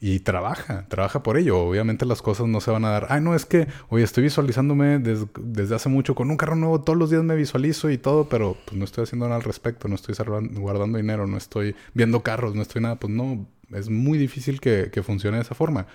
y 0.00 0.20
trabaja, 0.20 0.86
trabaja 0.88 1.22
por 1.22 1.36
ello. 1.36 1.58
Obviamente 1.58 2.06
las 2.06 2.22
cosas 2.22 2.46
no 2.46 2.60
se 2.60 2.70
van 2.70 2.84
a 2.86 2.90
dar. 2.90 3.06
Ay, 3.10 3.20
no, 3.20 3.34
es 3.34 3.44
que, 3.44 3.68
oye, 3.90 4.02
estoy 4.02 4.24
visualizándome 4.24 4.98
desde 4.98 5.74
hace 5.74 5.90
mucho 5.90 6.14
con 6.14 6.30
un 6.30 6.38
carro 6.38 6.56
nuevo, 6.56 6.80
todos 6.80 6.98
los 6.98 7.10
días 7.10 7.22
me 7.22 7.36
visualizo 7.36 7.90
y 7.90 7.98
todo, 7.98 8.28
pero 8.28 8.56
pues 8.64 8.78
no 8.78 8.84
estoy 8.84 9.04
haciendo 9.04 9.26
nada 9.26 9.36
al 9.36 9.42
respecto, 9.42 9.88
no 9.88 9.94
estoy 9.94 10.14
guardando 10.52 10.96
dinero, 10.96 11.26
no 11.26 11.36
estoy 11.36 11.76
viendo 11.92 12.22
carros, 12.22 12.54
no 12.54 12.62
estoy 12.62 12.80
nada. 12.80 12.96
Pues 12.96 13.12
no, 13.12 13.46
es 13.72 13.90
muy 13.90 14.16
difícil 14.16 14.60
que, 14.60 14.90
funcione 15.04 15.36
de 15.36 15.42
esa 15.42 15.54
forma. 15.54 15.86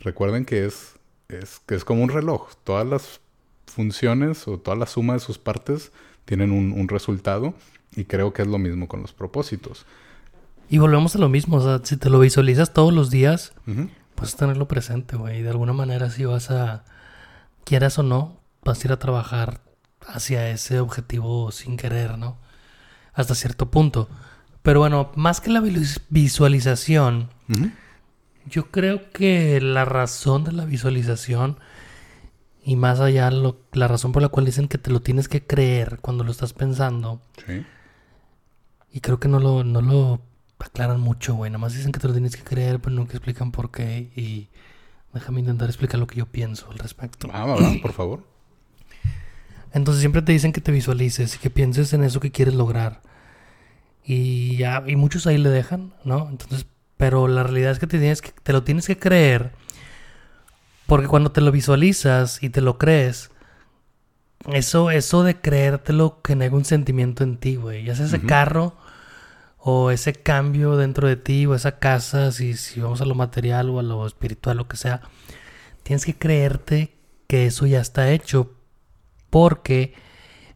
Recuerden 0.00 0.44
que 0.44 0.66
es, 0.66 0.94
que 1.28 1.74
es 1.76 1.84
como 1.84 2.02
un 2.02 2.08
reloj. 2.08 2.50
Todas 2.64 2.86
las 2.86 3.20
funciones 3.66 4.48
o 4.48 4.58
toda 4.58 4.76
la 4.76 4.86
suma 4.86 5.14
de 5.14 5.20
sus 5.20 5.38
partes 5.38 5.92
tienen 6.24 6.50
un 6.50 6.88
resultado 6.88 7.54
y 7.94 8.04
creo 8.04 8.32
que 8.32 8.42
es 8.42 8.48
lo 8.48 8.58
mismo 8.58 8.88
con 8.88 9.02
los 9.02 9.12
propósitos. 9.12 9.86
Y 10.68 10.78
volvemos 10.78 11.14
a 11.16 11.18
lo 11.18 11.28
mismo, 11.28 11.58
o 11.58 11.60
sea, 11.60 11.80
si 11.84 11.96
te 11.96 12.08
lo 12.08 12.18
visualizas 12.18 12.72
todos 12.72 12.94
los 12.94 13.10
días, 13.10 13.52
pues 14.14 14.36
tenerlo 14.36 14.68
presente, 14.68 15.16
güey. 15.16 15.42
De 15.42 15.50
alguna 15.50 15.72
manera 15.72 16.10
si 16.10 16.24
vas 16.24 16.50
a, 16.50 16.84
quieras 17.64 17.98
o 17.98 18.02
no, 18.02 18.40
vas 18.64 18.82
a 18.82 18.86
ir 18.88 18.92
a 18.92 18.98
trabajar 18.98 19.60
hacia 20.06 20.48
ese 20.50 20.80
objetivo 20.80 21.52
sin 21.52 21.76
querer, 21.76 22.18
¿no? 22.18 22.38
Hasta 23.12 23.34
cierto 23.34 23.70
punto. 23.70 24.08
Pero 24.62 24.80
bueno, 24.80 25.10
más 25.16 25.40
que 25.40 25.50
la 25.50 25.62
visualización, 26.08 27.28
yo 28.46 28.70
creo 28.70 29.10
que 29.10 29.60
la 29.60 29.84
razón 29.84 30.44
de 30.44 30.52
la 30.52 30.64
visualización 30.64 31.58
y 32.64 32.76
más 32.76 33.00
allá 33.00 33.30
la 33.30 33.88
razón 33.88 34.12
por 34.12 34.22
la 34.22 34.28
cual 34.28 34.46
dicen 34.46 34.68
que 34.68 34.78
te 34.78 34.90
lo 34.90 35.02
tienes 35.02 35.28
que 35.28 35.44
creer 35.44 35.98
cuando 36.00 36.22
lo 36.22 36.30
estás 36.30 36.52
pensando. 36.52 37.20
Sí. 37.44 37.66
Y 38.92 39.00
creo 39.00 39.18
que 39.18 39.28
no 39.28 39.40
lo, 39.40 39.64
no 39.64 39.80
lo 39.82 40.20
aclaran 40.64 41.00
mucho, 41.00 41.34
güey. 41.34 41.50
Nada 41.50 41.58
más 41.58 41.74
dicen 41.74 41.92
que 41.92 42.00
te 42.00 42.08
lo 42.08 42.14
tienes 42.14 42.36
que 42.36 42.42
creer, 42.42 42.80
pero 42.80 42.94
nunca 42.94 43.12
explican 43.12 43.52
por 43.52 43.70
qué. 43.70 44.10
Y 44.16 44.48
déjame 45.12 45.40
intentar 45.40 45.68
explicar 45.68 45.98
lo 46.00 46.06
que 46.06 46.16
yo 46.16 46.26
pienso 46.26 46.70
al 46.70 46.78
respecto. 46.78 47.28
Ah, 47.32 47.46
va, 47.46 47.56
por 47.80 47.92
favor. 47.92 48.24
Entonces 49.72 50.00
siempre 50.00 50.22
te 50.22 50.32
dicen 50.32 50.52
que 50.52 50.60
te 50.60 50.72
visualices 50.72 51.34
y 51.34 51.38
que 51.38 51.50
pienses 51.50 51.92
en 51.92 52.04
eso 52.04 52.20
que 52.20 52.30
quieres 52.30 52.54
lograr. 52.54 53.00
Y 54.04 54.56
ya, 54.56 54.82
y 54.86 54.96
muchos 54.96 55.26
ahí 55.26 55.38
le 55.38 55.48
dejan, 55.48 55.94
¿no? 56.04 56.28
Entonces, 56.28 56.66
pero 56.96 57.28
la 57.28 57.42
realidad 57.42 57.72
es 57.72 57.78
que 57.78 57.86
te, 57.86 57.98
tienes 57.98 58.20
que 58.20 58.32
te 58.42 58.52
lo 58.52 58.62
tienes 58.64 58.86
que 58.86 58.98
creer. 58.98 59.52
Porque 60.86 61.06
cuando 61.06 61.32
te 61.32 61.40
lo 61.40 61.52
visualizas 61.52 62.42
y 62.42 62.50
te 62.50 62.60
lo 62.60 62.76
crees, 62.76 63.30
eso, 64.52 64.90
eso 64.90 65.22
de 65.22 65.40
creértelo 65.40 66.20
genera 66.24 66.54
un 66.54 66.64
sentimiento 66.64 67.24
en 67.24 67.38
ti, 67.38 67.56
güey. 67.56 67.84
Ya 67.84 67.94
sea 67.94 68.06
ese 68.06 68.20
carro 68.20 68.76
o 69.64 69.90
ese 69.92 70.12
cambio 70.12 70.76
dentro 70.76 71.06
de 71.06 71.16
ti 71.16 71.46
o 71.46 71.54
esa 71.54 71.78
casa, 71.78 72.32
si, 72.32 72.54
si 72.56 72.80
vamos 72.80 73.00
a 73.00 73.04
lo 73.04 73.14
material 73.14 73.70
o 73.70 73.78
a 73.78 73.82
lo 73.82 74.06
espiritual, 74.06 74.56
lo 74.56 74.66
que 74.68 74.76
sea, 74.76 75.02
tienes 75.84 76.04
que 76.04 76.18
creerte 76.18 76.96
que 77.28 77.46
eso 77.46 77.66
ya 77.66 77.80
está 77.80 78.10
hecho 78.10 78.56
porque 79.30 79.94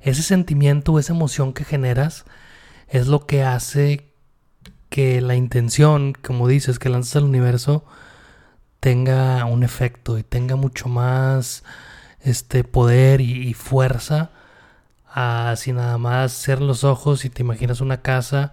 ese 0.00 0.22
sentimiento 0.22 0.92
o 0.92 0.98
esa 0.98 1.12
emoción 1.12 1.52
que 1.52 1.64
generas 1.64 2.24
es 2.88 3.06
lo 3.06 3.26
que 3.26 3.42
hace 3.44 4.12
que 4.88 5.20
la 5.20 5.36
intención, 5.36 6.12
como 6.12 6.48
dices, 6.48 6.78
que 6.78 6.88
lanzas 6.88 7.16
al 7.16 7.24
universo 7.24 7.84
tenga 8.80 9.44
un 9.44 9.62
efecto 9.62 10.18
y 10.18 10.22
tenga 10.22 10.56
mucho 10.56 10.88
más 10.88 11.64
este 12.20 12.64
poder 12.64 13.20
y, 13.20 13.54
fuerza 13.54 14.30
a 15.08 15.54
si 15.56 15.72
nada 15.72 15.96
más 15.98 16.32
ser 16.32 16.60
los 16.60 16.84
ojos 16.84 17.24
y 17.24 17.30
te 17.30 17.42
imaginas 17.42 17.80
una 17.80 18.02
casa 18.02 18.52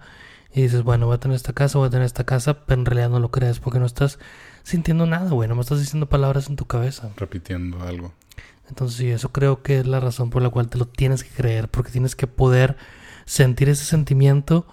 y 0.54 0.62
dices, 0.62 0.84
bueno, 0.84 1.06
voy 1.06 1.16
a 1.16 1.18
tener 1.18 1.34
esta 1.34 1.52
casa, 1.52 1.78
voy 1.78 1.88
a 1.88 1.90
tener 1.90 2.06
esta 2.06 2.22
casa, 2.22 2.64
pero 2.64 2.80
en 2.80 2.86
realidad 2.86 3.10
no 3.10 3.18
lo 3.18 3.32
crees 3.32 3.58
porque 3.58 3.80
no 3.80 3.86
estás 3.86 4.20
sintiendo 4.62 5.04
nada, 5.04 5.30
güey, 5.30 5.48
no 5.48 5.56
me 5.56 5.60
estás 5.60 5.80
diciendo 5.80 6.08
palabras 6.08 6.48
en 6.48 6.54
tu 6.54 6.64
cabeza. 6.66 7.10
Repitiendo 7.16 7.82
algo. 7.82 8.12
Entonces, 8.68 8.96
sí, 8.96 9.10
eso 9.10 9.32
creo 9.32 9.62
que 9.62 9.80
es 9.80 9.86
la 9.86 9.98
razón 9.98 10.30
por 10.30 10.42
la 10.42 10.50
cual 10.50 10.68
te 10.68 10.78
lo 10.78 10.86
tienes 10.86 11.24
que 11.24 11.30
creer, 11.30 11.68
porque 11.68 11.90
tienes 11.90 12.14
que 12.14 12.28
poder 12.28 12.76
sentir 13.26 13.68
ese 13.68 13.84
sentimiento 13.84 14.64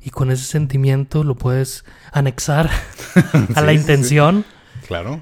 y 0.00 0.08
con 0.08 0.30
ese 0.30 0.44
sentimiento 0.44 1.22
lo 1.22 1.34
puedes 1.34 1.84
anexar 2.12 2.70
a 3.54 3.60
la 3.60 3.74
intención. 3.74 4.46
Claro. 4.86 5.20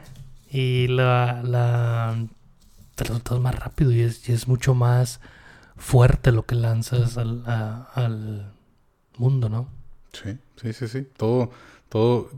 Y 0.49 0.87
la, 0.87 1.43
la 1.43 2.25
te 2.95 3.03
resultas 3.03 3.41
más 3.41 3.59
rápido 3.59 3.91
y 3.91 4.03
es, 4.03 4.29
y 4.29 4.33
es, 4.33 4.47
mucho 4.47 4.75
más 4.75 5.21
fuerte 5.77 6.31
lo 6.31 6.47
que 6.47 6.55
lanzas 6.55 7.19
al, 7.19 7.43
al 7.47 8.53
mundo, 9.17 9.49
¿no? 9.49 9.69
Sí, 10.15 10.39
sí, 10.61 10.73
sí, 10.73 10.89
sí. 10.89 11.07
Todo, 11.17 11.51
todo, 11.89 12.31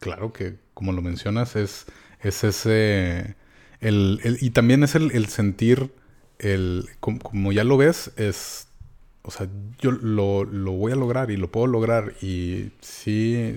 claro 0.00 0.32
que 0.32 0.56
como 0.74 0.92
lo 0.92 1.02
mencionas, 1.02 1.56
es, 1.56 1.86
es 2.22 2.44
ese, 2.44 3.36
el, 3.80 4.20
el, 4.24 4.38
y 4.40 4.50
también 4.50 4.84
es 4.84 4.94
el, 4.94 5.10
el 5.12 5.26
sentir, 5.28 5.92
el, 6.38 6.88
como, 7.00 7.52
ya 7.52 7.64
lo 7.64 7.76
ves, 7.76 8.12
es, 8.16 8.68
o 9.22 9.30
sea, 9.32 9.48
yo 9.80 9.90
lo, 9.92 10.44
lo, 10.44 10.72
voy 10.72 10.92
a 10.92 10.96
lograr 10.96 11.30
y 11.32 11.36
lo 11.36 11.50
puedo 11.50 11.66
lograr 11.66 12.14
y 12.22 12.72
sí, 12.80 13.56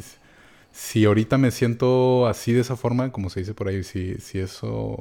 si 0.73 1.05
ahorita 1.05 1.37
me 1.37 1.51
siento 1.51 2.27
así 2.27 2.53
de 2.53 2.61
esa 2.61 2.75
forma, 2.77 3.11
como 3.11 3.29
se 3.29 3.41
dice 3.41 3.53
por 3.53 3.67
ahí, 3.69 3.83
si, 3.83 4.15
si 4.17 4.39
eso... 4.39 4.97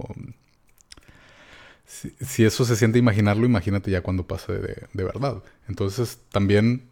Si, 1.86 2.44
eso 2.44 2.64
se 2.64 2.76
siente 2.76 2.98
imaginarlo, 2.98 3.46
imagínate 3.46 3.90
ya 3.90 4.02
cuando 4.02 4.26
pase 4.26 4.52
de, 4.52 4.86
de 4.92 5.04
verdad. 5.04 5.42
Entonces 5.68 6.20
también 6.30 6.89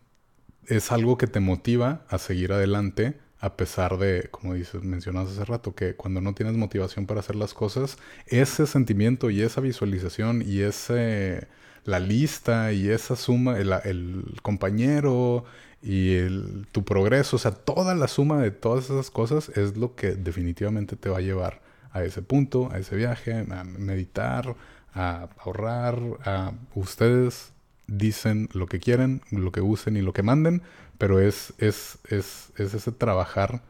es 0.69 0.93
algo 0.93 1.19
que 1.19 1.27
te 1.27 1.41
motiva 1.41 2.03
a 2.09 2.19
seguir 2.19 2.53
adelante 2.53 3.19
a 3.41 3.57
pesar 3.57 3.99
de, 3.99 4.29
como 4.31 4.55
dices, 4.55 4.83
mencionas 4.83 5.31
hace 5.31 5.45
rato, 5.45 5.75
que 5.75 5.95
cuando 5.95 6.21
no 6.21 6.35
tienes 6.35 6.57
motivación 6.57 7.07
para 7.07 7.21
hacer 7.21 7.37
las 7.37 7.55
cosas, 7.55 7.97
ese 8.27 8.67
sentimiento 8.67 9.31
y 9.31 9.43
esa 9.43 9.61
visualización 9.61 10.43
y 10.45 10.61
ese, 10.63 11.47
la 11.85 12.01
lista 12.01 12.73
y 12.73 12.89
esa 12.89 13.15
suma, 13.17 13.59
el, 13.59 14.25
compañero 14.43 15.45
y 15.83 16.15
el, 16.17 16.67
tu 16.73 16.85
progreso, 16.85 17.37
o 17.37 17.39
sea, 17.39 17.53
toda 17.53 17.95
la 17.95 18.09
suma 18.09 18.43
de 18.43 18.51
todas 18.51 18.87
esas 18.87 19.11
cosas 19.11 19.51
es 19.51 19.77
lo 19.77 19.95
que 19.95 20.13
definitivamente 20.17 20.97
te 20.97 21.09
va 21.09 21.19
a 21.19 21.21
llevar 21.21 21.63
a 21.93 22.03
ese 22.03 22.23
punto, 22.23 22.71
a 22.73 22.79
ese 22.79 22.97
viaje, 22.97 23.47
a 23.51 23.65
meditar, 23.65 24.57
a 24.95 25.29
ahorrar, 25.39 26.01
a 26.25 26.53
ustedes 26.75 27.53
dicen 27.89 28.49
lo 28.53 28.67
que 28.67 28.79
quieren, 28.79 29.23
lo 29.33 29.51
que 29.51 29.61
usen 29.61 29.97
y 29.97 30.03
lo 30.03 30.13
que 30.13 30.23
manden, 30.23 30.63
pero 30.99 31.21
es, 31.21 31.55
es, 31.59 31.99
es, 32.09 32.53
es 32.57 32.75
ese 32.75 32.93
trabajar 32.93 33.63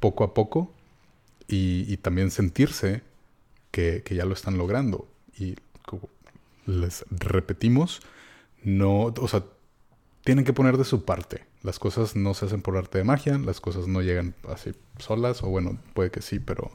poco 0.00 0.24
a 0.24 0.32
poco 0.32 0.72
y, 1.48 1.96
también 1.98 2.30
sentirse 2.30 3.02
que, 3.70 4.02
ya 4.10 4.24
lo 4.24 4.34
están 4.34 4.58
logrando. 4.58 5.08
Y 5.38 5.56
les 6.66 7.04
repetimos, 7.10 8.00
no, 8.62 9.04
o 9.04 9.28
sea, 9.28 9.44
tienen 10.24 10.44
que 10.44 10.52
poner 10.52 10.76
de 10.76 10.84
su 10.84 11.04
parte. 11.04 11.44
Las 11.62 11.78
cosas 11.78 12.14
no 12.14 12.34
se 12.34 12.46
hacen 12.46 12.60
por 12.60 12.76
arte 12.76 12.98
de 12.98 13.04
magia, 13.04 13.38
las 13.38 13.60
cosas 13.60 13.88
no 13.88 14.02
llegan 14.02 14.34
así 14.48 14.72
solas, 14.98 15.42
o 15.42 15.48
bueno, 15.48 15.78
puede 15.94 16.10
que 16.10 16.20
sí, 16.20 16.38
pero, 16.38 16.70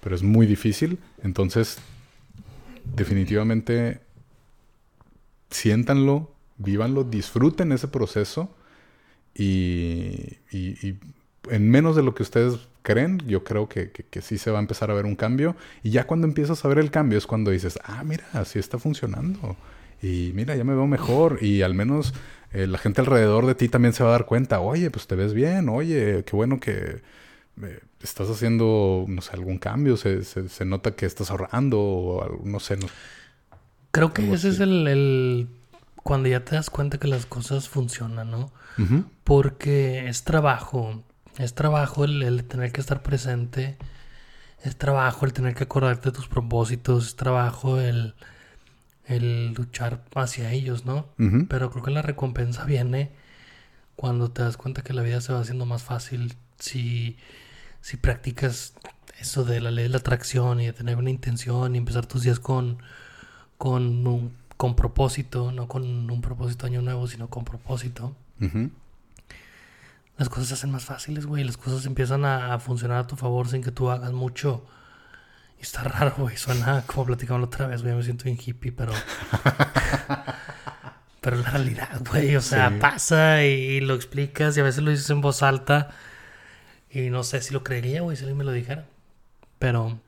pero 0.00 0.14
es 0.14 0.22
muy 0.22 0.46
difícil. 0.46 0.98
Entonces, 1.22 1.78
definitivamente, 2.94 4.00
siéntanlo, 5.52 6.32
vívanlo, 6.58 7.04
disfruten 7.04 7.72
ese 7.72 7.88
proceso 7.88 8.54
y, 9.34 10.38
en 11.50 11.70
menos 11.70 11.96
de 11.96 12.02
lo 12.02 12.14
que 12.14 12.22
ustedes 12.22 12.68
creen, 12.82 13.18
yo 13.26 13.44
creo 13.44 13.68
que, 13.68 13.90
que, 13.90 14.22
sí 14.22 14.38
se 14.38 14.50
va 14.50 14.58
a 14.58 14.60
empezar 14.60 14.90
a 14.90 14.94
ver 14.94 15.06
un 15.06 15.16
cambio. 15.16 15.56
Y 15.82 15.90
ya 15.90 16.06
cuando 16.06 16.26
empiezas 16.26 16.64
a 16.64 16.68
ver 16.68 16.78
el 16.78 16.90
cambio 16.90 17.18
es 17.18 17.26
cuando 17.26 17.50
dices, 17.50 17.78
ah, 17.84 18.02
mira, 18.04 18.24
así 18.32 18.58
está 18.58 18.78
funcionando. 18.78 19.56
Y 20.02 20.32
mira, 20.34 20.56
ya 20.56 20.64
me 20.64 20.74
veo 20.74 20.86
mejor. 20.86 21.38
Y 21.42 21.62
al 21.62 21.74
menos 21.74 22.14
eh, 22.52 22.66
la 22.66 22.78
gente 22.78 23.00
alrededor 23.00 23.46
de 23.46 23.54
ti 23.54 23.68
también 23.68 23.94
se 23.94 24.02
va 24.02 24.10
a 24.10 24.12
dar 24.12 24.26
cuenta, 24.26 24.60
oye, 24.60 24.90
pues 24.90 25.06
te 25.06 25.16
ves 25.16 25.32
bien, 25.32 25.68
oye, 25.68 26.24
qué 26.24 26.36
bueno 26.36 26.60
que 26.60 27.00
eh, 27.62 27.80
estás 28.02 28.28
haciendo, 28.28 29.04
no 29.08 29.22
sé, 29.22 29.32
algún 29.32 29.58
cambio, 29.58 29.96
se, 29.96 30.24
se, 30.24 30.64
nota 30.64 30.94
que 30.96 31.06
estás 31.06 31.30
ahorrando, 31.30 31.80
o 31.80 32.40
no 32.44 32.60
sé. 32.60 32.76
Creo 33.92 34.12
que 34.12 34.32
ese 34.32 34.48
es 34.48 34.60
el, 34.60 34.88
el, 34.88 35.48
cuando 36.02 36.28
ya 36.28 36.44
te 36.44 36.56
das 36.56 36.70
cuenta 36.70 36.98
que 36.98 37.08
las 37.08 37.26
cosas 37.26 37.68
funcionan, 37.68 38.30
¿no? 38.30 38.50
Porque 39.22 40.08
es 40.08 40.24
trabajo, 40.24 41.02
es 41.38 41.54
trabajo 41.54 42.04
el, 42.04 42.22
el, 42.22 42.44
tener 42.44 42.72
que 42.72 42.80
estar 42.80 43.02
presente, 43.02 43.76
es 44.64 44.76
trabajo 44.76 45.24
el 45.26 45.32
tener 45.32 45.54
que 45.54 45.64
acordarte 45.64 46.10
de 46.10 46.16
tus 46.16 46.26
propósitos, 46.26 47.06
es 47.06 47.16
trabajo 47.16 47.78
el 47.78 48.14
el 49.06 49.52
luchar 49.54 50.04
hacia 50.14 50.52
ellos, 50.52 50.84
¿no? 50.84 51.08
Pero 51.48 51.70
creo 51.70 51.82
que 51.82 51.90
la 51.90 52.02
recompensa 52.02 52.64
viene 52.64 53.10
cuando 53.96 54.30
te 54.30 54.42
das 54.42 54.56
cuenta 54.56 54.82
que 54.82 54.92
la 54.92 55.02
vida 55.02 55.20
se 55.20 55.32
va 55.32 55.40
haciendo 55.40 55.66
más 55.66 55.82
fácil 55.82 56.34
si, 56.58 57.16
si 57.80 57.96
practicas 57.96 58.74
eso 59.20 59.44
de 59.44 59.60
la 59.60 59.70
ley 59.70 59.84
de 59.84 59.90
la 59.90 59.98
atracción 59.98 60.60
y 60.60 60.66
de 60.66 60.72
tener 60.72 60.96
una 60.96 61.10
intención 61.10 61.74
y 61.74 61.78
empezar 61.78 62.06
tus 62.06 62.22
días 62.22 62.40
con, 62.40 62.78
con, 63.62 64.04
un, 64.04 64.34
con 64.56 64.74
propósito, 64.74 65.52
no 65.52 65.68
con 65.68 66.10
un 66.10 66.20
propósito 66.20 66.66
año 66.66 66.82
nuevo, 66.82 67.06
sino 67.06 67.28
con 67.28 67.44
propósito. 67.44 68.12
Las 70.16 70.28
cosas 70.28 70.48
se 70.48 70.54
hacen 70.54 70.72
más 70.72 70.84
fáciles, 70.84 71.26
güey. 71.26 71.44
Las 71.44 71.56
cosas 71.56 71.86
empiezan 71.86 72.24
a, 72.24 72.54
a 72.54 72.58
funcionar 72.58 72.98
a 72.98 73.06
tu 73.06 73.14
favor 73.14 73.46
sin 73.48 73.62
que 73.62 73.70
tú 73.70 73.88
hagas 73.88 74.10
mucho 74.12 74.64
está 75.60 75.84
raro, 75.84 76.12
güey. 76.18 76.36
Suena 76.36 76.82
como 76.88 77.06
platicamos 77.06 77.40
la 77.40 77.46
otra 77.46 77.68
vez, 77.68 77.82
güey. 77.82 77.94
Me 77.94 78.02
siento 78.02 78.24
bien 78.24 78.36
hippie, 78.44 78.72
pero. 78.72 78.92
pero 81.20 81.36
la 81.36 81.50
realidad, 81.50 82.02
güey. 82.10 82.34
O 82.34 82.40
sea, 82.40 82.80
pasa 82.80 83.44
y 83.44 83.80
lo 83.80 83.94
explicas 83.94 84.56
y 84.56 84.60
a 84.60 84.64
veces 84.64 84.82
lo 84.82 84.90
dices 84.90 85.08
en 85.10 85.20
voz 85.20 85.44
alta. 85.44 85.90
Y 86.90 87.10
no 87.10 87.22
sé 87.22 87.40
si 87.42 87.54
lo 87.54 87.62
creería, 87.62 88.02
güey, 88.02 88.16
si 88.16 88.24
alguien 88.24 88.38
me 88.38 88.44
lo 88.44 88.50
dijera. 88.50 88.86
Pero, 89.60 90.00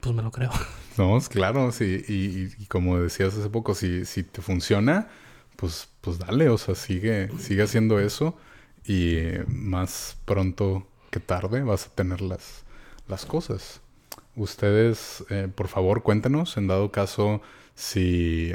pues 0.00 0.14
me 0.14 0.22
lo 0.22 0.30
creo. 0.30 0.52
No, 0.98 1.18
claro, 1.30 1.72
sí. 1.72 2.04
Y, 2.08 2.66
como 2.66 2.98
decías 2.98 3.34
hace 3.36 3.48
poco, 3.50 3.74
si, 3.74 4.04
si 4.04 4.22
te 4.24 4.42
funciona, 4.42 5.08
pues, 5.56 5.88
pues 6.00 6.18
dale, 6.18 6.48
o 6.48 6.58
sea, 6.58 6.74
sigue, 6.74 7.30
sigue 7.38 7.62
haciendo 7.62 8.00
eso. 8.00 8.36
Y 8.84 9.18
más 9.48 10.16
pronto 10.24 10.86
que 11.10 11.20
tarde 11.20 11.62
vas 11.62 11.86
a 11.86 11.90
tener 11.94 12.20
las, 12.20 12.64
las 13.08 13.26
cosas 13.26 13.80
ustedes, 14.38 15.24
eh, 15.30 15.48
por 15.54 15.68
favor, 15.68 16.02
cuéntenos, 16.02 16.56
en 16.56 16.68
dado 16.68 16.90
caso, 16.92 17.42
si 17.74 18.52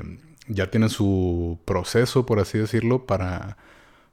ya 0.47 0.71
tienen 0.71 0.89
su 0.89 1.59
proceso, 1.65 2.25
por 2.25 2.39
así 2.39 2.57
decirlo, 2.57 3.05
para, 3.05 3.57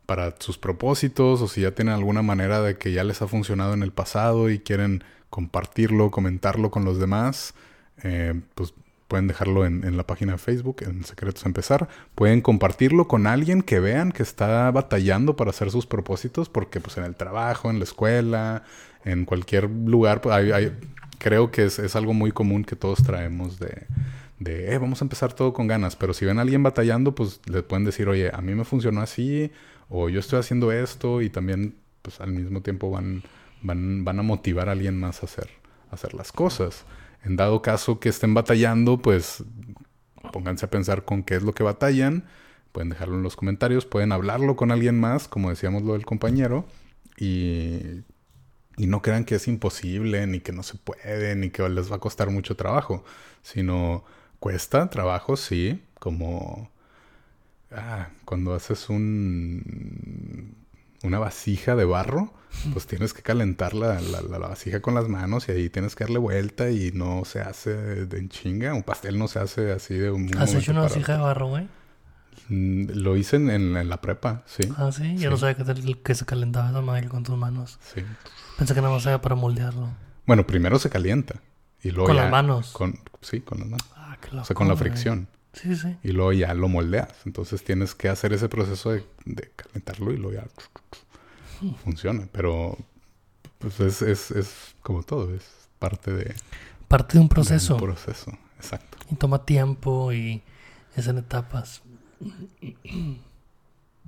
para 0.07 0.35
sus 0.39 0.59
propósitos, 0.59 1.41
o 1.43 1.49
si 1.49 1.63
ya 1.63 1.73
tienen 1.75 1.95
alguna 1.95 2.23
manera 2.23 2.61
de 2.63 2.77
que 2.77 2.93
ya 2.93 3.05
les 3.05 3.23
ha 3.23 3.29
funcionado 3.29 3.75
en 3.75 3.83
el 3.83 3.93
pasado 3.93 4.51
y 4.51 4.61
quieren 4.61 5.05
compartirlo, 5.31 6.11
comentarlo 6.11 6.71
con 6.71 6.85
los 6.85 6.99
demás, 6.99 7.55
eh, 8.03 8.41
pues 8.55 8.75
pueden 9.09 9.27
dejarlo 9.27 9.67
en, 9.67 9.85
en, 9.85 9.97
la 9.97 10.07
página 10.07 10.33
de 10.33 10.39
Facebook, 10.39 10.83
en 10.83 11.05
Secretos 11.05 11.45
Empezar. 11.45 11.89
Pueden 12.15 12.41
compartirlo 12.41 13.09
con 13.09 13.27
alguien 13.27 13.63
que 13.63 13.81
vean 13.81 14.13
que 14.13 14.23
está 14.23 14.71
batallando 14.71 15.35
para 15.35 15.51
hacer 15.51 15.71
sus 15.73 15.87
propósitos, 15.87 16.49
porque 16.49 16.81
pues 16.81 16.97
en 16.97 17.05
el 17.05 17.17
trabajo, 17.17 17.71
en 17.71 17.79
la 17.79 17.85
escuela, 17.85 18.63
en 19.05 19.25
cualquier 19.25 19.69
lugar, 19.69 20.21
pues, 20.21 20.35
hay, 20.35 20.53
hay, 20.53 20.79
creo 21.19 21.51
que 21.51 21.65
es, 21.65 21.97
algo 21.97 22.15
muy 22.15 22.33
común 22.33 22.65
que 22.65 22.77
todos 22.77 23.03
traemos 23.03 23.59
de, 23.59 23.87
de 24.39 24.73
eh, 24.73 24.79
vamos 24.79 25.03
a 25.03 25.05
empezar 25.05 25.33
todo 25.33 25.53
con 25.53 25.67
ganas, 25.67 25.97
pero 25.97 26.15
si 26.15 26.25
ven 26.25 26.39
a 26.39 26.43
alguien 26.43 26.63
batallando, 26.63 27.15
pues 27.15 27.41
le 27.47 27.63
pueden 27.63 27.85
decir, 27.85 28.09
oye, 28.09 28.31
a 28.33 28.41
mí 28.41 28.55
me 28.55 28.65
funcionó 28.65 29.01
así, 29.01 29.51
o 29.89 30.09
yo 30.09 30.21
estoy 30.21 30.39
haciendo 30.39 30.73
esto, 30.73 31.23
y 31.23 31.31
también, 31.31 31.75
pues 32.03 32.21
al 32.21 32.33
mismo 32.33 32.63
tiempo 32.63 32.91
van, 32.91 33.23
van, 33.63 34.05
van 34.05 34.19
a 34.19 34.23
motivar 34.23 34.69
a 34.69 34.73
alguien 34.73 34.99
más 34.99 35.23
a 35.23 35.27
hacer, 35.27 35.51
a 35.91 35.95
hacer 35.95 36.15
las 36.15 36.33
cosas. 36.33 36.85
En 37.25 37.37
dado 37.37 37.63
caso 37.63 38.01
que 38.01 38.09
estén 38.09 38.35
batallando, 38.35 38.99
pues 38.99 39.45
pónganse 40.33 40.67
a 40.67 40.71
pensar 40.71 41.05
con 41.05 41.23
qué 41.23 41.37
es 41.37 41.43
lo 41.43 41.53
que 41.53 41.63
batallan, 41.63 42.25
pueden 42.73 42.91
dejarlo 42.91 43.17
en 43.17 43.23
los 43.23 43.37
comentarios, 43.37 43.85
pueden 43.87 44.13
hablarlo 44.13 44.57
con 44.57 44.71
alguien 44.71 44.99
más, 44.99 45.29
como 45.29 45.51
decíamos 45.51 45.83
lo 45.83 45.95
del 45.95 46.07
compañero, 46.07 46.67
y 47.19 48.03
y 48.81 48.87
no 48.87 49.03
crean 49.03 49.27
que 49.27 49.35
es 49.35 49.47
imposible, 49.47 50.27
ni 50.27 50.41
que 50.41 50.53
no 50.53 50.63
se 50.63 50.77
puede, 50.79 51.37
ni 51.37 51.51
que 51.51 51.69
les 51.69 51.93
va 51.93 51.97
a 51.97 52.01
costar 52.01 52.31
mucho 52.31 52.57
trabajo, 52.57 53.05
sino 53.43 54.05
cuesta 54.39 54.89
trabajo, 54.89 55.37
sí, 55.37 55.83
como 55.99 56.71
ah, 57.73 58.09
cuando 58.25 58.55
haces 58.55 58.89
un 58.89 60.55
una 61.03 61.19
vasija 61.19 61.77
de 61.77 61.85
barro, 61.85 62.33
pues 62.73 62.87
tienes 62.87 63.15
que 63.15 63.23
calentar 63.23 63.75
la, 63.75 64.01
la, 64.01 64.21
la, 64.23 64.39
vasija 64.39 64.81
con 64.81 64.95
las 64.95 65.09
manos 65.09 65.49
y 65.49 65.53
ahí 65.53 65.71
tienes 65.71 65.95
que 65.95 66.05
darle 66.05 66.19
vuelta 66.19 66.71
y 66.71 66.91
no 66.93 67.25
se 67.25 67.41
hace 67.41 67.75
de 67.75 68.19
en 68.19 68.29
chinga. 68.29 68.75
Un 68.75 68.83
pastel 68.83 69.19
no 69.19 69.29
se 69.29 69.39
hace 69.39 69.73
así 69.73 69.95
de 69.95 70.11
un... 70.11 70.37
¿Has 70.37 70.55
hecho 70.55 70.73
una 70.73 70.83
vasija 70.83 71.15
de 71.15 71.21
barro, 71.21 71.49
güey? 71.49 71.69
Mm, 72.49 72.91
lo 72.95 73.17
hice 73.17 73.37
en, 73.37 73.51
en, 73.51 73.89
la 73.89 74.01
prepa, 74.01 74.43
sí. 74.47 74.63
Ah, 74.77 74.91
sí. 74.93 75.17
Yo 75.17 75.31
no 75.31 75.37
sabía 75.37 75.55
que, 75.55 76.03
que 76.03 76.15
se 76.15 76.27
calentaba 76.27 76.71
esa 76.71 76.81
madre 76.81 77.09
con 77.09 77.23
tus 77.23 77.37
manos. 77.37 77.79
Sí. 77.95 78.03
Pensé 78.59 78.75
que 78.75 78.81
nada 78.81 78.93
más 78.93 79.07
era 79.07 79.23
para 79.23 79.37
moldearlo. 79.37 79.89
Bueno, 80.27 80.47
primero 80.47 80.79
se 80.79 80.91
calienta. 80.91 81.41
Y 81.83 81.91
luego 81.91 82.09
¿Con 82.09 82.17
las 82.17 82.31
manos? 82.31 82.73
Con, 82.73 82.99
sí, 83.21 83.41
con 83.41 83.61
las 83.61 83.69
manos. 83.69 83.87
Ah, 83.97 84.19
qué 84.21 84.37
O 84.37 84.45
sea, 84.45 84.55
con 84.55 84.69
la 84.69 84.77
fricción. 84.77 85.29
Sí, 85.53 85.75
sí. 85.75 85.97
Y 86.03 86.13
luego 86.13 86.33
ya 86.33 86.55
lo 86.55 86.69
moldeas. 86.69 87.13
Entonces 87.27 87.65
tienes 87.65 87.95
que 87.95 88.09
hacer 88.09 88.33
ese 88.33 88.49
proceso 88.49 88.93
de, 88.93 89.05
de 89.25 89.51
calentarlo 89.57 90.13
y 90.13 90.17
luego 90.17 90.35
ya 90.35 90.47
funciona. 91.85 92.29
Pero 92.33 92.79
pues 93.59 93.79
es, 93.81 94.03
es, 94.03 94.31
es 94.31 94.75
como 94.83 95.03
todo, 95.03 95.35
es 95.35 95.45
parte 95.79 96.13
de... 96.13 96.35
Parte 96.89 97.15
de 97.15 97.21
un 97.21 97.29
proceso. 97.29 97.75
un 97.75 97.81
proceso, 97.81 98.33
exacto. 98.57 98.99
Y 99.11 99.15
toma 99.15 99.45
tiempo 99.45 100.13
y 100.13 100.43
es 100.97 101.07
en 101.07 101.19
etapas. 101.19 101.83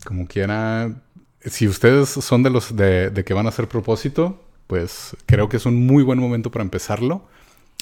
Como 0.05 0.27
quiera, 0.27 1.03
si 1.45 1.69
ustedes 1.69 2.09
son 2.09 2.43
de 2.43 2.51
los 2.51 2.75
de, 2.75 3.23
que 3.25 3.35
van 3.35 3.47
a 3.47 3.51
hacer 3.51 3.69
propósito, 3.69 4.43
pues 4.67 5.17
creo 5.27 5.49
que 5.49 5.59
es 5.59 5.67
un 5.67 5.87
muy 5.87 6.03
buen 6.03 6.19
momento 6.19 6.51
para 6.51 6.65
empezarlo. 6.65 7.29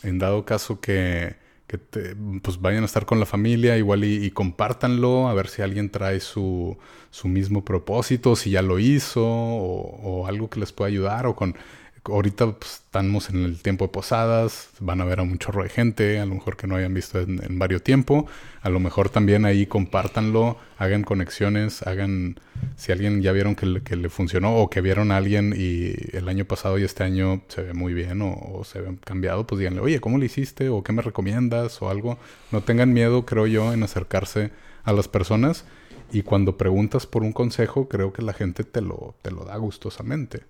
En 0.02 0.18
dado 0.18 0.44
caso 0.44 0.80
que, 0.80 1.36
pues 1.78 2.60
vayan 2.60 2.82
a 2.82 2.86
estar 2.86 3.06
con 3.06 3.20
la 3.20 3.26
familia 3.26 3.76
igual 3.76 4.04
y, 4.04 4.30
compártanlo, 4.30 5.28
a 5.28 5.34
ver 5.34 5.48
si 5.48 5.62
alguien 5.62 5.90
trae 5.90 6.20
su, 6.20 6.76
su 7.10 7.28
mismo 7.28 7.64
propósito, 7.64 8.36
si 8.36 8.50
ya 8.50 8.62
lo 8.62 8.78
hizo 8.78 9.24
o, 9.24 10.26
algo 10.26 10.50
que 10.50 10.60
les 10.60 10.72
pueda 10.72 10.88
ayudar 10.88 11.26
o 11.26 11.36
con 11.36 11.56
ahorita 12.04 12.52
pues, 12.52 12.82
estamos 12.84 13.30
en 13.30 13.44
el 13.44 13.60
tiempo 13.60 13.86
de 13.86 13.92
posadas, 13.92 14.70
van 14.80 15.00
a 15.00 15.04
ver 15.04 15.20
a 15.20 15.22
un 15.22 15.38
chorro 15.38 15.62
de 15.62 15.68
gente, 15.68 16.18
a 16.18 16.26
lo 16.26 16.34
mejor 16.34 16.56
que 16.56 16.66
no 16.66 16.76
hayan 16.76 16.94
visto 16.94 17.20
en, 17.20 17.58
varios 17.58 17.82
tiempo, 17.82 18.26
a 18.62 18.70
lo 18.70 18.80
mejor 18.80 19.10
también 19.10 19.44
ahí 19.44 19.66
compártanlo, 19.66 20.56
hagan 20.78 21.02
conexiones, 21.04 21.82
hagan, 21.82 22.40
si 22.76 22.92
alguien 22.92 23.22
ya 23.22 23.32
vieron 23.32 23.54
que 23.54 23.66
le, 23.66 24.08
funcionó 24.08 24.56
o 24.56 24.70
que 24.70 24.80
vieron 24.80 25.12
a 25.12 25.16
alguien 25.16 25.54
y 25.56 25.94
el 26.16 26.28
año 26.28 26.44
pasado 26.44 26.78
y 26.78 26.84
este 26.84 27.04
año 27.04 27.42
se 27.48 27.62
ve 27.62 27.74
muy 27.74 27.94
bien 27.94 28.22
o, 28.22 28.62
se 28.64 28.80
ve 28.80 28.96
cambiado, 29.04 29.46
pues 29.46 29.58
díganle, 29.58 29.80
oye, 29.80 30.00
¿cómo 30.00 30.18
lo 30.18 30.24
hiciste? 30.24 30.68
o 30.68 30.82
¿qué 30.82 30.92
me 30.92 31.02
recomiendas? 31.02 31.80
o 31.82 31.90
algo. 31.90 32.18
No 32.50 32.62
tengan 32.62 32.92
miedo, 32.92 33.24
creo 33.26 33.46
yo, 33.46 33.72
en 33.72 33.82
acercarse 33.82 34.50
a 34.84 34.92
las 34.92 35.08
personas 35.08 35.64
y 36.12 36.22
cuando 36.22 36.56
preguntas 36.56 37.06
por 37.06 37.22
un 37.22 37.32
consejo, 37.32 37.88
creo 37.88 38.12
que 38.12 38.22
la 38.22 38.32
gente 38.32 38.64
te 38.64 38.80
lo, 38.80 39.14
te 39.22 39.30
lo 39.30 39.44
da 39.44 39.56
gustosamente 39.56 40.44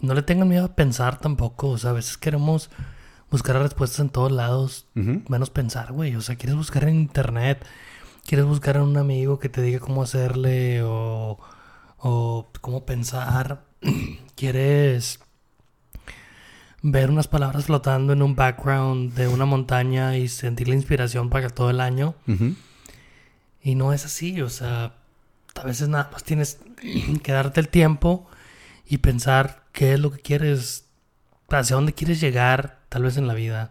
no 0.00 0.14
le 0.14 0.22
tengan 0.22 0.48
miedo 0.48 0.66
a 0.66 0.74
pensar 0.74 1.18
tampoco. 1.18 1.70
O 1.70 1.78
sea, 1.78 1.90
a 1.90 1.94
veces 1.94 2.16
queremos 2.16 2.70
buscar 3.30 3.56
respuestas 3.56 4.00
en 4.00 4.10
todos 4.10 4.32
lados, 4.32 4.86
menos 4.94 5.50
pensar, 5.50 5.92
güey. 5.92 6.16
O 6.16 6.20
sea, 6.20 6.36
quieres 6.36 6.56
buscar 6.56 6.84
en 6.84 6.96
internet, 6.96 7.64
quieres 8.26 8.46
buscar 8.46 8.76
en 8.76 8.82
un 8.82 8.96
amigo 8.96 9.38
que 9.38 9.48
te 9.48 9.62
diga 9.62 9.80
cómo 9.80 10.02
hacerle 10.02 10.82
o, 10.82 11.38
o 11.98 12.48
cómo 12.60 12.84
pensar. 12.84 13.64
quieres 14.34 15.20
ver 16.82 17.10
unas 17.10 17.26
palabras 17.26 17.64
flotando 17.64 18.12
en 18.12 18.22
un 18.22 18.36
background 18.36 19.14
de 19.14 19.28
una 19.28 19.44
montaña 19.44 20.16
y 20.16 20.28
sentir 20.28 20.68
la 20.68 20.74
inspiración 20.74 21.28
para 21.28 21.50
todo 21.50 21.70
el 21.70 21.80
año. 21.80 22.14
Y 23.60 23.74
no 23.74 23.92
es 23.92 24.04
así, 24.04 24.40
o 24.40 24.48
sea, 24.48 24.94
a 25.54 25.64
veces 25.64 25.88
nada 25.88 26.08
más 26.12 26.22
tienes 26.24 26.60
que 27.22 27.32
darte 27.32 27.60
el 27.60 27.68
tiempo 27.68 28.26
y 28.86 28.98
pensar 28.98 29.64
qué 29.78 29.94
es 29.94 30.00
lo 30.00 30.10
que 30.10 30.18
quieres, 30.18 30.86
hacia 31.48 31.76
dónde 31.76 31.92
quieres 31.92 32.20
llegar, 32.20 32.80
tal 32.88 33.04
vez 33.04 33.16
en 33.16 33.28
la 33.28 33.34
vida. 33.34 33.70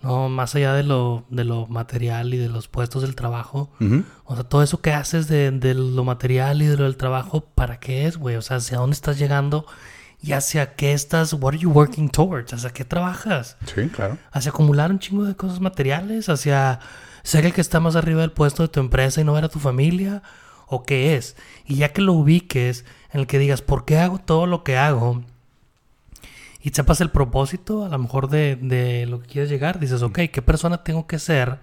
No, 0.00 0.30
más 0.30 0.54
allá 0.54 0.72
de 0.72 0.82
lo, 0.82 1.26
de 1.28 1.44
lo 1.44 1.66
material 1.66 2.32
y 2.32 2.38
de 2.38 2.48
los 2.48 2.68
puestos 2.68 3.02
del 3.02 3.14
trabajo. 3.14 3.70
O 4.24 4.34
sea, 4.34 4.44
todo 4.44 4.62
eso 4.62 4.80
que 4.80 4.92
haces 4.92 5.28
de, 5.28 5.50
de, 5.50 5.74
lo 5.74 6.04
material 6.04 6.62
y 6.62 6.66
de 6.66 6.78
lo 6.78 6.84
del 6.84 6.96
trabajo, 6.96 7.44
¿para 7.54 7.78
qué 7.78 8.06
es, 8.06 8.16
güey? 8.16 8.36
O 8.36 8.40
sea, 8.40 8.56
¿hacia 8.56 8.78
dónde 8.78 8.94
estás 8.94 9.18
llegando? 9.18 9.66
y 10.22 10.32
hacia 10.32 10.74
qué 10.74 10.94
estás, 10.94 11.34
what 11.34 11.52
are 11.52 11.58
you 11.58 11.70
working 11.70 12.08
towards, 12.08 12.54
hacia 12.54 12.70
qué 12.70 12.86
trabajas. 12.86 13.58
Sí, 13.66 13.88
claro. 13.88 14.16
Hacia 14.32 14.50
acumular 14.50 14.90
un 14.90 14.98
chingo 14.98 15.24
de 15.24 15.36
cosas 15.36 15.60
materiales, 15.60 16.30
hacia 16.30 16.80
ser 17.22 17.44
el 17.44 17.52
que 17.52 17.60
está 17.60 17.78
más 17.78 17.94
arriba 17.94 18.22
del 18.22 18.32
puesto 18.32 18.62
de 18.62 18.70
tu 18.70 18.80
empresa 18.80 19.20
y 19.20 19.24
no 19.24 19.34
ver 19.34 19.44
a 19.44 19.50
tu 19.50 19.58
familia, 19.58 20.22
o 20.66 20.84
qué 20.84 21.14
es. 21.14 21.36
Y 21.66 21.76
ya 21.76 21.92
que 21.92 22.00
lo 22.00 22.14
ubiques, 22.14 22.86
en 23.12 23.20
el 23.20 23.26
que 23.26 23.38
digas, 23.38 23.62
¿por 23.62 23.84
qué 23.84 23.98
hago 23.98 24.18
todo 24.18 24.46
lo 24.46 24.64
que 24.64 24.76
hago? 24.76 25.22
Y 26.60 26.70
sepas 26.70 27.00
el 27.00 27.10
propósito, 27.10 27.84
a 27.84 27.88
lo 27.88 27.98
mejor 27.98 28.28
de, 28.28 28.56
de 28.56 29.06
lo 29.06 29.20
que 29.20 29.28
quieres 29.28 29.50
llegar, 29.50 29.78
dices, 29.78 30.02
ok, 30.02 30.20
¿qué 30.32 30.42
persona 30.42 30.82
tengo 30.82 31.06
que 31.06 31.18
ser 31.18 31.58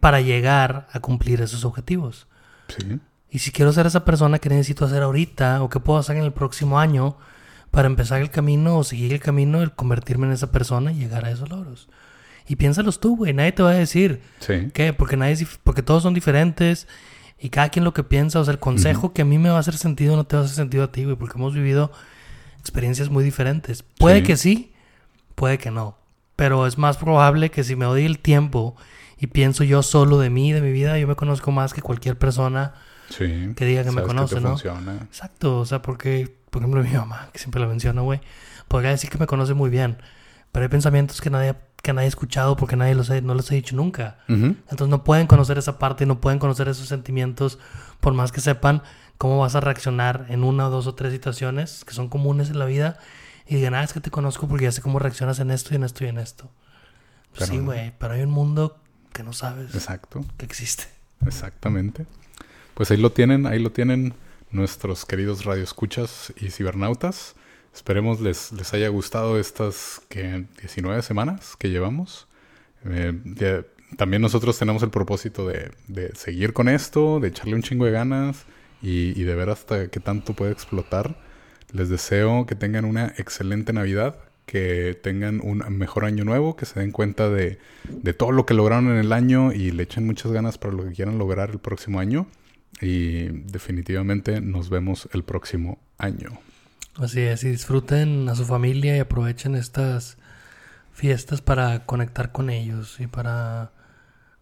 para 0.00 0.20
llegar 0.20 0.88
a 0.92 1.00
cumplir 1.00 1.40
esos 1.40 1.64
objetivos? 1.64 2.26
Sí. 2.68 2.98
Y 3.30 3.38
si 3.38 3.52
quiero 3.52 3.72
ser 3.72 3.86
esa 3.86 4.04
persona 4.04 4.38
que 4.38 4.48
necesito 4.48 4.84
hacer 4.84 5.02
ahorita, 5.02 5.62
o 5.62 5.70
qué 5.70 5.80
puedo 5.80 5.98
hacer 5.98 6.16
en 6.16 6.24
el 6.24 6.32
próximo 6.32 6.78
año, 6.78 7.16
para 7.70 7.86
empezar 7.86 8.20
el 8.20 8.30
camino 8.30 8.78
o 8.78 8.84
seguir 8.84 9.12
el 9.12 9.20
camino, 9.20 9.62
el 9.62 9.72
convertirme 9.72 10.26
en 10.26 10.32
esa 10.32 10.50
persona 10.50 10.92
y 10.92 10.96
llegar 10.96 11.24
a 11.24 11.30
esos 11.30 11.48
logros. 11.48 11.88
Y 12.48 12.56
piénsalos 12.56 12.98
tú, 12.98 13.16
güey. 13.16 13.32
Nadie 13.32 13.52
te 13.52 13.62
va 13.62 13.70
a 13.70 13.74
decir. 13.74 14.20
Sí. 14.40 14.70
¿Qué? 14.74 14.92
Porque, 14.92 15.16
nadie, 15.16 15.46
porque 15.62 15.82
todos 15.82 16.02
son 16.02 16.14
diferentes 16.14 16.88
y 17.40 17.50
cada 17.50 17.68
quien 17.70 17.84
lo 17.84 17.94
que 17.94 18.04
piensa. 18.04 18.40
O 18.40 18.44
sea, 18.44 18.52
el 18.52 18.60
consejo 18.60 19.12
que 19.12 19.22
a 19.22 19.24
mí 19.24 19.38
me 19.38 19.50
va 19.50 19.56
a 19.56 19.60
hacer 19.60 19.76
sentido 19.76 20.16
no 20.16 20.24
te 20.24 20.36
va 20.36 20.42
a 20.42 20.44
hacer 20.44 20.56
sentido 20.56 20.84
a 20.84 20.92
ti, 20.92 21.04
güey. 21.04 21.16
Porque 21.16 21.38
hemos 21.38 21.54
vivido 21.54 21.90
experiencias 22.58 23.08
muy 23.08 23.24
diferentes. 23.24 23.82
Puede 23.82 24.22
que 24.22 24.36
sí, 24.36 24.72
puede 25.34 25.58
que 25.58 25.70
no. 25.70 25.96
Pero 26.36 26.66
es 26.66 26.78
más 26.78 26.96
probable 26.96 27.50
que 27.50 27.64
si 27.64 27.76
me 27.76 27.84
doy 27.84 28.04
el 28.04 28.18
tiempo 28.18 28.76
y 29.18 29.26
pienso 29.28 29.64
yo 29.64 29.82
solo 29.82 30.18
de 30.18 30.30
mí, 30.30 30.52
de 30.52 30.60
mi 30.60 30.72
vida, 30.72 30.98
yo 30.98 31.06
me 31.06 31.16
conozco 31.16 31.50
más 31.50 31.74
que 31.74 31.82
cualquier 31.82 32.18
persona 32.18 32.74
que 33.16 33.64
diga 33.64 33.84
que 33.84 33.90
me 33.90 34.02
conoce, 34.02 34.40
¿no? 34.40 34.56
Exacto. 35.02 35.58
O 35.58 35.66
sea, 35.66 35.82
porque 35.82 36.40
por 36.50 36.62
ejemplo, 36.62 36.82
mi 36.82 36.90
mamá, 36.90 37.30
que 37.32 37.38
siempre 37.38 37.60
la 37.60 37.68
menciona, 37.68 38.02
güey, 38.02 38.20
podría 38.68 38.90
decir 38.90 39.08
que 39.08 39.18
me 39.18 39.26
conoce 39.26 39.54
muy 39.54 39.70
bien, 39.70 39.98
pero 40.52 40.64
hay 40.64 40.68
pensamientos 40.68 41.20
que 41.20 41.30
nadie, 41.30 41.54
que 41.82 41.92
nadie 41.92 42.06
ha 42.06 42.08
escuchado 42.08 42.56
porque 42.56 42.76
nadie 42.76 42.94
los 42.94 43.10
no 43.10 43.34
los 43.34 43.50
he 43.50 43.54
dicho 43.54 43.76
nunca. 43.76 44.18
Entonces 44.28 44.88
no 44.88 45.04
pueden 45.04 45.26
conocer 45.26 45.58
esa 45.58 45.78
parte, 45.78 46.06
no 46.06 46.20
pueden 46.20 46.38
conocer 46.38 46.68
esos 46.68 46.88
sentimientos, 46.88 47.58
por 48.00 48.14
más 48.14 48.32
que 48.32 48.40
sepan 48.40 48.82
cómo 49.18 49.38
vas 49.38 49.54
a 49.54 49.60
reaccionar 49.60 50.26
en 50.28 50.44
una, 50.44 50.64
dos 50.64 50.86
o 50.86 50.94
tres 50.94 51.12
situaciones 51.12 51.84
que 51.84 51.92
son 51.92 52.08
comunes 52.08 52.48
en 52.50 52.58
la 52.58 52.64
vida 52.64 52.98
y 53.46 53.56
digan, 53.56 53.74
ah, 53.74 53.82
es 53.82 53.92
que 53.92 54.00
te 54.00 54.10
conozco 54.10 54.48
porque 54.48 54.64
ya 54.64 54.72
sé 54.72 54.80
cómo 54.80 54.98
reaccionas 54.98 55.40
en 55.40 55.50
esto 55.50 55.74
y 55.74 55.76
en 55.76 55.84
esto 55.84 56.04
y 56.04 56.08
en 56.08 56.18
esto. 56.18 56.50
sí, 57.34 57.58
güey, 57.58 57.92
pero 57.98 58.14
hay 58.14 58.22
un 58.22 58.30
mundo 58.30 58.78
que 59.12 59.22
no 59.22 59.32
sabes. 59.32 59.74
Exacto. 59.74 60.24
Que 60.36 60.46
existe. 60.46 60.84
Exactamente. 61.26 62.06
Pues 62.74 62.90
ahí 62.90 62.96
lo 62.96 63.10
tienen, 63.12 63.46
ahí 63.46 63.58
lo 63.58 63.72
tienen 63.72 64.14
nuestros 64.50 65.04
queridos 65.04 65.44
radioescuchas 65.44 66.32
y 66.40 66.50
cibernautas. 66.50 67.34
Esperemos 67.74 68.20
les, 68.20 68.52
les 68.52 68.74
haya 68.74 68.88
gustado 68.88 69.38
estas 69.38 70.02
que 70.08 70.44
19 70.60 71.02
semanas 71.02 71.56
que 71.56 71.70
llevamos. 71.70 72.26
Eh, 72.84 73.62
también 73.96 74.22
nosotros 74.22 74.58
tenemos 74.58 74.82
el 74.82 74.90
propósito 74.90 75.46
de, 75.46 75.70
de, 75.88 76.14
seguir 76.14 76.52
con 76.52 76.68
esto, 76.68 77.20
de 77.20 77.28
echarle 77.28 77.54
un 77.54 77.62
chingo 77.62 77.86
de 77.86 77.92
ganas 77.92 78.44
y, 78.82 79.20
y 79.20 79.24
de 79.24 79.34
ver 79.34 79.50
hasta 79.50 79.88
qué 79.88 80.00
tanto 80.00 80.34
puede 80.34 80.52
explotar. 80.52 81.16
Les 81.72 81.88
deseo 81.88 82.46
que 82.46 82.54
tengan 82.54 82.84
una 82.84 83.14
excelente 83.16 83.72
Navidad, 83.72 84.16
que 84.46 84.98
tengan 85.00 85.40
un 85.42 85.58
mejor 85.78 86.04
año 86.04 86.24
nuevo, 86.24 86.56
que 86.56 86.66
se 86.66 86.80
den 86.80 86.90
cuenta 86.90 87.28
de, 87.28 87.58
de 87.88 88.14
todo 88.14 88.32
lo 88.32 88.46
que 88.46 88.54
lograron 88.54 88.90
en 88.90 88.96
el 88.96 89.12
año 89.12 89.52
y 89.52 89.70
le 89.70 89.84
echen 89.84 90.06
muchas 90.06 90.32
ganas 90.32 90.58
para 90.58 90.74
lo 90.74 90.84
que 90.84 90.92
quieran 90.92 91.18
lograr 91.18 91.50
el 91.50 91.60
próximo 91.60 92.00
año. 92.00 92.26
Y 92.80 93.28
definitivamente 93.28 94.40
nos 94.40 94.70
vemos 94.70 95.08
el 95.12 95.22
próximo 95.22 95.78
año. 95.98 96.40
Así 97.00 97.20
es, 97.22 97.44
y 97.44 97.48
disfruten 97.48 98.28
a 98.28 98.34
su 98.34 98.44
familia 98.44 98.94
y 98.94 99.00
aprovechen 99.00 99.54
estas 99.54 100.18
fiestas 100.92 101.40
para 101.40 101.86
conectar 101.86 102.30
con 102.30 102.50
ellos 102.50 103.00
y 103.00 103.06
para 103.06 103.72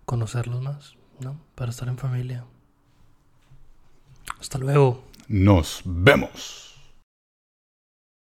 conocerlos 0.04 0.60
más, 0.60 0.96
¿no? 1.20 1.40
Para 1.54 1.70
estar 1.70 1.86
en 1.86 1.98
familia. 1.98 2.44
Hasta 4.40 4.58
luego. 4.58 5.04
Nos 5.28 5.82
vemos. 5.84 6.67